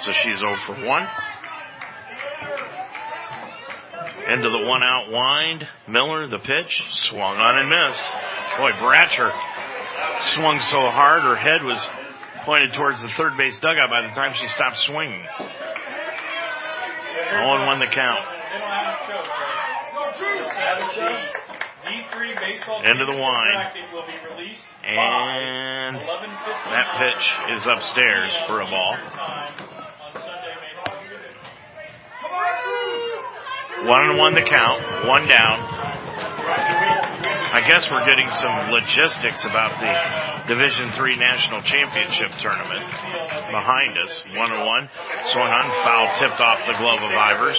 [0.00, 1.08] So she's 0 for 1.
[4.34, 5.66] Into the one out wind.
[5.88, 8.02] Miller, the pitch, swung on and missed.
[8.58, 9.32] Boy, Bratcher
[10.34, 11.82] swung so hard her head was
[12.44, 15.24] pointed towards the third base dugout by the time she stopped swinging.
[17.24, 18.20] 0 1 the count.
[22.84, 23.56] Into the wind.
[24.84, 28.96] And that pitch is upstairs for a ball.
[33.84, 35.06] One and one the count.
[35.06, 36.95] One down.
[37.52, 42.84] I guess we're getting some logistics about the Division Three National Championship tournament
[43.50, 44.20] behind us.
[44.34, 44.88] One and one.
[45.26, 47.56] Swung on, foul tipped off the glove of Ivers.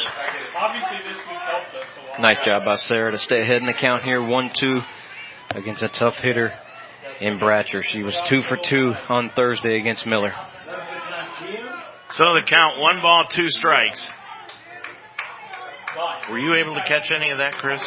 [2.20, 4.22] Nice job by Sarah to stay ahead in the count here.
[4.22, 4.82] One two
[5.52, 6.54] against a tough hitter
[7.22, 7.82] in Bratcher.
[7.82, 10.34] She was two for two on Thursday against Miller.
[12.10, 14.02] So the count one ball, two strikes.
[16.30, 17.82] Were you able to catch any of that, Chris?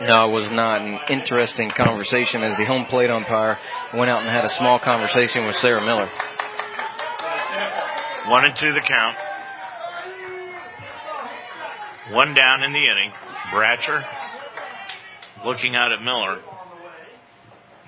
[0.00, 3.58] No, it was not an interesting conversation as the home plate umpire
[3.94, 6.10] went out and had a small conversation with Sarah Miller.
[8.28, 9.16] One and two the count.
[12.12, 13.12] One down in the inning.
[13.52, 14.04] Bratcher
[15.44, 16.40] looking out at Miller.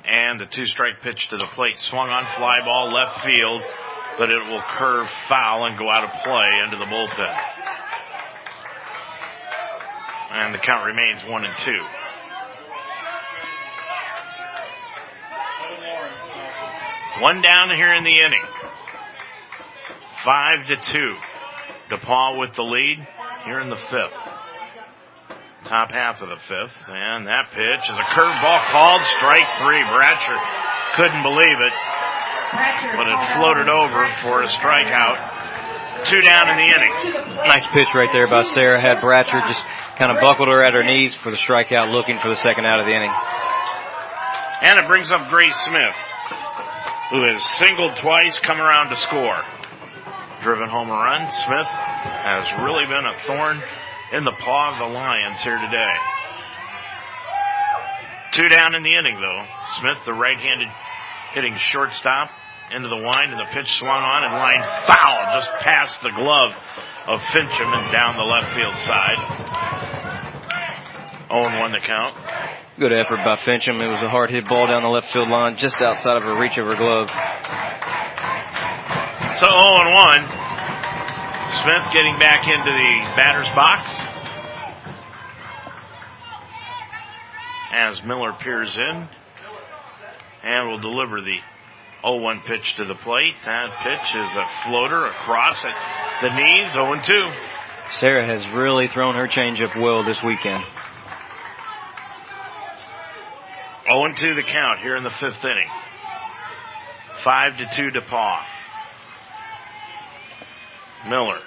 [0.04, 3.62] And the two strike pitch to the plate swung on fly ball left field,
[4.18, 7.38] but it will curve foul and go out of play into the bullpen.
[10.32, 11.84] And the count remains one and two.
[17.20, 18.42] One down here in the inning.
[20.24, 21.16] Five to two.
[21.90, 23.06] DePauw with the lead
[23.44, 24.16] here in the fifth.
[25.64, 26.88] Top half of the fifth.
[26.88, 29.82] And that pitch is a curveball called strike three.
[29.84, 30.38] Bratcher
[30.96, 31.74] couldn't believe it.
[32.96, 36.06] But it floated over for a strikeout.
[36.06, 37.36] Two down in the inning.
[37.46, 38.80] Nice pitch right there by Sarah.
[38.80, 39.64] Had Bratcher just
[39.98, 42.80] kind of buckled her at her knees for the strikeout, looking for the second out
[42.80, 43.12] of the inning.
[44.62, 45.96] And it brings up Grace Smith,
[47.10, 49.42] who has singled twice, come around to score.
[50.42, 51.28] Driven home a run.
[51.30, 53.62] Smith has really been a thorn
[54.12, 55.94] in the paw of the Lions here today.
[58.32, 59.44] Two down in the inning though.
[59.78, 60.68] Smith, the right-handed
[61.34, 62.30] hitting shortstop
[62.70, 66.52] into the wind and the pitch swung on and line foul just past the glove
[67.06, 69.41] of Fincham and down the left field side.
[71.32, 72.14] 0-1 the count.
[72.78, 73.82] Good effort by Fincham.
[73.82, 76.38] It was a hard hit ball down the left field line, just outside of her
[76.38, 77.08] reach of her glove.
[79.40, 80.28] So 0-1.
[81.64, 83.98] Smith getting back into the batter's box.
[87.72, 89.08] As Miller peers in
[90.44, 91.38] and will deliver the
[92.04, 93.34] 0-1 pitch to the plate.
[93.46, 95.74] That pitch is a floater across at
[96.20, 97.34] the knees, 0-2.
[97.90, 100.64] Sarah has really thrown her changeup well this weekend.
[103.84, 105.68] 0 2 the count here in the fifth inning.
[107.24, 108.42] 5 to 2 DePauw.
[111.08, 111.40] Miller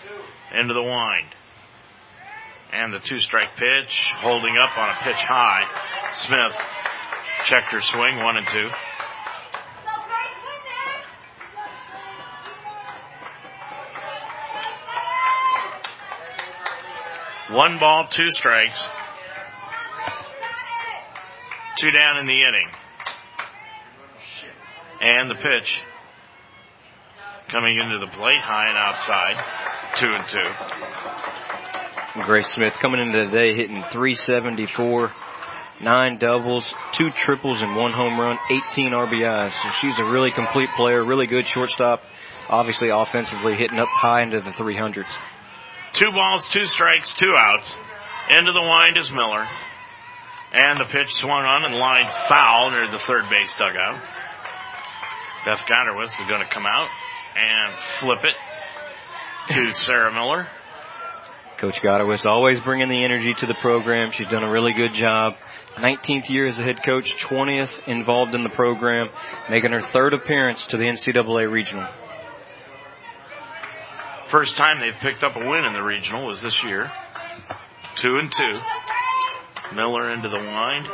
[0.53, 1.33] into the wind.
[2.71, 5.63] And the two strike pitch, holding up on a pitch high.
[6.13, 6.53] Smith
[7.45, 8.69] checked her swing, one and two.
[17.51, 18.85] One ball, two strikes.
[21.77, 22.67] Two down in the inning.
[25.01, 25.81] And the pitch
[27.49, 29.37] coming into the plate, high and outside.
[29.97, 30.49] Two and two.
[32.25, 35.11] Grace Smith coming into today hitting 374
[35.81, 39.51] nine doubles, two triples, and one home run, 18 RBIs.
[39.51, 42.01] So she's a really complete player, really good shortstop.
[42.49, 45.09] Obviously, offensively hitting up high into the 300s.
[45.93, 47.75] Two balls, two strikes, two outs.
[48.29, 49.47] Into the wind is Miller.
[50.57, 54.01] And the pitch swung on and lined foul near the third base dugout.
[55.43, 56.87] Beth Goderwitz is going to come out
[57.35, 58.35] and flip it
[59.53, 60.47] to Sarah Miller.
[61.57, 64.11] Coach Goderwitz always bringing the energy to the program.
[64.11, 65.33] She's done a really good job.
[65.75, 69.09] 19th year as a head coach, 20th involved in the program,
[69.49, 71.87] making her third appearance to the NCAA regional.
[74.27, 76.91] First time they've picked up a win in the regional was this year.
[77.95, 78.53] Two and two.
[79.73, 80.87] Miller into the wind.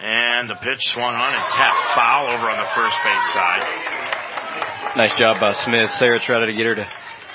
[0.00, 4.96] And the pitch swung on and tapped foul over on the first base side.
[4.96, 5.90] Nice job by Smith.
[5.90, 6.88] Sarah tried to get her to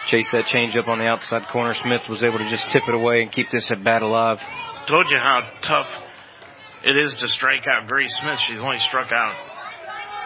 [0.08, 1.74] chase that changeup on the outside corner.
[1.74, 4.42] Smith was able to just tip it away and keep this at bat alive.
[4.86, 5.90] Told you how tough
[6.84, 8.40] it is to strike out Grace Smith.
[8.40, 9.36] She's only struck out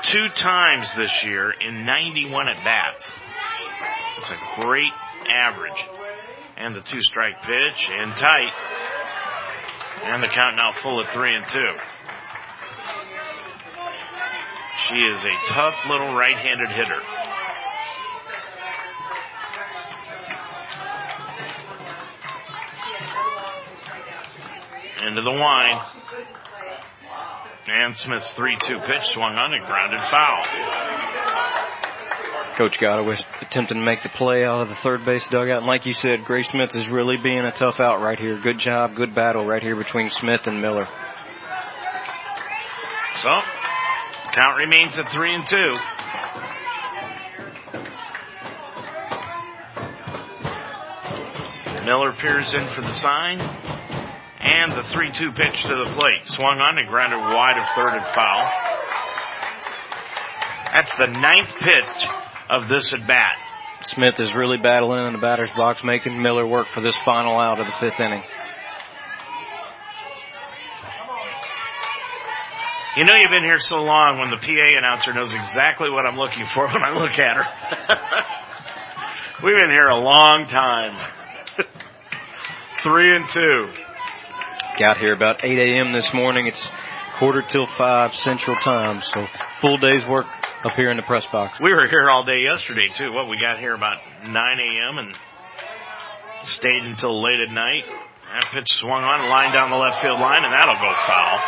[0.04, 3.10] two times this year in 91 at bats.
[4.20, 4.94] It's a great
[5.32, 5.86] average.
[6.56, 8.52] And the two strike pitch and tight.
[10.04, 11.74] And the count now full at three and two.
[14.88, 17.02] She is a tough little right-handed hitter.
[25.08, 25.82] Into the wine.
[27.68, 30.44] And Smith's 3-2 pitch swung on and grounded foul.
[32.58, 35.60] Coach Goddard attempting to make the play out of the third base dugout.
[35.60, 38.40] And like you said, Grace Smith is really being a tough out right here.
[38.42, 40.88] Good job, good battle right here between Smith and Miller.
[43.22, 43.30] So,
[44.34, 45.76] count remains at three and two.
[51.86, 53.40] Miller peers in for the sign.
[54.40, 56.22] And the 3-2 pitch to the plate.
[56.26, 58.52] Swung on and grounded wide of third and foul.
[60.74, 63.36] That's the ninth pitch of this at bat.
[63.84, 67.60] Smith is really battling in the batter's box, making Miller work for this final out
[67.60, 68.24] of the fifth inning.
[72.98, 76.18] You know you've been here so long when the PA announcer knows exactly what I'm
[76.18, 77.46] looking for when I look at her.
[79.44, 80.98] We've been here a long time.
[82.82, 83.70] Three and two.
[84.80, 85.92] Got here about 8 a.m.
[85.94, 86.48] this morning.
[86.48, 86.68] It's
[87.18, 89.26] quarter till 5 Central Time, so
[89.60, 90.28] full day's work
[90.64, 91.60] up here in the press box.
[91.60, 93.12] We were here all day yesterday too.
[93.12, 94.98] What we got here about 9 a.m.
[95.00, 95.18] and
[96.44, 97.86] stayed until late at night.
[98.34, 101.40] That pitch swung on and lined down the left field line, and that'll go foul.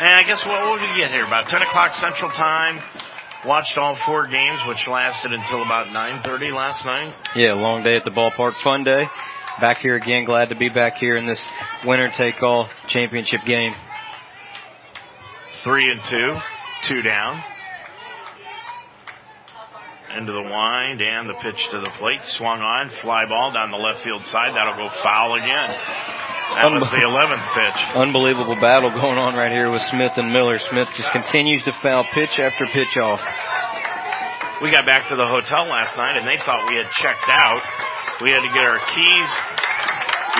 [0.00, 1.26] And I guess what, what did we get here?
[1.26, 2.80] About 10 o'clock Central Time.
[3.44, 7.14] Watched all four games, which lasted until about 9:30 last night.
[7.34, 9.04] Yeah, long day at the ballpark, fun day
[9.60, 10.24] back here again.
[10.24, 11.46] Glad to be back here in this
[11.84, 13.74] winner take all championship game.
[15.64, 16.36] Three and two,
[16.82, 17.42] two down.
[20.16, 22.24] Into the wind and the pitch to the plate.
[22.24, 24.52] Swung on, fly ball down the left field side.
[24.56, 25.70] That'll go foul again.
[26.50, 27.78] That was the 11th pitch.
[27.94, 30.58] Unbelievable battle going on right here with Smith and Miller.
[30.58, 33.22] Smith just continues to foul pitch after pitch off.
[34.60, 37.62] We got back to the hotel last night and they thought we had checked out
[38.20, 39.30] we had to get our keys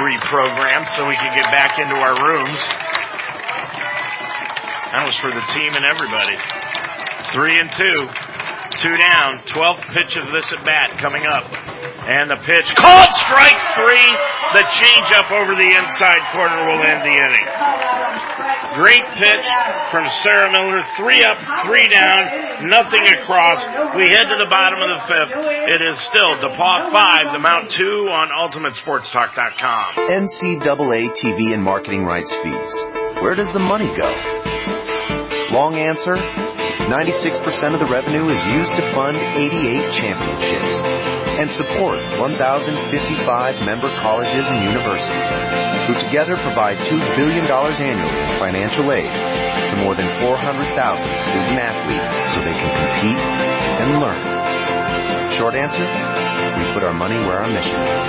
[0.01, 2.61] reprogrammed so we could get back into our rooms.
[4.93, 6.37] That was for the team and everybody.
[7.33, 8.30] Three and two.
[8.83, 9.45] Two down.
[9.45, 11.45] Twelfth pitch of this at bat coming up.
[12.09, 14.09] And the pitch called strike three.
[14.57, 17.47] The changeup over the inside corner will end the inning.
[18.75, 19.47] Great pitch
[19.91, 20.83] from Sarah Miller.
[20.97, 23.65] Three up, three down, nothing across.
[23.95, 25.35] We head to the bottom of the fifth.
[25.75, 29.95] It is still DePauw 5, the Mount 2 on UltimateSportsTalk.com.
[30.09, 32.75] NCAA TV and marketing rights fees.
[33.21, 34.09] Where does the money go?
[35.51, 36.17] Long answer.
[36.89, 40.77] 96% of the revenue is used to fund 88 championships
[41.41, 45.37] and support 1,055 member colleges and universities
[45.87, 52.13] who together provide $2 billion annually in financial aid to more than 400,000 student athletes
[52.33, 53.19] so they can compete
[53.81, 55.29] and learn.
[55.31, 58.07] Short answer, we put our money where our mission is.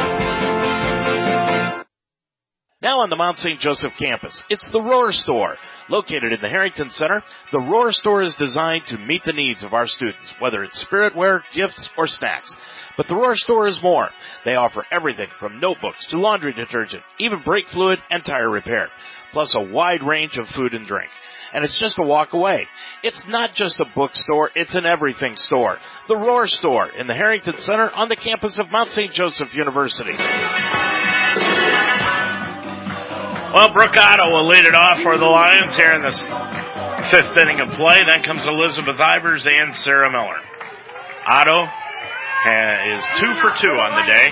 [2.81, 3.59] Now on the Mount St.
[3.59, 5.55] Joseph campus, it's the Roar Store.
[5.91, 9.73] Located in the Harrington Center, the Roar Store is designed to meet the needs of
[9.73, 12.55] our students, whether it's spiritware, gifts, or snacks.
[12.95, 14.07] But the Roar Store is more.
[14.45, 18.87] They offer everything from notebooks to laundry detergent, even brake fluid and tire repair,
[19.33, 21.09] plus a wide range of food and drink.
[21.53, 22.69] And it's just a walk away.
[23.03, 25.77] It's not just a bookstore, it's an everything store.
[26.07, 29.11] The Roar Store in the Harrington Center on the campus of Mount St.
[29.11, 30.15] Joseph University.
[33.53, 36.23] Well, Brooke Otto will lead it off for the Lions here in this
[37.11, 37.99] fifth inning of play.
[38.07, 40.39] Then comes Elizabeth Ivers and Sarah Miller.
[41.27, 41.67] Otto
[42.95, 44.31] is two for two on the day.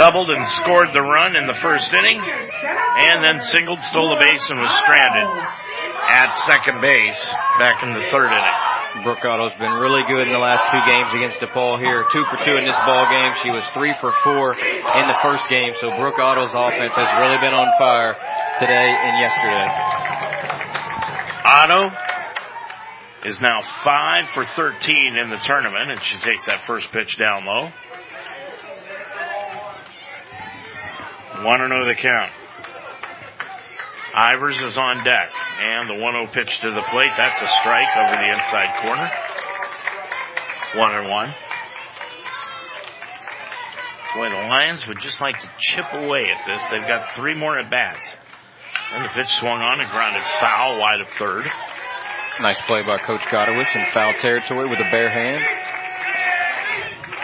[0.00, 4.48] Doubled and scored the run in the first inning, and then singled, stole the base,
[4.48, 5.28] and was stranded
[6.08, 7.20] at second base
[7.60, 8.77] back in the third inning.
[9.02, 12.04] Brooke Otto's been really good in the last two games against DePauw here.
[12.10, 13.34] Two for two in this ball game.
[13.42, 15.74] She was three for four in the first game.
[15.80, 18.16] So Brooke Otto's offense has really been on fire
[18.58, 19.68] today and yesterday.
[21.44, 21.90] Otto
[23.28, 27.44] is now five for 13 in the tournament, and she takes that first pitch down
[27.44, 27.70] low.
[31.44, 32.32] One to oh know the count.
[34.14, 35.30] Ivers is on deck.
[35.60, 37.10] And the 1-0 pitch to the plate.
[37.16, 39.10] That's a strike over the inside corner.
[40.76, 41.34] One and one.
[44.14, 46.64] Boy, the Lions would just like to chip away at this.
[46.70, 48.16] They've got three more at bats.
[48.92, 51.44] And the pitch swung on and grounded foul wide of third.
[52.40, 55.44] Nice play by Coach Godowis in foul territory with a bare hand.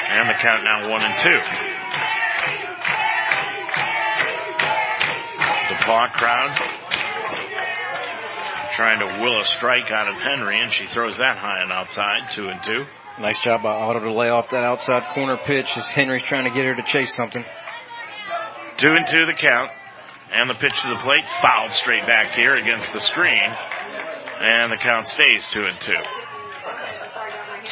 [0.09, 1.74] And the count now one and two.
[5.87, 6.57] The crowd
[8.75, 12.31] trying to will a strike out of Henry, and she throws that high and outside,
[12.33, 12.85] two and two.
[13.21, 16.51] Nice job by Otto to lay off that outside corner pitch as Henry's trying to
[16.51, 17.45] get her to chase something.
[18.79, 19.71] Two and two the count.
[20.33, 23.45] And the pitch to the plate, fouled straight back here against the screen.
[24.41, 26.03] And the count stays two and two.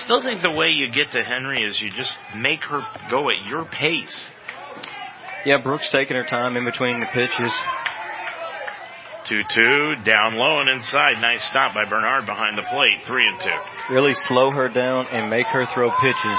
[0.05, 3.49] Still think the way you get to Henry is you just make her go at
[3.49, 4.31] your pace.
[5.45, 7.59] Yeah, Brooks taking her time in between the pitches.
[9.25, 11.21] 2-2, down low and inside.
[11.21, 13.05] Nice stop by Bernard behind the plate.
[13.07, 13.49] 3 and 2.
[13.95, 16.39] Really slow her down and make her throw pitches.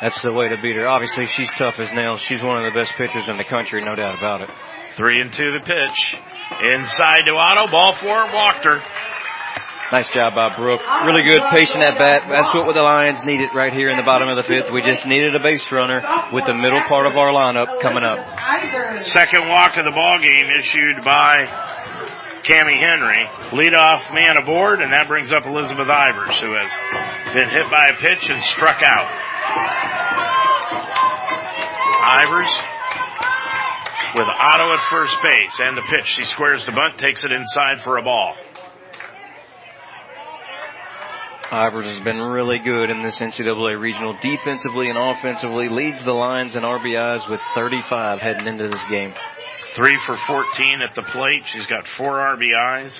[0.00, 0.86] That's the way to beat her.
[0.86, 2.20] Obviously, she's tough as nails.
[2.20, 4.50] She's one of the best pitchers in the country, no doubt about it.
[4.96, 6.16] 3 and 2 the pitch.
[6.72, 7.70] Inside to Otto.
[7.70, 8.82] Ball four, walked her.
[9.92, 10.80] Nice job by Brooke.
[11.04, 12.24] Really good, patient at bat.
[12.28, 14.72] That's what the Lions needed right here in the bottom of the fifth.
[14.72, 16.02] We just needed a base runner
[16.32, 19.04] with the middle part of our lineup coming up.
[19.04, 21.46] Second walk of the ball game issued by
[22.44, 23.26] Cami Henry.
[23.52, 26.70] Leadoff man aboard, and that brings up Elizabeth Ivers, who has
[27.34, 29.08] been hit by a pitch and struck out.
[32.04, 32.52] Ivers
[34.14, 36.06] with Otto at first base and the pitch.
[36.06, 38.36] She squares the bunt, takes it inside for a ball.
[41.50, 46.56] Ivers has been really good in this NCAA regional defensively and offensively, leads the Lions
[46.56, 49.12] in RBIs with 35 heading into this game.
[49.74, 51.42] Three for 14 at the plate.
[51.46, 52.96] She's got four RBIs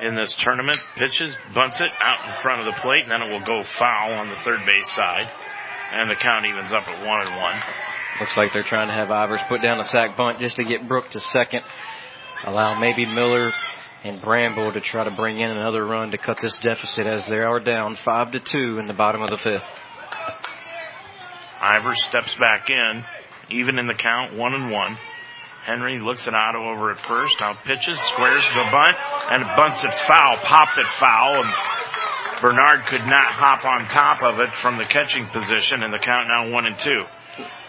[0.00, 0.78] in this tournament.
[0.96, 4.14] Pitches, bunts it out in front of the plate, and then it will go foul
[4.14, 5.30] on the third base side.
[5.92, 7.62] And the count evens up at one and one.
[8.20, 10.88] Looks like they're trying to have Ivers put down a sac bunt just to get
[10.88, 11.60] Brooke to second.
[12.44, 13.52] Allow maybe Miller
[14.02, 17.38] and Bramble to try to bring in another run to cut this deficit as they
[17.38, 19.70] are down five to two in the bottom of the fifth.
[21.62, 23.04] Ivers steps back in
[23.50, 24.98] even in the count, one and one.
[25.64, 28.96] Henry looks at Otto over at first, now pitches, squares the bunt,
[29.30, 31.52] and bunts it foul, popped it foul, and
[32.40, 36.28] Bernard could not hop on top of it from the catching position, and the count
[36.28, 37.02] now one and two.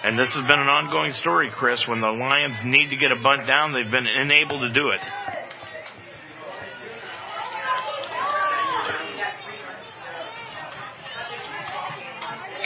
[0.03, 1.87] And this has been an ongoing story, Chris.
[1.87, 5.01] When the Lions need to get a bunt down, they've been unable to do it.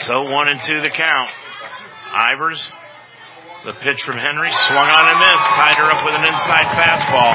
[0.06, 1.30] So one and two the count.
[2.12, 2.68] Ivers
[3.64, 7.30] the pitch from Henry swung on and missed, tied her up with an inside fastball.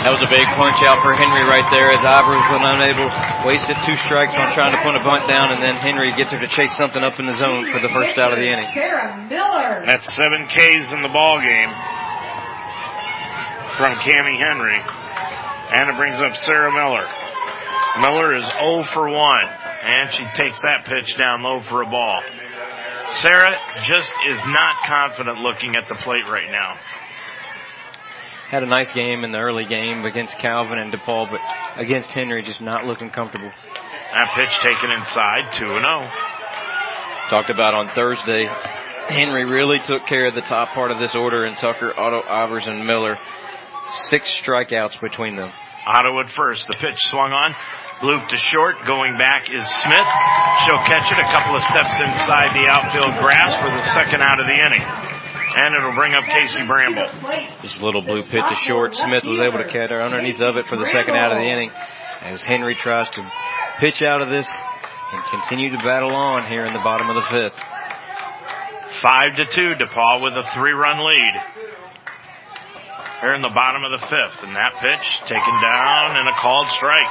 [0.00, 3.12] That was a big punch out for Henry right there as Ivers was unable,
[3.44, 6.40] wasted two strikes on trying to put a bunt down and then Henry gets her
[6.40, 8.70] to chase something up in the zone for the first out of the inning.
[8.72, 9.84] Sarah Miller.
[9.84, 11.68] That's seven Ks in the ball game
[13.76, 14.80] from Cami Henry.
[15.68, 17.04] And it brings up Sarah Miller.
[18.00, 19.20] Miller is 0 for 1
[19.84, 22.22] and she takes that pitch down low for a ball.
[23.12, 26.78] Sarah just is not confident looking at the plate right now.
[28.50, 31.40] Had a nice game in the early game against Calvin and DePauw, but
[31.76, 33.50] against Henry, just not looking comfortable.
[34.16, 36.10] That pitch taken inside, 2 0.
[37.28, 38.48] Talked about on Thursday,
[39.08, 42.66] Henry really took care of the top part of this order, and Tucker, Otto, Ivers,
[42.68, 43.16] and Miller.
[43.90, 45.50] Six strikeouts between them.
[45.86, 46.66] Otto at first.
[46.66, 47.54] The pitch swung on.
[48.02, 48.76] Loop to short.
[48.86, 50.08] Going back is Smith.
[50.62, 54.38] She'll catch it a couple of steps inside the outfield grass for the second out
[54.38, 54.86] of the inning.
[55.56, 57.10] And it'll bring up Casey Bramble.
[57.60, 58.94] This little blue pit to short.
[58.94, 61.48] Smith was able to catch her underneath of it for the second out of the
[61.48, 61.70] inning
[62.22, 63.28] as Henry tries to
[63.80, 64.50] pitch out of this
[65.12, 67.58] and continue to battle on here in the bottom of the fifth.
[69.02, 71.34] Five to two, DePauw with a three run lead.
[73.20, 76.68] They're in the bottom of the fifth, and that pitch taken down and a called
[76.68, 77.10] strike.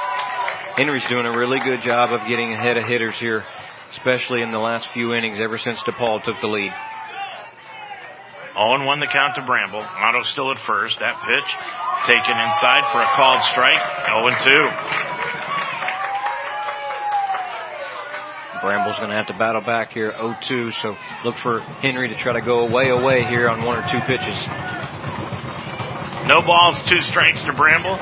[0.78, 3.44] Henry's doing a really good job of getting ahead of hitters here,
[3.90, 6.72] especially in the last few innings ever since DePauw took the lead.
[8.54, 9.82] 0 1 the count to Bramble.
[9.82, 11.00] Otto still at first.
[11.00, 11.58] That pitch
[12.06, 13.82] taken inside for a called strike.
[14.06, 14.30] 0
[15.02, 15.08] 2.
[18.62, 22.34] Bramble's going to have to battle back here 0-2, so look for Henry to try
[22.34, 24.46] to go away away here on one or two pitches.
[26.28, 27.98] No balls, two strikes to Bramble,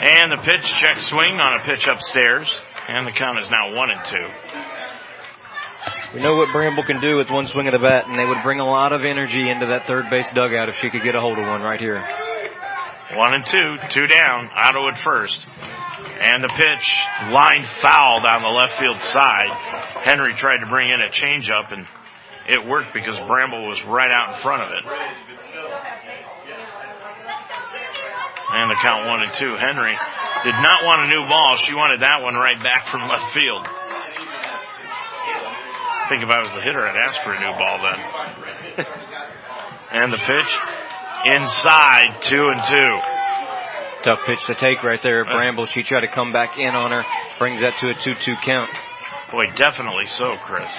[0.00, 2.54] and the pitch check swing on a pitch upstairs,
[2.88, 4.28] and the count is now one and two.
[6.14, 8.42] We know what Bramble can do with one swing of the bat, and they would
[8.42, 11.20] bring a lot of energy into that third base dugout if she could get a
[11.20, 12.02] hold of one right here.
[13.14, 15.38] One and two, two down, Otto at first.
[16.20, 19.50] And the pitch, line foul down the left field side.
[20.02, 21.86] Henry tried to bring in a changeup, and
[22.48, 24.84] it worked because Bramble was right out in front of it.
[28.52, 29.56] And the count one and two.
[29.58, 29.94] Henry
[30.44, 31.56] did not want a new ball.
[31.56, 33.66] She wanted that one right back from left field
[36.10, 38.86] I think if I was the hitter, I'd ask for a new ball then.
[39.92, 40.50] and the pitch
[41.38, 42.98] inside two and two.
[44.02, 45.24] Tough pitch to take right there.
[45.24, 47.04] Uh, Bramble, she tried to come back in on her,
[47.38, 48.70] brings that to a 2-2 count.
[49.30, 50.74] Boy, definitely so, Chris.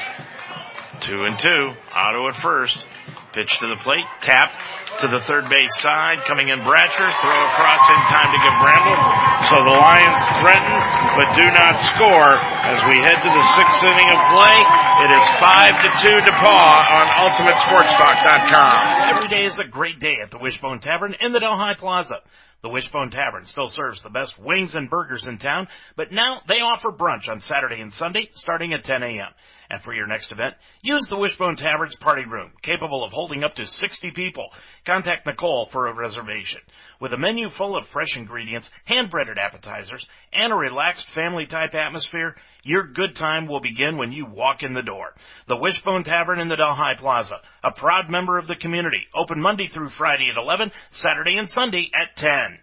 [1.00, 1.72] Two and two.
[1.94, 2.86] Otto at first.
[3.34, 4.06] Pitch to the plate.
[4.22, 4.52] Tap
[5.00, 6.24] to the third base side.
[6.28, 7.10] Coming in Bratcher.
[7.24, 9.00] Throw across in time to get Bramble.
[9.48, 10.76] So the Lions threaten
[11.16, 12.34] but do not score
[12.72, 14.58] as we head to the sixth inning of play.
[15.04, 19.16] It is five to two to DePauw on UltimateSportsTalk.com.
[19.16, 22.22] Every day is a great day at the Wishbone Tavern in the Delhi Plaza.
[22.62, 26.60] The Wishbone Tavern still serves the best wings and burgers in town, but now they
[26.62, 29.30] offer brunch on Saturday and Sunday starting at 10 a.m.
[29.72, 33.56] And for your next event, use the Wishbone Tavern's party room, capable of holding up
[33.56, 34.50] to 60 people.
[34.86, 36.60] Contact Nicole for a reservation.
[37.00, 42.84] With a menu full of fresh ingredients, hand-breaded appetizers, and a relaxed family-type atmosphere, your
[42.86, 45.16] good time will begin when you walk in the door.
[45.48, 49.70] The Wishbone Tavern in the Delhi Plaza, a proud member of the community, open Monday
[49.70, 52.60] through Friday at 11, Saturday and Sunday at 10.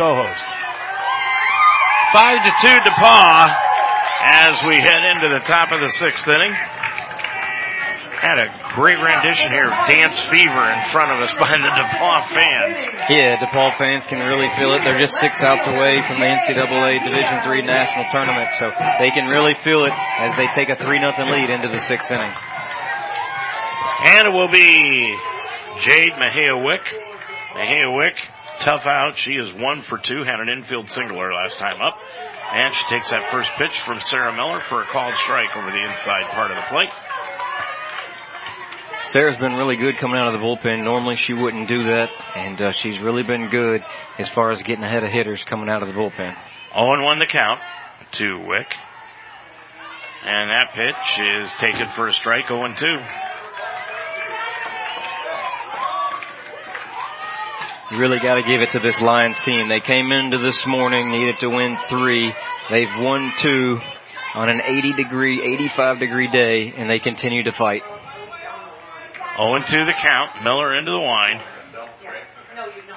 [2.12, 3.56] Five to two to DePauw
[4.20, 6.54] as we head into the top of the sixth inning
[8.20, 12.28] had a great rendition here of Dance Fever in front of us by the DePauw
[12.30, 12.78] fans.
[13.10, 14.82] Yeah, DePauw fans can really feel it.
[14.84, 19.30] They're just six outs away from the NCAA Division III national tournament, so they can
[19.30, 22.32] really feel it as they take a 3 nothing lead into the sixth inning.
[24.04, 25.16] And it will be
[25.80, 26.82] Jade Mejia Wick.
[27.56, 28.20] Mejia Wick,
[28.60, 29.16] tough out.
[29.16, 31.96] She is one for two, had an infield singler last time up.
[32.52, 35.82] And she takes that first pitch from Sarah Miller for a called strike over the
[35.82, 36.90] inside part of the plate.
[39.14, 40.82] Sarah's been really good coming out of the bullpen.
[40.82, 43.80] Normally she wouldn't do that, and uh, she's really been good
[44.18, 46.34] as far as getting ahead of hitters coming out of the bullpen.
[46.74, 47.60] 0-1 the count
[48.10, 48.66] to Wick.
[50.24, 52.82] And that pitch is taken for a strike, 0-2.
[57.96, 59.68] Really got to give it to this Lions team.
[59.68, 62.34] They came into this morning, needed to win three.
[62.68, 63.78] They've won two
[64.34, 67.84] on an 80 degree, 85 degree day, and they continue to fight.
[69.36, 70.42] 0 2 the count.
[70.42, 71.40] Miller into the wind.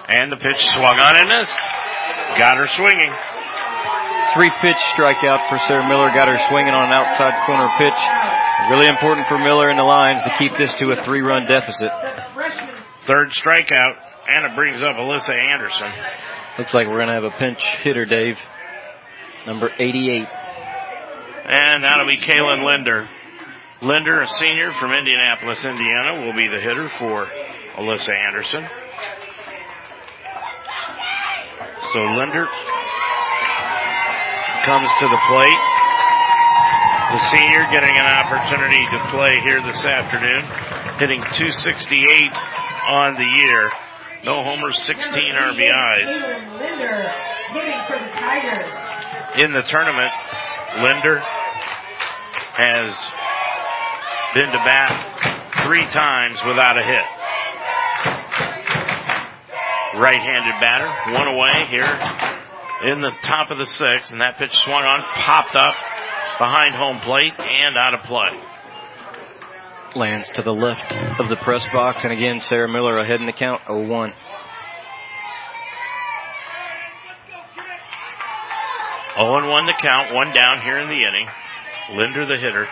[0.10, 1.58] And the pitch swung on and missed.
[2.38, 3.12] Got her swinging.
[4.36, 6.10] Three pitch strikeout for Sarah Miller.
[6.14, 8.00] Got her swinging on an outside corner pitch.
[8.70, 11.90] Really important for Miller and the Lions to keep this to a three run deficit.
[13.02, 13.98] Third strikeout.
[14.30, 15.92] And it brings up Alyssa Anderson.
[16.58, 18.40] Looks like we're going to have a pinch hitter, Dave.
[19.46, 20.28] Number 88.
[21.50, 23.08] And that'll be Kaylin Linder.
[23.82, 27.28] Linder, a senior from Indianapolis, Indiana, will be the hitter for
[27.76, 28.66] Alyssa Anderson.
[31.94, 32.48] So Linder
[34.66, 35.62] comes to the plate.
[37.14, 40.44] The senior getting an opportunity to play here this afternoon,
[40.98, 42.36] hitting 268
[42.90, 43.72] on the year.
[44.26, 46.08] No homers, 16 RBIs.
[47.88, 49.40] For the Tigers.
[49.42, 50.12] in the tournament.
[50.82, 51.22] Linder
[52.58, 52.94] has
[54.38, 57.06] been to bat three times without a hit.
[60.00, 61.90] Right-handed batter, one away here
[62.92, 65.74] in the top of the sixth, and that pitch swung on, popped up
[66.38, 68.30] behind home plate and out of play.
[69.96, 73.34] Lands to the left of the press box, and again, Sarah Miller ahead in the
[73.34, 74.14] count, 0-1.
[79.18, 81.28] Oh and 1 the count, one down here in the inning.
[81.98, 82.68] Linder the hitter.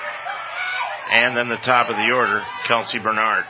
[1.11, 3.45] And then the top of the order, Kelsey Bernard.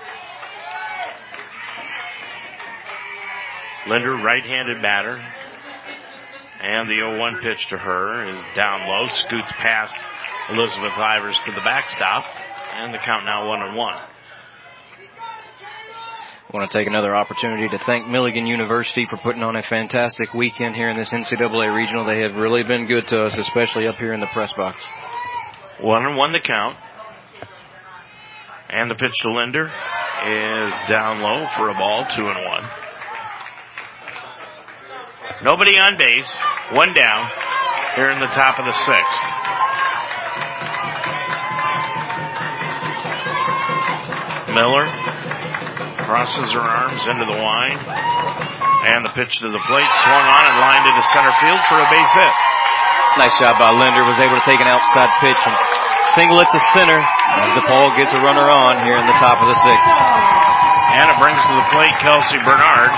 [3.87, 5.23] Linder, right-handed batter.
[6.61, 9.95] And the 0-1 pitch to her is down low, scoots past
[10.49, 12.25] Elizabeth Ivers to the backstop.
[12.73, 13.99] And the count now 1 and 1.
[16.55, 20.33] I want to take another opportunity to thank Millikin University for putting on a fantastic
[20.33, 22.05] weekend here in this NCAA regional.
[22.05, 24.77] They have really been good to us, especially up here in the press box.
[25.81, 26.77] One and one the count.
[28.75, 29.71] And the pitch to Linder
[30.27, 32.67] is down low for a ball, two and one.
[35.47, 36.27] Nobody on base,
[36.75, 37.31] one down
[37.95, 39.21] here in the top of the sixth.
[44.51, 44.91] Miller
[46.03, 47.79] crosses her arms into the line,
[48.91, 51.87] and the pitch to the plate swung on and lined into center field for a
[51.87, 52.33] base hit.
[53.23, 54.03] Nice job by Linder.
[54.03, 55.84] Was able to take an outside pitch and
[56.15, 59.47] single it to center as DePauw gets a runner on here in the top of
[59.51, 59.95] the sixth.
[60.95, 62.91] And it brings to the plate Kelsey Bernard.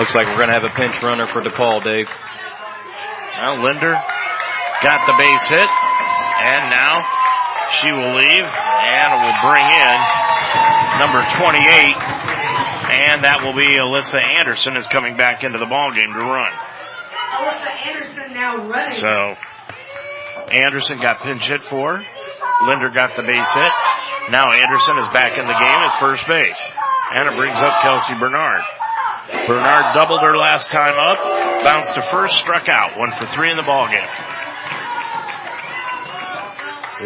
[0.00, 2.08] Looks like we're going to have a pinch runner for DePauw, Dave.
[3.38, 3.94] Now Linder
[4.82, 7.04] got the base hit, and now
[7.78, 9.96] she will leave and will bring in
[10.98, 11.94] number 28,
[13.04, 16.52] and that will be Alyssa Anderson is coming back into the ball game to run.
[17.36, 19.00] Alyssa Anderson now running.
[19.00, 19.34] So
[20.52, 22.02] Anderson got pinch hit for.
[22.66, 23.72] Linder got the base hit.
[24.30, 26.60] Now Anderson is back in the game at first base.
[27.12, 28.62] And it brings up Kelsey Bernard.
[29.46, 32.98] Bernard doubled her last time up, bounced to first, struck out.
[32.98, 34.08] One for three in the ball game.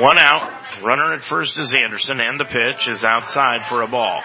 [0.02, 0.54] One out.
[0.82, 4.22] Runner at first is Anderson, and the pitch is outside for a ball.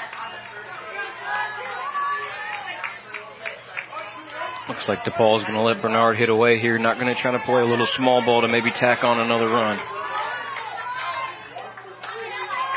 [4.69, 6.77] Looks like DePauw's going to let Bernard hit away here.
[6.77, 9.47] Not going to try to play a little small ball to maybe tack on another
[9.47, 9.77] run.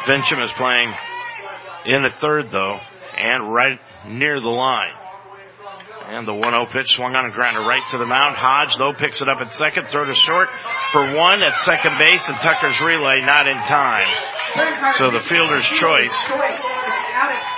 [0.03, 0.93] Fincham is playing
[1.87, 2.79] in the third though,
[3.17, 4.93] and right near the line.
[6.09, 8.37] And the 1-0 pitch swung on a grounder right to the mound.
[8.37, 10.49] Hodge though picks it up at second, throw to short
[10.93, 14.07] for one at second base, and Tucker's relay not in time.
[14.99, 16.17] So the fielder's choice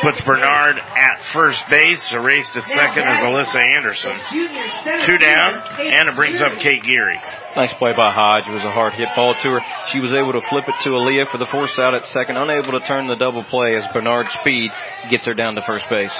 [0.00, 2.12] puts Bernard at first base.
[2.12, 4.12] Erased at second is Alyssa Anderson.
[5.02, 7.18] Two down, and it brings up Kate Geary.
[7.56, 8.46] Nice play by Hodge.
[8.46, 9.60] It was a hard hit ball to her.
[9.88, 12.78] She was able to flip it to Aaliyah for the force out at second, unable
[12.78, 14.70] to turn the double play as Bernard's speed
[15.10, 16.18] gets her down to first base.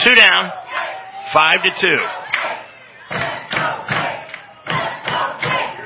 [0.00, 0.50] Two down,
[1.32, 2.21] five to two.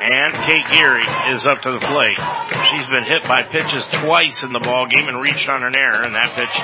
[0.09, 1.03] And Kate Geary
[1.35, 2.15] is up to the plate.
[2.15, 6.05] She's been hit by pitches twice in the ball game and reached on an error,
[6.05, 6.55] and that pitch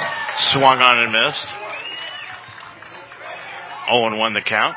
[0.52, 1.44] swung on and missed.
[3.90, 4.76] 0 and 1 the count.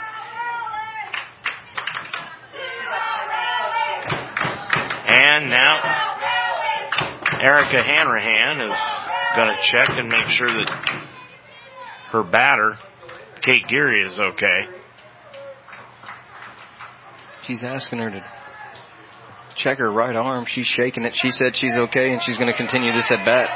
[5.08, 5.76] And now
[7.40, 8.74] Erica Hanrahan is
[9.36, 10.70] going to check and make sure that
[12.10, 12.80] her batter,
[13.42, 14.68] Kate Geary, is okay.
[17.44, 18.26] She's asking her to
[19.56, 20.46] check her right arm.
[20.46, 21.16] She's shaking it.
[21.16, 23.50] She said she's okay and she's going to continue this at bat.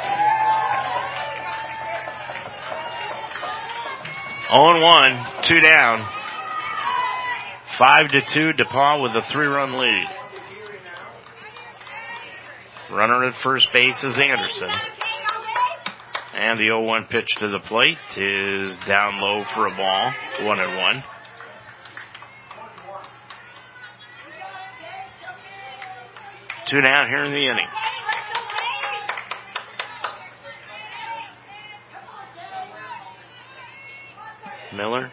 [4.51, 6.07] 0 and 1, two down.
[7.77, 10.07] 5 to 2, DePauw with a three run lead.
[12.91, 14.71] Runner at first base is Anderson.
[16.33, 20.11] And the 0-1 pitch to the plate is down low for a ball.
[20.41, 21.03] One and one.
[26.69, 27.67] Two down here in the inning.
[34.75, 35.11] Miller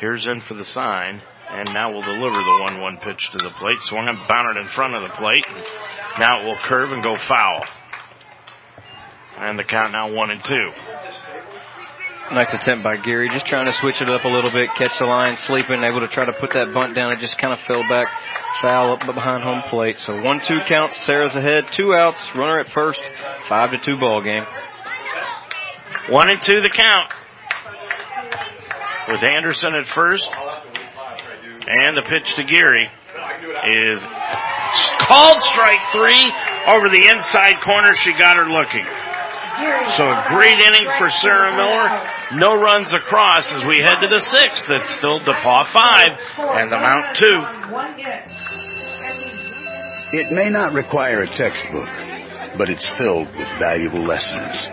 [0.00, 3.80] here's in for the sign, and now will deliver the 1-1 pitch to the plate.
[3.82, 5.44] Swung and bounded in front of the plate.
[6.18, 7.64] Now it will curve and go foul.
[9.38, 10.72] And the count now one and two.
[12.32, 15.04] Nice attempt by Geary, just trying to switch it up a little bit, catch the
[15.04, 17.10] line, sleeping, able to try to put that bunt down.
[17.10, 18.06] It just kind of fell back,
[18.62, 19.98] foul up behind home plate.
[19.98, 23.02] So one two count, Sarah's ahead, two outs, runner at first,
[23.48, 24.44] five to two ball game.
[26.08, 27.12] One and two the count.
[29.08, 30.28] With Anderson at first.
[30.30, 32.88] And the pitch to Geary
[33.66, 34.00] is
[35.06, 36.32] called strike three
[36.66, 37.94] over the inside corner.
[37.94, 38.86] She got her looking.
[39.60, 42.38] So a great inning for Sarah Miller.
[42.38, 44.66] No runs across as we head to the sixth.
[44.70, 46.08] It's still DePauw five
[46.38, 47.42] and the Mount two.
[50.16, 51.88] It may not require a textbook,
[52.56, 54.68] but it's filled with valuable lessons.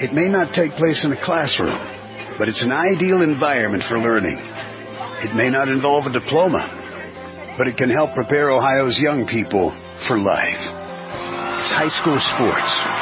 [0.00, 1.76] It may not take place in a classroom,
[2.38, 4.38] but it's an ideal environment for learning.
[4.38, 6.68] It may not involve a diploma,
[7.58, 10.70] but it can help prepare Ohio's young people for life.
[11.60, 13.01] It's high school sports.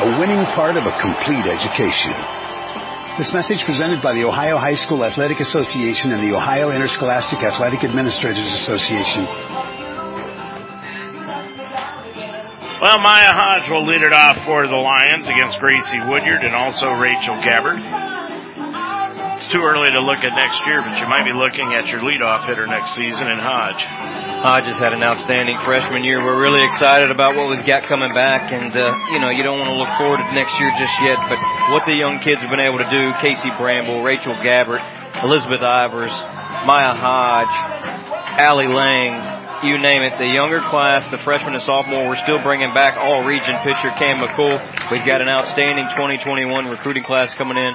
[0.00, 2.12] a winning part of a complete education.
[3.16, 7.84] This message presented by the Ohio High School Athletic Association and the Ohio Interscholastic Athletic
[7.84, 9.24] Administrators Association.
[12.80, 16.90] Well, Maya Hodge will lead it off for the Lions against Gracie Woodyard and also
[16.90, 17.78] Rachel Gabbard.
[19.44, 22.00] It's too early to look at next year, but you might be looking at your
[22.00, 23.84] leadoff hitter next season in Hodge.
[23.84, 26.24] Hodge has had an outstanding freshman year.
[26.24, 29.60] We're really excited about what we've got coming back, and uh, you know you don't
[29.60, 31.20] want to look forward to next year just yet.
[31.28, 31.36] But
[31.76, 34.80] what the young kids have been able to do: Casey Bramble, Rachel Gabbard,
[35.20, 36.16] Elizabeth Ivers,
[36.64, 37.52] Maya Hodge,
[38.40, 39.33] Allie Lang,
[39.64, 43.24] you name it, the younger class, the freshman and sophomore, we're still bringing back all
[43.24, 44.60] region pitcher Cam McCool.
[44.92, 47.72] We've got an outstanding 2021 recruiting class coming in.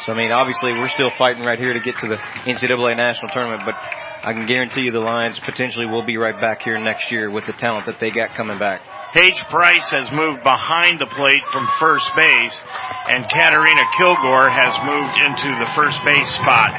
[0.00, 3.28] So I mean, obviously we're still fighting right here to get to the NCAA national
[3.32, 7.10] tournament, but I can guarantee you the Lions potentially will be right back here next
[7.10, 8.82] year with the talent that they got coming back.
[9.12, 12.60] Paige Price has moved behind the plate from first base,
[13.08, 16.76] and Katarina Kilgore has moved into the first base spot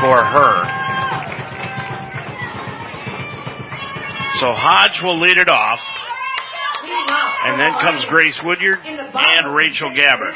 [0.00, 1.25] for her.
[4.38, 5.80] So Hodge will lead it off.
[7.46, 10.34] And then comes Grace Woodyard and Rachel Gabbard.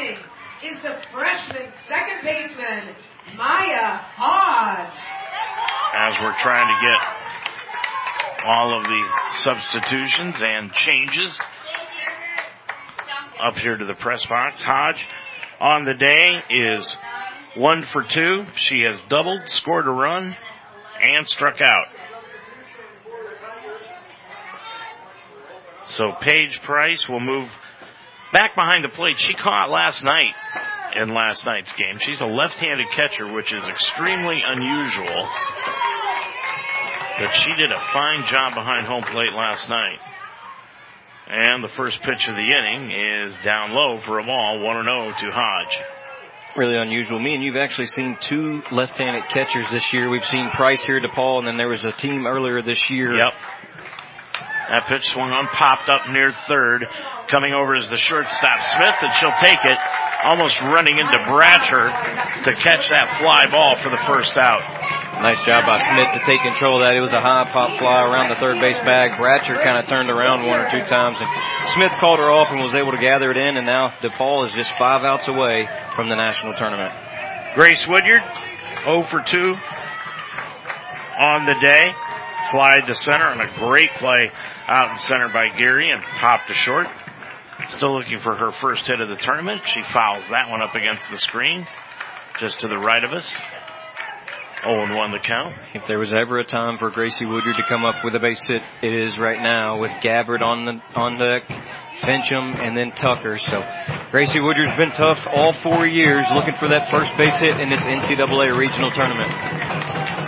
[0.64, 2.94] Is the freshman second baseman,
[3.36, 4.98] Maya Hodge.
[5.96, 11.38] As we're trying to get all of the substitutions and changes
[13.42, 14.62] up here to the press box.
[14.62, 15.06] Hodge
[15.60, 16.90] on the day is
[17.56, 18.46] one for two.
[18.54, 20.36] She has doubled, scored a run,
[21.02, 21.86] and struck out.
[25.90, 27.48] So Paige Price will move
[28.32, 29.18] back behind the plate.
[29.18, 30.34] She caught last night
[30.94, 31.98] in last night's game.
[31.98, 35.28] She's a left-handed catcher, which is extremely unusual.
[37.18, 39.98] But she did a fine job behind home plate last night.
[41.26, 45.30] And the first pitch of the inning is down low for a ball, 1-0 to
[45.30, 45.78] Hodge.
[46.56, 47.18] Really unusual.
[47.18, 50.08] Me and you've actually seen two left-handed catchers this year.
[50.08, 53.14] We've seen Price here, DePauw, and then there was a team earlier this year.
[53.14, 53.32] Yep.
[54.70, 56.86] That pitch swung on, popped up near third.
[57.26, 59.78] Coming over is the shortstop Smith, and she'll take it,
[60.22, 61.90] almost running into Bratcher
[62.46, 64.62] to catch that fly ball for the first out.
[65.26, 66.94] Nice job by Smith to take control of that.
[66.94, 69.18] It was a high pop fly around the third base bag.
[69.18, 71.28] Bratcher kind of turned around one or two times, and
[71.74, 74.54] Smith called her off and was able to gather it in, and now DePaul is
[74.54, 75.66] just five outs away
[75.96, 76.94] from the national tournament.
[77.58, 78.22] Grace Woodyard,
[78.86, 79.36] 0 for 2
[81.18, 81.90] on the day.
[82.50, 84.30] Fly to center on a great play
[84.70, 86.86] out in center by Geary and popped to short.
[87.70, 89.62] Still looking for her first hit of the tournament.
[89.66, 91.66] She fouls that one up against the screen,
[92.38, 93.30] just to the right of us.
[94.62, 95.54] 0 and 1 the count.
[95.74, 98.44] If there was ever a time for Gracie Woodyard to come up with a base
[98.44, 101.46] hit, it is right now with Gabbard on the on deck,
[101.98, 103.38] Fincham, and then Tucker.
[103.38, 103.62] So
[104.10, 107.84] Gracie Woodyard's been tough all four years, looking for that first base hit in this
[107.84, 110.19] NCAA regional tournament.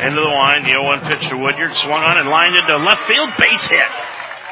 [0.00, 3.30] Into the line, the 0-1 pitch to Woodyard, swung on and lined into left field,
[3.38, 3.92] base hit.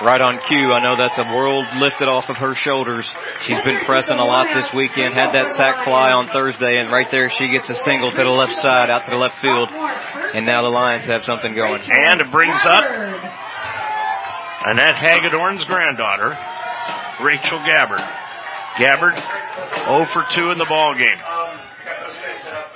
[0.05, 0.71] Right on cue.
[0.71, 3.13] I know that's a world lifted off of her shoulders.
[3.43, 5.15] She's been pressing a lot this weekend.
[5.15, 8.31] Had that sac fly on Thursday, and right there she gets a single to the
[8.31, 9.71] left side, out to the left field.
[10.35, 11.83] And now the Lions have something going.
[11.83, 12.85] And it brings up
[14.67, 16.39] Annette Hagedorn's granddaughter,
[17.25, 18.05] Rachel Gabbard.
[18.79, 19.19] Gabbard
[19.83, 21.19] 0 for 2 in the ball game.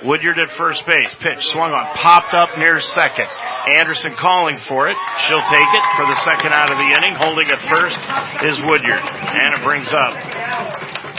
[0.03, 1.09] Woodyard at first base.
[1.19, 3.27] Pitch swung on, popped up near second.
[3.67, 4.97] Anderson calling for it.
[5.25, 7.15] She'll take it for the second out of the inning.
[7.15, 7.97] Holding at first
[8.43, 8.99] is Woodyard.
[8.99, 10.13] And it brings up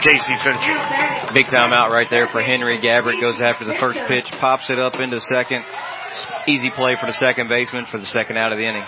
[0.04, 1.34] Casey Fincham.
[1.34, 2.78] Big time out right there for Henry.
[2.78, 5.64] Gabbard goes after the first pitch, pops it up into second.
[6.46, 8.84] Easy play for the second baseman for the second out of the inning.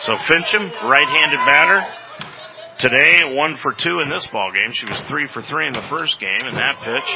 [0.00, 1.86] So Fincham, right-handed batter.
[2.84, 4.72] Today, one for two in this ball game.
[4.74, 7.10] She was three for three in the first game, and that pitch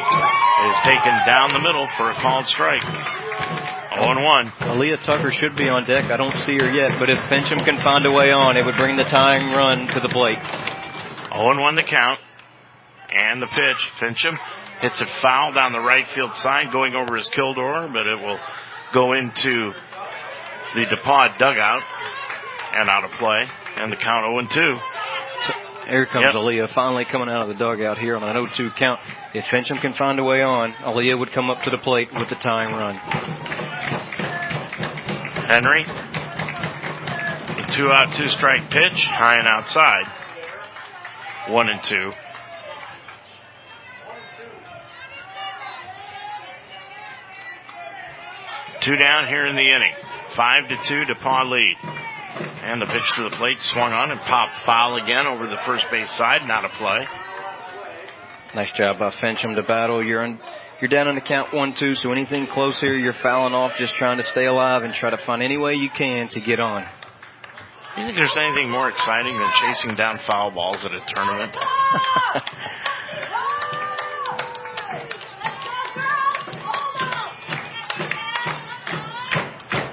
[0.64, 2.80] is taken down the middle for a called strike.
[2.80, 4.48] 0-1.
[4.64, 6.10] Aaliyah Tucker should be on deck.
[6.10, 8.76] I don't see her yet, but if Fincham can find a way on, it would
[8.76, 10.38] bring the tying run to the plate.
[11.36, 12.18] 0-1 the count.
[13.12, 13.76] And the pitch.
[14.00, 14.38] Fincham
[14.80, 18.40] hits it foul down the right field side, going over his Kilgore, but it will
[18.94, 19.72] go into
[20.74, 21.82] the DePauw dugout
[22.72, 23.46] and out of play.
[23.76, 24.48] And the count 0-2.
[24.50, 24.97] So
[25.88, 26.34] here comes yep.
[26.34, 29.00] Aaliyah finally coming out of the dugout here on an 0-2 count.
[29.34, 32.28] If Fincham can find a way on, Aaliyah would come up to the plate with
[32.28, 32.96] the tying run.
[35.48, 35.84] Henry.
[37.50, 40.04] A two out, two strike pitch, high and outside.
[41.48, 42.12] One and two.
[48.82, 49.94] Two down here in the inning.
[50.36, 51.76] Five to two, DePauw lead.
[52.40, 55.90] And the pitch to the plate swung on and popped foul again over the first
[55.90, 56.46] base side.
[56.46, 57.06] Not a play.
[58.54, 60.04] Nice job by Fincham to battle.
[60.04, 60.38] You're in,
[60.80, 63.94] you're down on the count one, two, so anything close here, you're fouling off, just
[63.94, 66.86] trying to stay alive and try to find any way you can to get on.
[67.96, 71.56] You think there's anything more exciting than chasing down foul balls at a tournament?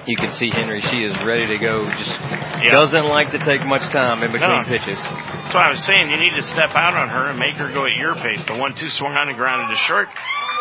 [0.06, 0.80] you can see Henry.
[0.88, 1.86] She is ready to go.
[1.86, 2.12] Just
[2.70, 4.64] doesn't like to take much time in between no.
[4.64, 5.02] pitches.
[5.02, 6.10] That's what I was saying.
[6.10, 8.44] You need to step out on her and make her go at your pace.
[8.46, 10.08] The one-two swung on and grounded to short.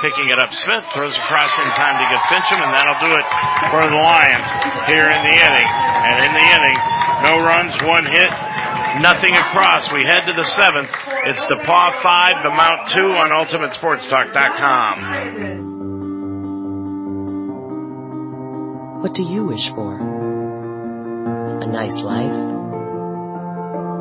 [0.01, 3.25] Picking it up, Smith throws across in time to get Fincham, and that'll do it
[3.71, 4.45] for the Lions
[4.91, 5.69] here in the inning.
[5.69, 6.75] And in the inning,
[7.23, 8.29] no runs, one hit,
[8.99, 9.87] nothing across.
[9.93, 10.91] We head to the seventh.
[11.25, 15.74] It's DePauw five, the Mount two on UltimateSportsTalk.com.
[19.05, 19.99] What do you wish for?
[21.61, 22.33] A nice life?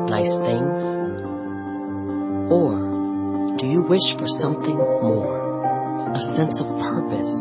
[0.09, 0.83] Nice things?
[2.51, 6.11] Or do you wish for something more?
[6.11, 7.31] A sense of purpose?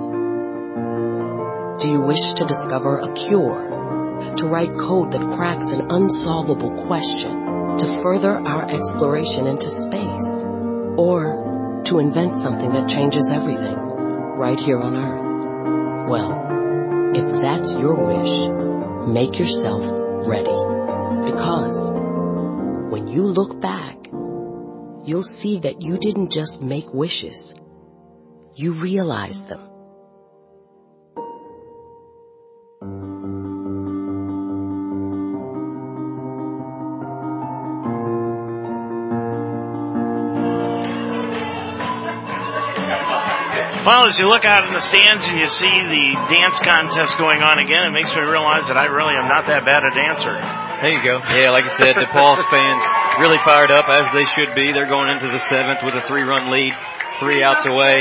[1.82, 4.34] Do you wish to discover a cure?
[4.36, 7.78] To write code that cracks an unsolvable question?
[7.78, 10.28] To further our exploration into space?
[10.98, 16.10] Or to invent something that changes everything right here on Earth?
[16.10, 16.53] Well,
[17.16, 19.84] if that's your wish, make yourself
[20.26, 21.30] ready.
[21.30, 21.82] Because
[22.90, 23.96] when you look back,
[25.04, 27.54] you'll see that you didn't just make wishes,
[28.54, 29.73] you realized them.
[43.85, 47.44] Well, as you look out in the stands and you see the dance contest going
[47.44, 50.32] on again, it makes me realize that I really am not that bad a dancer.
[50.81, 51.20] There you go.
[51.36, 52.81] Yeah, like I said, DePauw's fans
[53.20, 54.73] really fired up as they should be.
[54.73, 56.73] They're going into the seventh with a three-run lead,
[57.20, 58.01] three outs away.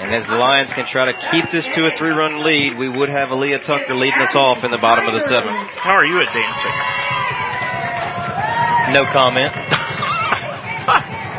[0.00, 3.12] And as the Lions can try to keep this to a three-run lead, we would
[3.12, 5.52] have Aaliyah Tucker leading us off in the bottom of the seventh.
[5.76, 6.72] How are you at dancing?
[8.96, 9.52] No comment.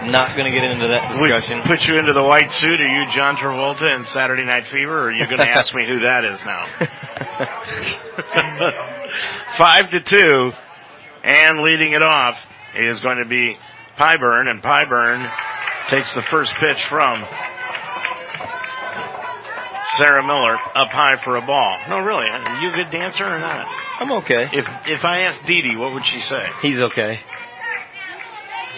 [0.10, 1.60] Not going to get into that discussion.
[1.62, 2.82] We put you into the white suit.
[2.82, 5.86] Are you John Travolta in Saturday Night Fever, or are you going to ask me
[5.88, 6.66] who that is now?
[9.58, 10.52] Five to two,
[11.24, 12.36] and leading it off
[12.76, 13.56] is going to be
[13.98, 15.30] Pyburn, and Pyburn
[15.90, 17.24] takes the first pitch from
[19.98, 21.78] Sarah Miller up high for a ball.
[21.90, 23.68] No, really, are you a good dancer or not?
[24.00, 24.50] I'm okay.
[24.52, 26.48] If if I asked Dee Dee, what would she say?
[26.62, 27.20] He's okay.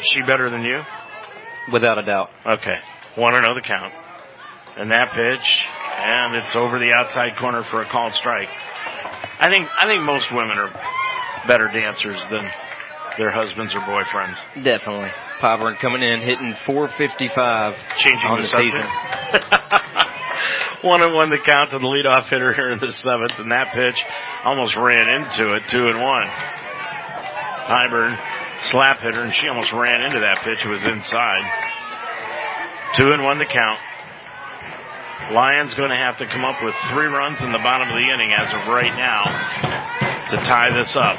[0.02, 0.82] Is she better than you?
[1.72, 2.30] Without a doubt.
[2.45, 2.77] Okay.
[3.18, 3.94] Want to know the count.
[4.76, 5.64] And that pitch,
[5.98, 8.49] and it's over the outside corner for a called strike.
[9.40, 10.73] I think, I think most women are
[11.48, 12.49] better dancers than
[13.18, 14.38] their husbands or boyfriends.
[14.64, 15.11] Definitely.
[15.40, 18.81] Pyburn coming in, hitting 455 Changing on the, the season.
[20.81, 23.73] one and one the count to the leadoff hitter here in the seventh, and that
[23.73, 24.03] pitch
[24.44, 26.27] almost ran into it, two and one.
[27.68, 28.18] Pyburn
[28.64, 30.65] slap hitter, and she almost ran into that pitch.
[30.65, 31.44] It was inside.
[32.95, 33.80] Two and one to count.
[35.31, 38.10] Lions going to have to come up with three runs in the bottom of the
[38.10, 39.23] inning as of right now
[40.30, 41.18] to tie this up.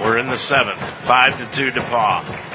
[0.00, 2.48] We're in the seventh, five to two DePauw.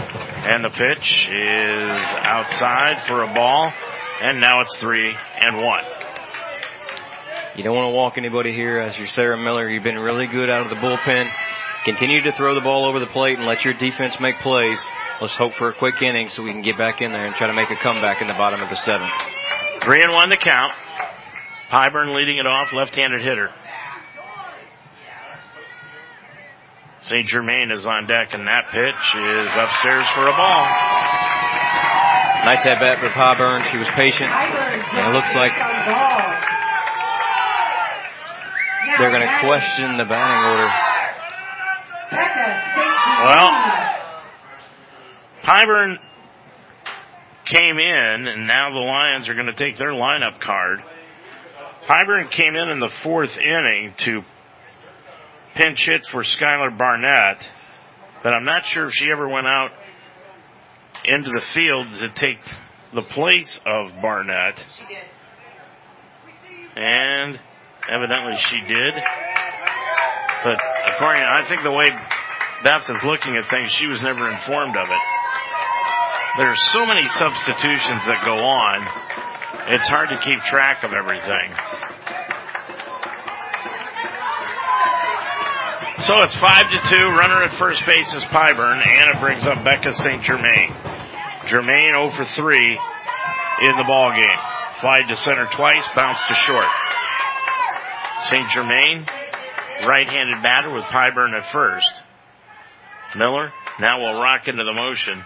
[0.46, 3.74] And the pitch is outside for a ball,
[4.22, 5.84] and now it's three and one.
[7.56, 9.70] You don't want to walk anybody here as your Sarah Miller.
[9.70, 11.32] You've been really good out of the bullpen.
[11.86, 14.84] Continue to throw the ball over the plate and let your defense make plays.
[15.22, 17.46] let's hope for a quick inning so we can get back in there and try
[17.46, 19.14] to make a comeback in the bottom of the seventh.
[19.82, 20.74] Three and one to count.
[21.72, 23.52] Pyburn leading it off, left-handed hitter.
[27.02, 27.28] St.
[27.28, 30.66] Germain is on deck, and that pitch is upstairs for a ball.
[32.50, 33.62] Nice at bat for Pyburn.
[33.70, 35.54] She was patient, and it looks like
[38.98, 40.95] they're going to question the batting order.
[43.24, 43.52] Well,
[45.44, 45.98] Pyburn
[47.46, 50.82] came in, and now the Lions are going to take their lineup card.
[51.88, 54.22] Pyburn came in in the fourth inning to
[55.56, 57.50] pinch hit for Skylar Barnett,
[58.24, 59.72] but I'm not sure if she ever went out
[61.04, 62.40] into the field to take
[62.94, 64.66] the place of Barnett.
[64.78, 65.04] She did.
[66.76, 67.40] And
[67.90, 69.04] evidently she did.
[70.46, 70.62] But
[70.94, 71.90] according, I think the way
[72.62, 75.06] Beth is looking at things, she was never informed of it.
[76.38, 78.86] There are so many substitutions that go on.
[79.74, 81.50] It's hard to keep track of everything.
[86.06, 87.06] So it's five to two.
[87.10, 90.22] Runner at first base is Pyburn, and it brings up Becca St.
[90.22, 90.70] Germain.
[91.50, 92.58] Germain 0 for 3
[93.66, 94.42] in the ball game.
[94.78, 96.70] Fly to center twice, bounced to short.
[98.30, 98.48] St.
[98.50, 99.08] Germain,
[99.84, 101.92] right-handed batter with Pyburn at first.
[103.16, 105.24] Miller now will rock into the motion.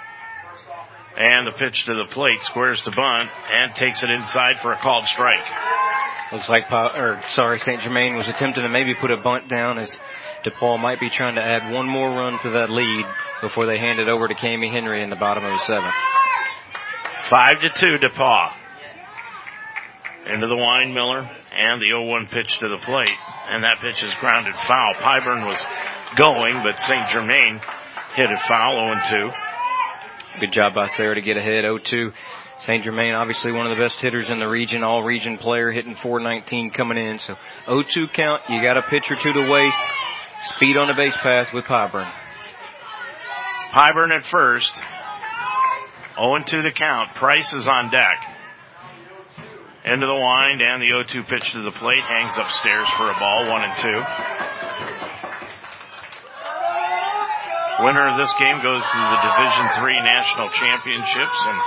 [1.17, 4.77] And the pitch to the plate, squares to bunt, and takes it inside for a
[4.77, 5.45] called strike.
[6.31, 7.81] Looks like, or sorry, St.
[7.81, 9.97] Germain was attempting to maybe put a bunt down as
[10.43, 13.05] DePauw might be trying to add one more run to that lead
[13.41, 15.93] before they hand it over to Cami Henry in the bottom of the seventh.
[17.29, 18.53] Five to two, DePauw.
[20.29, 23.17] Into the wine Miller and the 0-1 pitch to the plate.
[23.49, 24.93] And that pitch is grounded foul.
[24.93, 25.59] Pyburn was
[26.15, 27.09] going, but St.
[27.09, 27.59] Germain
[28.13, 29.33] hit it foul 0-2.
[30.39, 32.13] Good job by Sarah to get ahead 0-2.
[32.59, 32.83] St.
[32.83, 36.71] Germain, obviously one of the best hitters in the region, all region player, hitting 419
[36.71, 37.17] coming in.
[37.17, 37.35] So
[37.67, 38.43] 0-2 count.
[38.49, 39.81] You got a pitch or two to waste.
[40.43, 42.11] Speed on the base path with Pyburn.
[43.71, 44.73] Pyburn at first.
[46.17, 47.15] 0-2 the count.
[47.15, 48.38] Price is on deck.
[49.89, 53.49] Into the wind and the 0-2 pitch to the plate hangs upstairs for a ball,
[53.49, 53.99] one and two.
[57.83, 61.57] Winner of this game goes to the Division Three National Championships in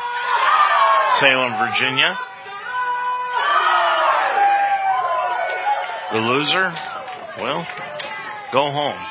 [1.19, 2.16] Salem, Virginia.
[6.12, 6.70] The loser,
[7.43, 7.66] well,
[8.53, 9.03] go home.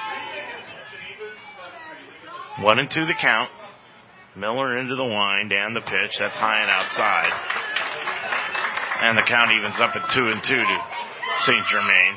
[2.63, 3.49] One and two the count.
[4.37, 6.15] Miller into the wind and the pitch.
[6.17, 7.90] That's high and outside.
[9.01, 10.77] And the count evens up at two and two to
[11.39, 11.65] St.
[11.65, 12.15] Germain.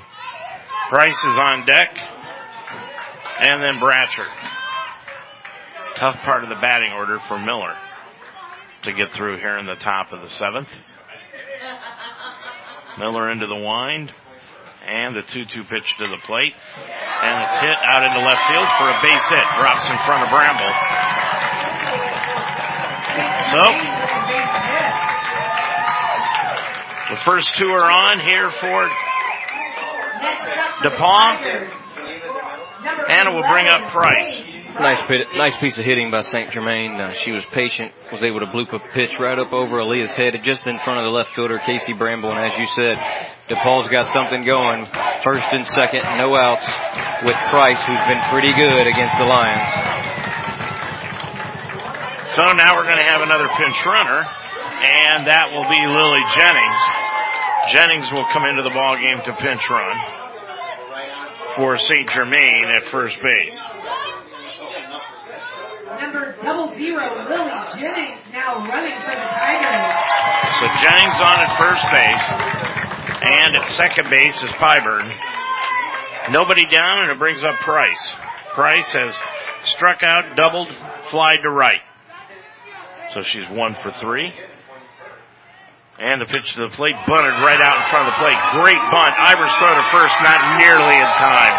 [0.91, 1.99] Price is on deck.
[3.41, 4.27] And then Bratcher.
[5.97, 7.75] Tough part of the batting order for Miller
[8.83, 10.69] to get through here in the top of the seventh.
[12.99, 14.13] Miller into the wind
[14.87, 16.55] and the 2-2 pitch to the plate.
[17.23, 19.47] And it's hit out into left field for a base hit.
[19.57, 20.73] Drops in front of Bramble.
[23.55, 24.04] So,
[27.11, 28.89] the first two are on here for
[30.83, 31.81] DePauw.
[33.09, 34.43] And it will bring up Price.
[34.75, 35.01] Nice,
[35.37, 36.51] nice piece of hitting by St.
[36.53, 37.01] Germain.
[37.01, 40.35] Uh, she was patient, was able to bloop a pitch right up over Aaliyah's head,
[40.43, 42.33] just in front of the left fielder, Casey Bramble.
[42.33, 42.99] And as you said,
[43.49, 44.87] DePauw's got something going.
[45.23, 46.67] First and second, no outs
[47.23, 49.71] with Price, who's been pretty good against the Lions.
[52.35, 54.27] So now we're going to have another pinch runner,
[54.85, 56.83] and that will be Lily Jennings.
[57.73, 59.97] Jennings will come into the ball game to pinch run
[61.57, 62.09] for St.
[62.11, 63.59] Germain at first base.
[66.01, 69.97] Number double zero, Lily Jennings now running for the Tigers.
[70.61, 72.27] So Jennings on at first base,
[73.25, 75.09] and at second base is Pyburn.
[76.31, 78.13] Nobody down, and it brings up Price.
[78.55, 79.17] Price has
[79.65, 80.71] struck out, doubled,
[81.11, 81.81] fly to right.
[83.13, 84.33] So she's one for three.
[85.95, 88.35] And the pitch to the plate, bunted right out in front of the plate.
[88.59, 89.15] Great bunt.
[89.15, 91.55] Ivers throw to first, not nearly in time.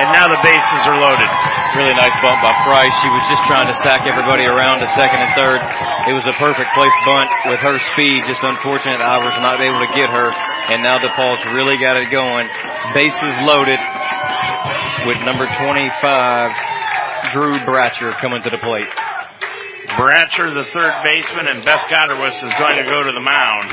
[0.00, 1.28] And now the bases are loaded.
[1.76, 2.94] Really nice bunt by Price.
[3.04, 5.60] She was just trying to sack everybody around to second and third.
[6.08, 8.24] It was a perfect place bunt with her speed.
[8.24, 10.32] Just unfortunate Ivers not able to get her.
[10.72, 12.48] And now DePauw's really got it going.
[12.96, 13.76] Bases loaded
[15.04, 18.88] with number 25, Drew Bratcher coming to the plate.
[19.96, 23.66] Bratcher, the third baseman, and Beth Gotterwis is going to go to the mound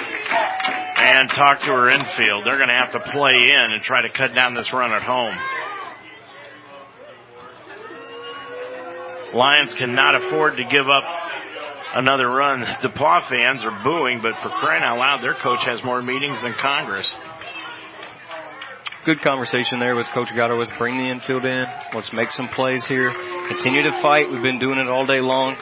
[0.98, 2.46] and talk to her infield.
[2.46, 5.04] They're going to have to play in and try to cut down this run at
[5.04, 5.38] home.
[9.34, 11.04] Lions cannot afford to give up
[11.94, 12.62] another run.
[12.82, 16.42] The DePauw fans are booing, but for crying out loud, their coach has more meetings
[16.42, 17.14] than Congress.
[19.06, 20.78] Good conversation there with Coach Gotterwith.
[20.78, 21.66] Bring the infield in.
[21.94, 23.12] Let's make some plays here.
[23.48, 24.30] Continue to fight.
[24.30, 25.56] We've been doing it all day long.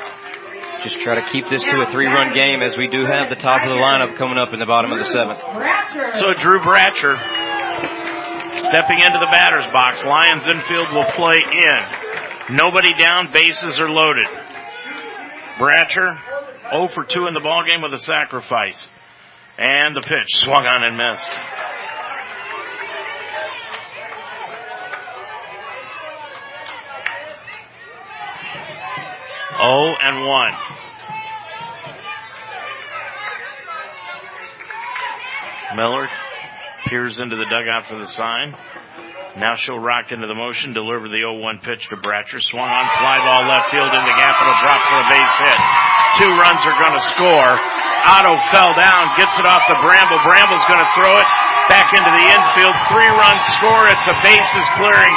[0.86, 3.64] Just try to keep this to a three-run game as we do have the top
[3.64, 5.42] of the lineup coming up in the bottom of the seventh.
[5.42, 7.18] So Drew Bratcher
[8.62, 10.06] stepping into the batter's box.
[10.06, 12.56] Lions infield will play in.
[12.56, 13.32] Nobody down.
[13.34, 14.28] Bases are loaded.
[15.58, 16.22] Bratcher
[16.70, 18.88] 0 for 2 in the ball game with a sacrifice.
[19.58, 21.30] And the pitch swung on and missed.
[29.58, 30.75] Oh and one.
[35.74, 36.08] Miller
[36.86, 38.54] peers into the dugout for the sign.
[39.36, 42.40] Now she'll rock into the motion, deliver the 0-1 pitch to Bratcher.
[42.40, 44.38] Swung on, fly ball left field in the gap.
[44.40, 45.60] It'll drop for a base hit.
[46.22, 47.52] Two runs are going to score.
[48.08, 50.22] Otto fell down, gets it off the Bramble.
[50.24, 51.28] Bramble's going to throw it
[51.68, 52.76] back into the infield.
[52.94, 53.84] Three runs score.
[53.92, 55.16] It's a bases clearing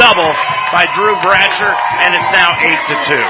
[0.00, 0.32] double
[0.74, 1.70] by Drew Bratcher,
[2.02, 3.26] and it's now eight to two.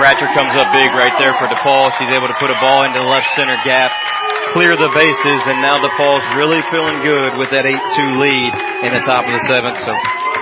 [0.00, 1.92] Bratcher comes up big right there for DePauw.
[2.00, 3.92] She's able to put a ball into the left center gap
[4.56, 7.76] clear the bases, and now DePauw's really feeling good with that 8-2
[8.16, 8.52] lead
[8.88, 9.76] in the top of the seventh.
[9.84, 9.92] So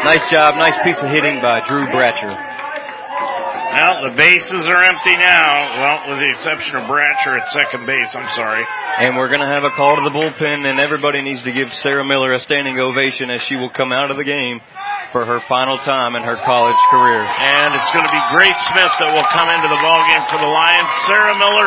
[0.07, 2.31] nice job, nice piece of hitting by Drew Bratcher.
[2.31, 5.51] Well, the bases are empty now.
[5.83, 8.63] Well, with the exception of Bratcher at second base, I'm sorry.
[9.03, 11.75] And we're going to have a call to the bullpen, and everybody needs to give
[11.75, 14.63] Sarah Miller a standing ovation as she will come out of the game
[15.11, 17.19] for her final time in her college career.
[17.19, 20.47] And it's going to be Grace Smith that will come into the ballgame for the
[20.47, 20.91] Lions.
[21.11, 21.67] Sarah Miller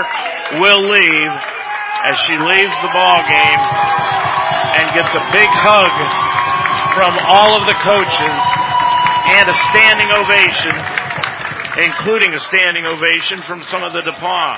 [0.64, 1.36] will leave
[2.06, 3.62] as she leaves the ball game
[4.78, 5.90] and gets a big hug
[6.94, 8.42] from all of the coaches
[9.34, 10.76] and a standing ovation,
[11.82, 14.58] including a standing ovation from some of the DePauw.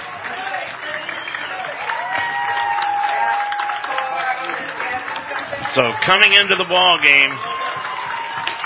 [5.72, 7.32] So coming into the ball game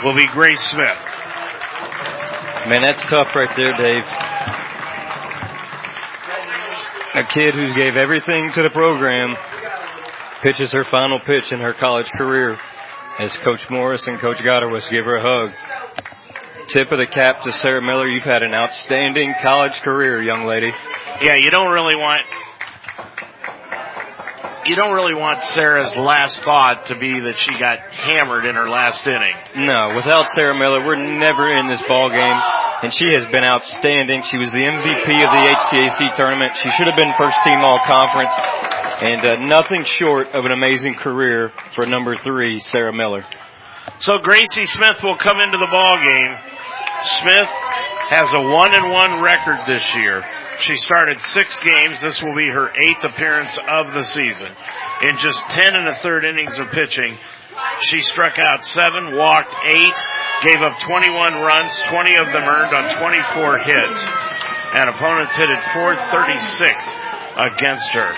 [0.03, 1.05] will be Grace Smith.
[2.67, 4.03] Man, that's tough right there, Dave
[7.14, 9.35] a kid who gave everything to the program
[10.41, 12.57] pitches her final pitch in her college career
[13.19, 15.52] as Coach Morris and Coach Gotterwist give her a hug.
[16.68, 18.07] Tip of the cap to Sarah Miller.
[18.07, 20.72] You've had an outstanding college career, young lady.
[21.22, 22.26] Yeah, you don't really want
[24.65, 28.68] you don't really want Sarah's last thought to be that she got hammered in her
[28.69, 29.35] last inning.
[29.68, 32.40] No, without Sarah Miller, we're never in this ball game
[32.84, 34.23] and she has been outstanding.
[34.23, 36.52] She was the MVP of the HCAC tournament.
[36.57, 38.35] She should have been first team all conference
[38.99, 43.23] and uh, nothing short of an amazing career for number three, Sarah Miller.
[43.99, 46.35] So Gracie Smith will come into the ball game.
[47.23, 47.48] Smith
[48.11, 50.23] has a one and one record this year.
[50.59, 52.01] She started six games.
[52.01, 54.47] This will be her eighth appearance of the season.
[55.03, 57.17] In just ten and a third innings of pitching,
[57.81, 59.95] she struck out seven, walked eight,
[60.45, 64.03] gave up 21 runs, 20 of them earned on 24 hits,
[64.73, 67.03] and opponents hit at 436
[67.38, 68.13] against her.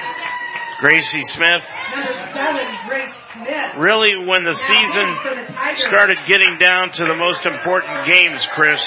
[0.79, 1.63] Gracie Smith.
[3.77, 5.07] Really, when the season
[5.75, 8.85] started getting down to the most important games, Chris,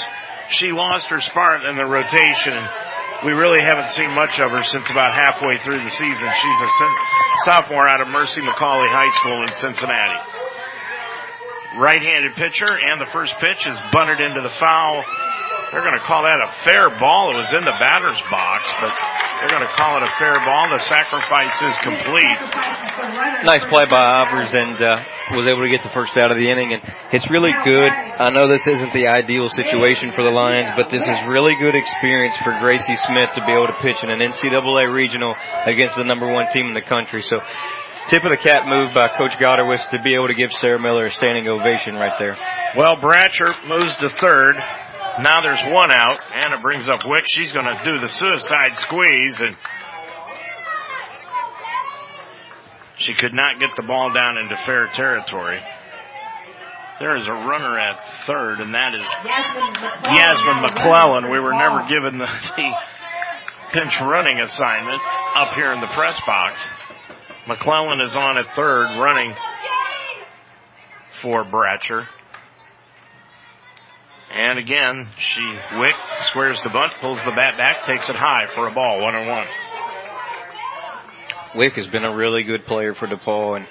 [0.49, 2.57] she lost her spark in the rotation.
[3.25, 6.27] We really haven't seen much of her since about halfway through the season.
[6.29, 6.69] She's a
[7.45, 10.15] sophomore out of Mercy McAuley High School in Cincinnati
[11.77, 15.03] right-handed pitcher, and the first pitch is bunted into the foul.
[15.71, 17.29] They're going to call that a fair ball.
[17.29, 18.89] It was in the batter's box, but
[19.37, 20.65] they're going to call it a fair ball.
[20.65, 22.39] The sacrifice is complete.
[23.45, 24.97] Nice play by Ivers and uh,
[25.37, 26.73] was able to get the first out of the inning.
[26.73, 26.81] And
[27.13, 27.91] it's really good.
[27.93, 31.75] I know this isn't the ideal situation for the Lions, but this is really good
[31.75, 35.37] experience for Gracie Smith to be able to pitch in an NCAA regional
[35.69, 37.21] against the number one team in the country.
[37.21, 37.45] So
[38.09, 41.05] tip of the cap move by Coach Gotterwist to be able to give Sarah Miller
[41.05, 42.37] a standing ovation right there.
[42.75, 44.57] Well, Bratcher moves to third.
[45.21, 47.25] Now there's one out, it brings up Wick.
[47.27, 49.55] She's going to do the suicide squeeze, and
[52.97, 55.59] she could not get the ball down into fair territory.
[56.99, 59.07] There is a runner at third, and that is
[60.13, 61.31] Yasmin McClellan.
[61.31, 62.73] We were never given the, the
[63.71, 65.01] pinch running assignment
[65.35, 66.65] up here in the press box.
[67.47, 69.33] McClellan is on at third, running
[71.21, 72.07] for Bratcher.
[74.31, 75.41] And again, she
[75.77, 79.15] Wick squares the bunt, pulls the bat back, takes it high for a ball, one
[79.15, 79.47] and one.
[81.55, 83.67] Wick has been a really good player for DePauw and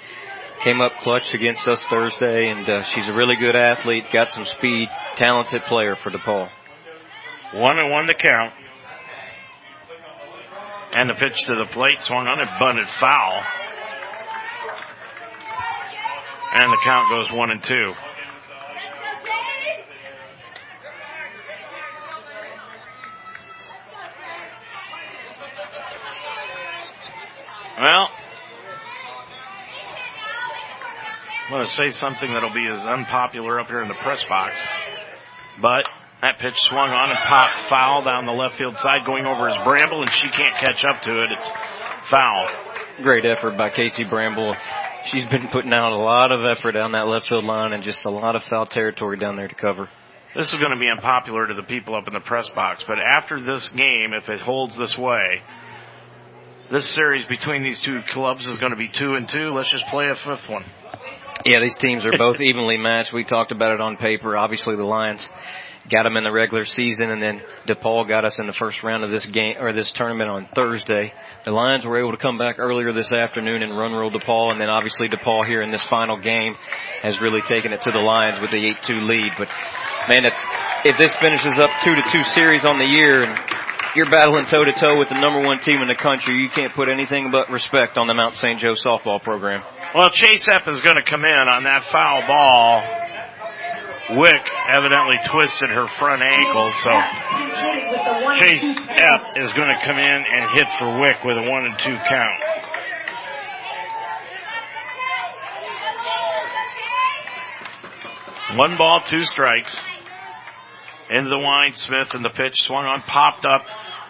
[0.64, 4.44] came up clutch against us Thursday, and uh, she's a really good athlete, got some
[4.44, 6.50] speed, talented player for DePauw.
[7.54, 8.52] One and one to count.
[10.96, 13.42] And the pitch to the plate swung on it, bunted foul.
[16.54, 17.92] And the count goes one and two.
[27.80, 28.08] Well,
[31.46, 34.60] I'm going to say something that'll be as unpopular up here in the press box,
[35.62, 35.88] but
[36.20, 39.56] that pitch swung on and popped foul down the left field side going over his
[39.62, 41.30] Bramble and she can't catch up to it.
[41.30, 41.50] It's
[42.10, 42.50] foul.
[43.00, 44.56] Great effort by Casey Bramble.
[45.04, 48.04] She's been putting out a lot of effort down that left field line and just
[48.04, 49.88] a lot of foul territory down there to cover.
[50.34, 52.98] This is going to be unpopular to the people up in the press box, but
[52.98, 55.42] after this game, if it holds this way,
[56.70, 59.52] this series between these two clubs is going to be two and two.
[59.54, 60.64] Let's just play a fifth one.
[61.44, 63.12] Yeah, these teams are both evenly matched.
[63.12, 64.36] We talked about it on paper.
[64.36, 65.28] Obviously, the Lions
[65.90, 69.04] got them in the regular season, and then DePauw got us in the first round
[69.04, 71.14] of this game or this tournament on Thursday.
[71.44, 74.60] The Lions were able to come back earlier this afternoon and run rule DePauw, and
[74.60, 76.54] then obviously DePauw here in this final game
[77.02, 79.32] has really taken it to the Lions with the 8-2 lead.
[79.38, 79.48] But
[80.08, 80.26] man,
[80.84, 83.38] if this finishes up two to two series on the year, and
[83.98, 86.72] you're battling toe to toe with the number one team in the country, you can't
[86.72, 88.60] put anything but respect on the Mount St.
[88.60, 89.60] Joe softball program.
[89.92, 92.78] Well, Chase Epp is going to come in on that foul ball.
[94.16, 96.94] Wick evidently twisted her front ankle, so
[98.38, 101.76] Chase Epp is going to come in and hit for Wick with a one and
[101.76, 102.38] two count.
[108.54, 109.76] One ball, two strikes.
[111.10, 113.64] Into the wind, Smith, and the pitch swung on, popped up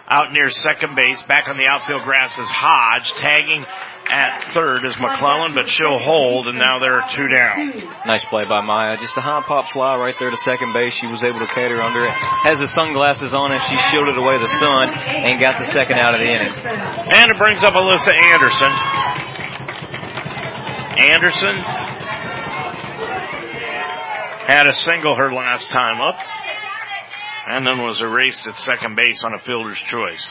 [0.09, 1.21] out near second base.
[1.23, 3.13] Back on the outfield grass is Hodge.
[3.13, 3.63] Tagging
[4.11, 7.77] at third is McClellan, but she'll hold, and now there are two down.
[8.07, 8.97] Nice play by Maya.
[8.97, 10.95] Just a high pop fly right there to second base.
[10.95, 12.09] She was able to cater under it.
[12.09, 16.15] Has the sunglasses on and she shielded away the sun and got the second out
[16.15, 16.53] of the inning.
[16.57, 18.73] And it brings up Alyssa Anderson.
[20.99, 21.55] Anderson
[24.49, 26.17] had a single her last time up
[27.49, 30.29] and then was erased at second base on a fielder's choice.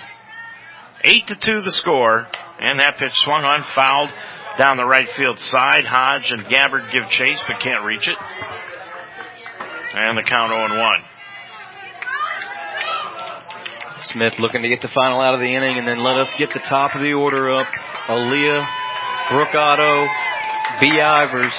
[1.02, 2.28] Eight to two the score,
[2.60, 4.10] and that pitch swung on, fouled
[4.56, 5.84] down the right field side.
[5.84, 8.16] Hodge and Gabbard give chase, but can't reach it.
[9.94, 11.00] And the count 0 1.
[14.02, 16.52] Smith looking to get the final out of the inning and then let us get
[16.52, 17.66] the top of the order up.
[18.06, 18.64] Aaliyah,
[19.28, 20.06] Brooke Otto,
[20.80, 21.00] B.
[21.00, 21.52] Ivers.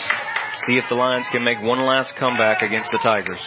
[0.55, 3.45] See if the Lions can make one last comeback against the Tigers.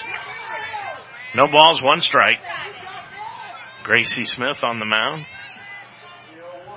[1.34, 2.38] No balls, one strike.
[3.84, 5.26] Gracie Smith on the mound.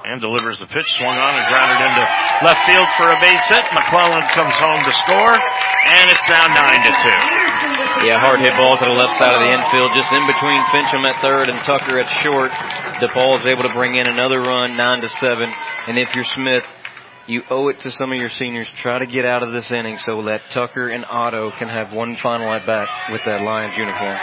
[0.05, 2.05] And delivers the pitch, swung on and grounded into
[2.45, 3.65] left field for a base hit.
[3.73, 7.21] McClellan comes home to score, and it's now nine to two.
[8.05, 11.09] Yeah, hard hit ball to the left side of the infield, just in between Fincham
[11.09, 12.51] at third and Tucker at short.
[13.01, 15.49] DePauw is able to bring in another run, nine to seven.
[15.87, 16.63] And if you're Smith,
[17.27, 18.69] you owe it to some of your seniors.
[18.69, 22.15] Try to get out of this inning so that Tucker and Otto can have one
[22.15, 24.17] final at bat with that Lions uniform.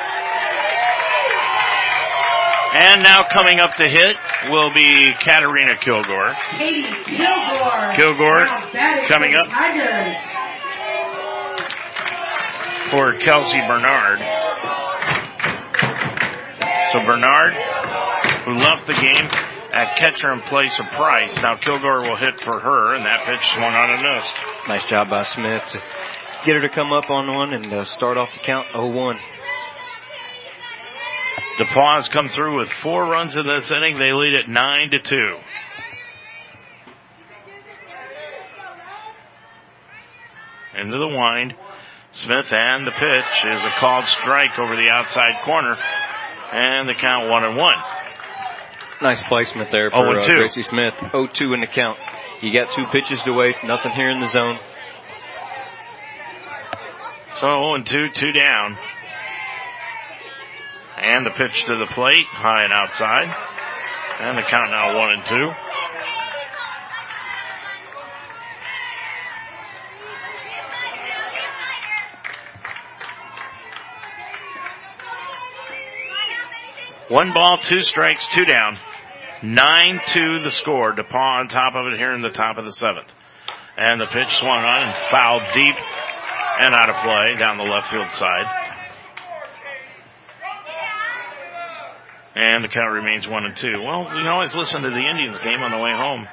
[2.74, 4.16] And now coming up to hit
[4.50, 4.90] will be
[5.20, 6.34] Katarina Kilgore.
[6.56, 7.92] Katie Kilgore.
[7.92, 8.46] Kilgore
[9.06, 10.16] coming up Tigers.
[12.90, 14.20] for Kelsey Bernard.
[16.92, 17.54] So Bernard,
[18.44, 19.28] who left the game
[19.72, 23.46] at catcher in place of Price, now Kilgore will hit for her, and that pitch
[23.48, 24.32] swung on and missed.
[24.68, 25.82] Nice job by Smith to
[26.44, 29.18] get her to come up on one and uh, start off the count 0-1.
[31.58, 33.98] DePauw has come through with four runs in this inning.
[33.98, 35.36] They lead at nine to two.
[40.74, 41.54] Into the wind.
[42.12, 45.76] Smith and the pitch is a called strike over the outside corner.
[46.52, 47.76] And the count one and one.
[49.00, 50.26] Nice placement there for Oh, uh.
[50.26, 50.94] Gracie Smith.
[50.94, 51.98] 0-2 in the count.
[52.40, 54.58] You got two pitches to waste, nothing here in the zone.
[57.34, 58.76] So 0 and 2, two down.
[61.02, 63.28] And the pitch to the plate, high and outside.
[64.20, 65.52] And the count now 1 and 2.
[77.12, 78.78] One ball, two strikes, two down.
[79.42, 80.94] 9-2 the score.
[80.94, 83.12] DePauw on top of it here in the top of the seventh.
[83.76, 85.76] And the pitch swung on and fouled deep
[86.60, 88.61] and out of play down the left field side.
[92.34, 93.80] And the count remains one and two.
[93.80, 96.26] Well, we can always listen to the Indians game on the way home.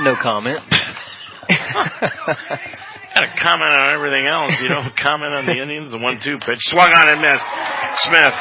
[0.00, 0.60] No comment.
[3.14, 4.58] Got to comment on everything else.
[4.58, 5.90] You don't comment on the Indians.
[5.90, 7.46] The one-two pitch swung on and missed.
[8.10, 8.34] Smith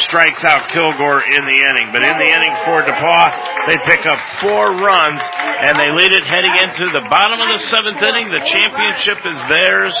[0.00, 1.92] strikes out Kilgore in the inning.
[1.92, 6.24] But in the inning for DePauw, they pick up four runs and they lead it
[6.24, 8.28] heading into the bottom of the seventh inning.
[8.32, 9.96] The championship is theirs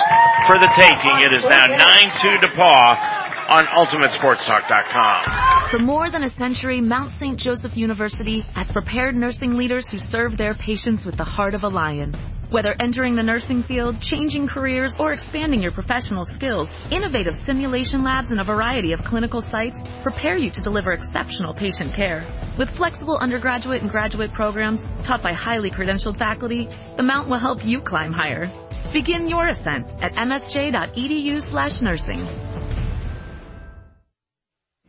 [0.48, 1.16] for the taking.
[1.20, 3.16] It is now 9-2 DePauw
[3.48, 5.70] on UltimateSportsTalk.com.
[5.70, 7.38] For more than a century, Mount St.
[7.38, 11.68] Joseph University has prepared nursing leaders who serve their patients with the heart of a
[11.68, 12.12] lion.
[12.48, 18.30] Whether entering the nursing field, changing careers, or expanding your professional skills, innovative simulation labs
[18.30, 22.24] and a variety of clinical sites prepare you to deliver exceptional patient care.
[22.56, 27.64] With flexible undergraduate and graduate programs taught by highly credentialed faculty, the Mount will help
[27.64, 28.48] you climb higher.
[28.92, 32.24] Begin your ascent at msj.edu slash nursing.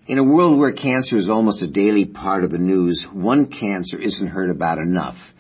[0.05, 3.97] In a world where cancer is almost a daily part of the news, one cancer
[3.97, 5.33] isn't heard about enough.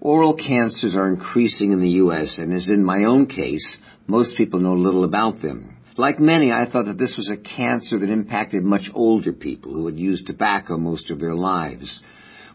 [0.00, 4.60] Oral cancers are increasing in the U.S., and as in my own case, most people
[4.60, 5.76] know little about them.
[5.96, 9.86] Like many, I thought that this was a cancer that impacted much older people who
[9.86, 12.04] had used tobacco most of their lives.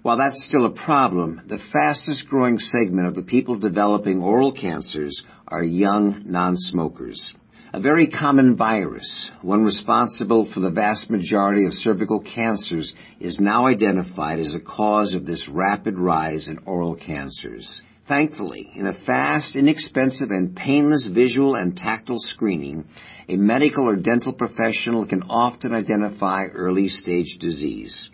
[0.04, 5.26] While that's still a problem, the fastest growing segment of the people developing oral cancers
[5.46, 7.36] are young non-smokers.
[7.76, 13.66] A very common virus, one responsible for the vast majority of cervical cancers, is now
[13.66, 17.82] identified as a cause of this rapid rise in oral cancers.
[18.06, 22.86] Thankfully, in a fast, inexpensive, and painless visual and tactile screening,
[23.28, 28.12] a medical or dental professional can often identify early stage disease.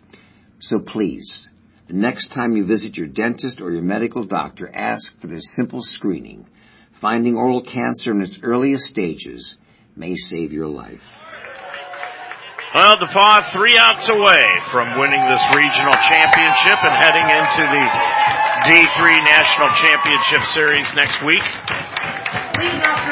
[0.60, 1.52] So please,
[1.88, 5.82] the next time you visit your dentist or your medical doctor, ask for this simple
[5.82, 6.48] screening.
[7.00, 9.56] Finding oral cancer in its earliest stages
[9.96, 11.04] may save your life.
[12.76, 17.86] Well, DePauw three outs away from winning this regional championship and heading into the
[18.68, 21.42] D3 National Championship Series next week.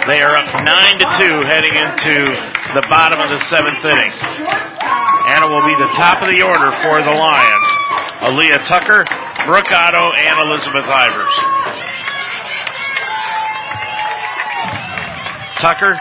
[0.05, 2.27] They are up nine to two heading into
[2.75, 4.11] the bottom of the seventh inning.
[4.11, 7.67] And it will be the top of the order for the Lions.
[8.19, 9.03] Aaliyah Tucker,
[9.47, 11.56] Brooke Otto, and Elizabeth Ivers.
[15.57, 15.97] Tucker,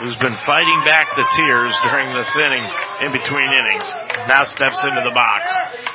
[0.00, 2.64] who's been fighting back the tears during this inning,
[3.00, 3.88] in between innings,
[4.28, 5.48] now steps into the box.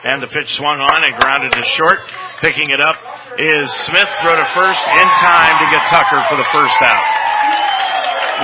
[0.04, 2.02] And the pitch swung on and grounded to short.
[2.42, 2.98] Picking it up
[3.38, 7.06] is Smith, throw to first in time to get Tucker for the first out.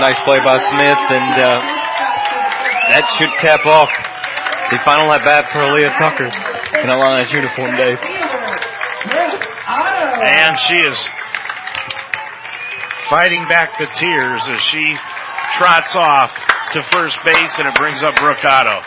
[0.05, 1.57] Nice play by Smith, and uh,
[2.93, 3.89] that should cap off
[4.69, 6.29] the final at bat for Aaliyah Tucker
[6.77, 7.97] in a Lions uniform day.
[10.29, 11.01] And she is
[13.09, 14.95] fighting back the tears as she
[15.55, 16.35] trots off
[16.73, 18.83] to first base and it brings up Brooke Otto.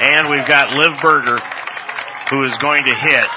[0.00, 1.40] And we've got Liv Berger
[2.30, 3.28] who is going to hit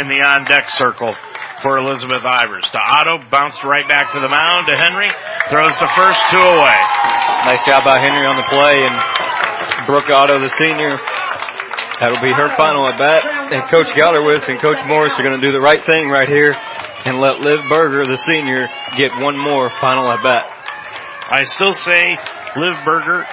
[0.00, 1.14] in the on deck circle
[1.62, 2.66] for Elizabeth Ivers.
[2.72, 5.12] To Otto, bounced right back to the mound to Henry,
[5.48, 6.80] throws the first two away.
[7.46, 8.96] Nice job by Henry on the play and
[9.86, 10.96] Brooke Otto, the senior,
[12.00, 13.52] that'll be her final at bat.
[13.52, 16.56] And Coach Gellerwitz and Coach Morris are going to do the right thing right here
[17.04, 20.50] and let Liv Berger, the senior, get one more final at bat.
[21.30, 22.16] I still say
[22.56, 23.24] Liv Berger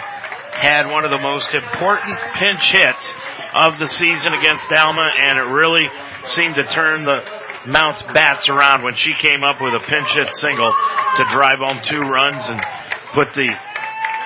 [0.58, 3.14] had one of the most important pinch hits
[3.54, 5.86] of the season against Alma, and it really
[6.26, 7.22] seemed to turn the
[7.68, 11.82] Mount's bats around when she came up with a pinch hit single to drive home
[11.84, 12.62] two runs and
[13.14, 13.50] put the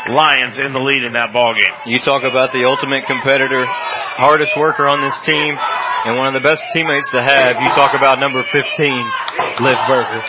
[0.10, 1.76] Lions in the lead in that ball game.
[1.86, 6.42] You talk about the ultimate competitor, hardest worker on this team, and one of the
[6.42, 7.62] best teammates to have.
[7.62, 8.58] You talk about number 15,
[9.62, 10.24] Liv Berger.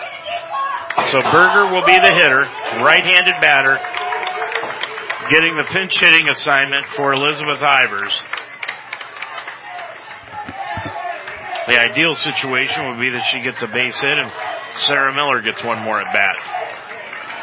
[1.09, 2.44] So Berger will be the hitter,
[2.84, 3.81] right-handed batter,
[5.33, 8.12] getting the pinch hitting assignment for Elizabeth Ivers.
[11.67, 14.31] The ideal situation would be that she gets a base hit and
[14.76, 16.36] Sarah Miller gets one more at bat.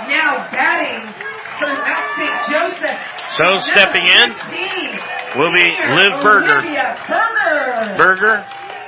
[0.08, 1.29] Now batting
[1.60, 2.10] for Mount
[2.48, 3.00] Joseph.
[3.36, 4.32] So stepping in
[5.38, 5.68] will be
[6.00, 6.64] Liv Berger.
[8.00, 8.46] Berger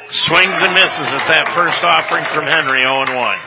[0.09, 3.38] swings and misses at that first offering from Henry 0 1.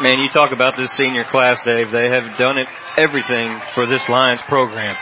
[0.00, 1.90] Man, you talk about this senior class, Dave.
[1.90, 4.94] They have done it everything for this Lions program.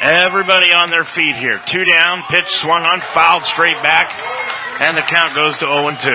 [0.00, 1.60] Everybody on their feet here.
[1.66, 4.14] Two down, pitch swung on, fouled straight back,
[4.80, 6.08] and the count goes to 0 2.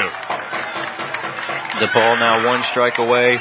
[1.84, 3.38] DePauw now one strike away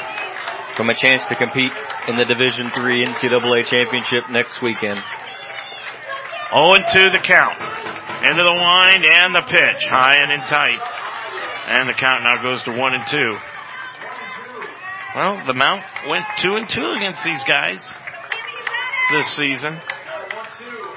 [0.75, 1.71] from a chance to compete
[2.07, 4.99] in the Division Three NCAA championship next weekend.
[6.53, 7.57] 0 2 the count.
[8.23, 10.81] Into the wind and the pitch, high and in tight.
[11.67, 13.17] And the count now goes to 1 and 2.
[15.15, 17.81] Well, the Mount went 2 and 2 against these guys
[19.11, 19.79] this season.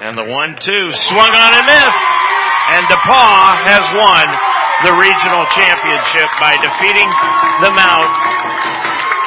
[0.01, 2.03] And the 1 2 swung on and missed.
[2.75, 4.25] And DePauw has won
[4.85, 7.09] the regional championship by defeating
[7.63, 8.11] the Mount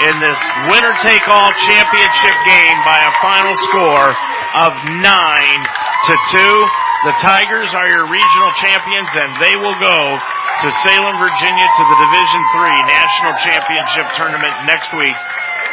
[0.03, 4.11] in this winner take all championship game by a final score
[4.67, 6.83] of 9 to 2.
[7.07, 11.99] The Tigers are your regional champions and they will go to Salem, Virginia to the
[12.03, 15.15] Division 3 National Championship Tournament next week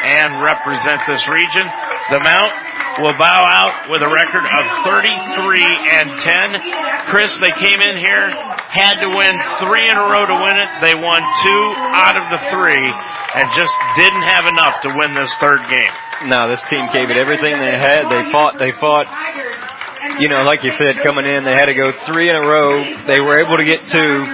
[0.05, 1.65] and represent this region.
[2.09, 2.53] The Mount
[3.01, 5.65] will bow out with a record of 33
[5.97, 7.09] and 10.
[7.09, 8.29] Chris, they came in here,
[8.69, 9.33] had to win
[9.65, 10.69] three in a row to win it.
[10.81, 12.85] They won two out of the three
[13.33, 15.93] and just didn't have enough to win this third game.
[16.29, 18.09] No, this team gave it everything they had.
[18.09, 19.07] They fought, they fought.
[20.19, 22.83] You know, like you said, coming in, they had to go three in a row.
[23.07, 24.25] They were able to get two.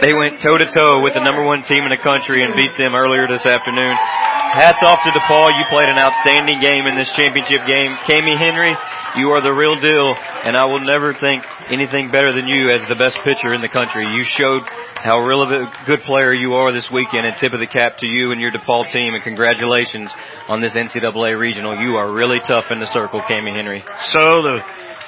[0.00, 2.76] They went toe to toe with the number one team in the country and beat
[2.76, 3.96] them earlier this afternoon.
[3.98, 5.50] Hats off to DePauw.
[5.58, 7.92] You played an outstanding game in this championship game.
[8.06, 8.72] Cami Henry,
[9.16, 10.14] you are the real deal,
[10.46, 13.68] and I will never think anything better than you as the best pitcher in the
[13.68, 14.06] country.
[14.06, 14.62] You showed
[15.02, 18.32] how a good player you are this weekend, and tip of the cap to you
[18.32, 20.14] and your DePauw team, and congratulations
[20.48, 21.74] on this NCAA regional.
[21.74, 23.82] You are really tough in the circle, Cami Henry.
[24.14, 24.62] So the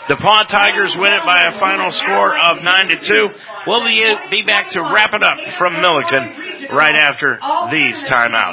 [0.09, 3.29] DePauw Tigers win it by a final score of 9 to 2.
[3.67, 7.39] We'll be, be back to wrap it up from Millikin right after
[7.71, 8.49] these timeouts.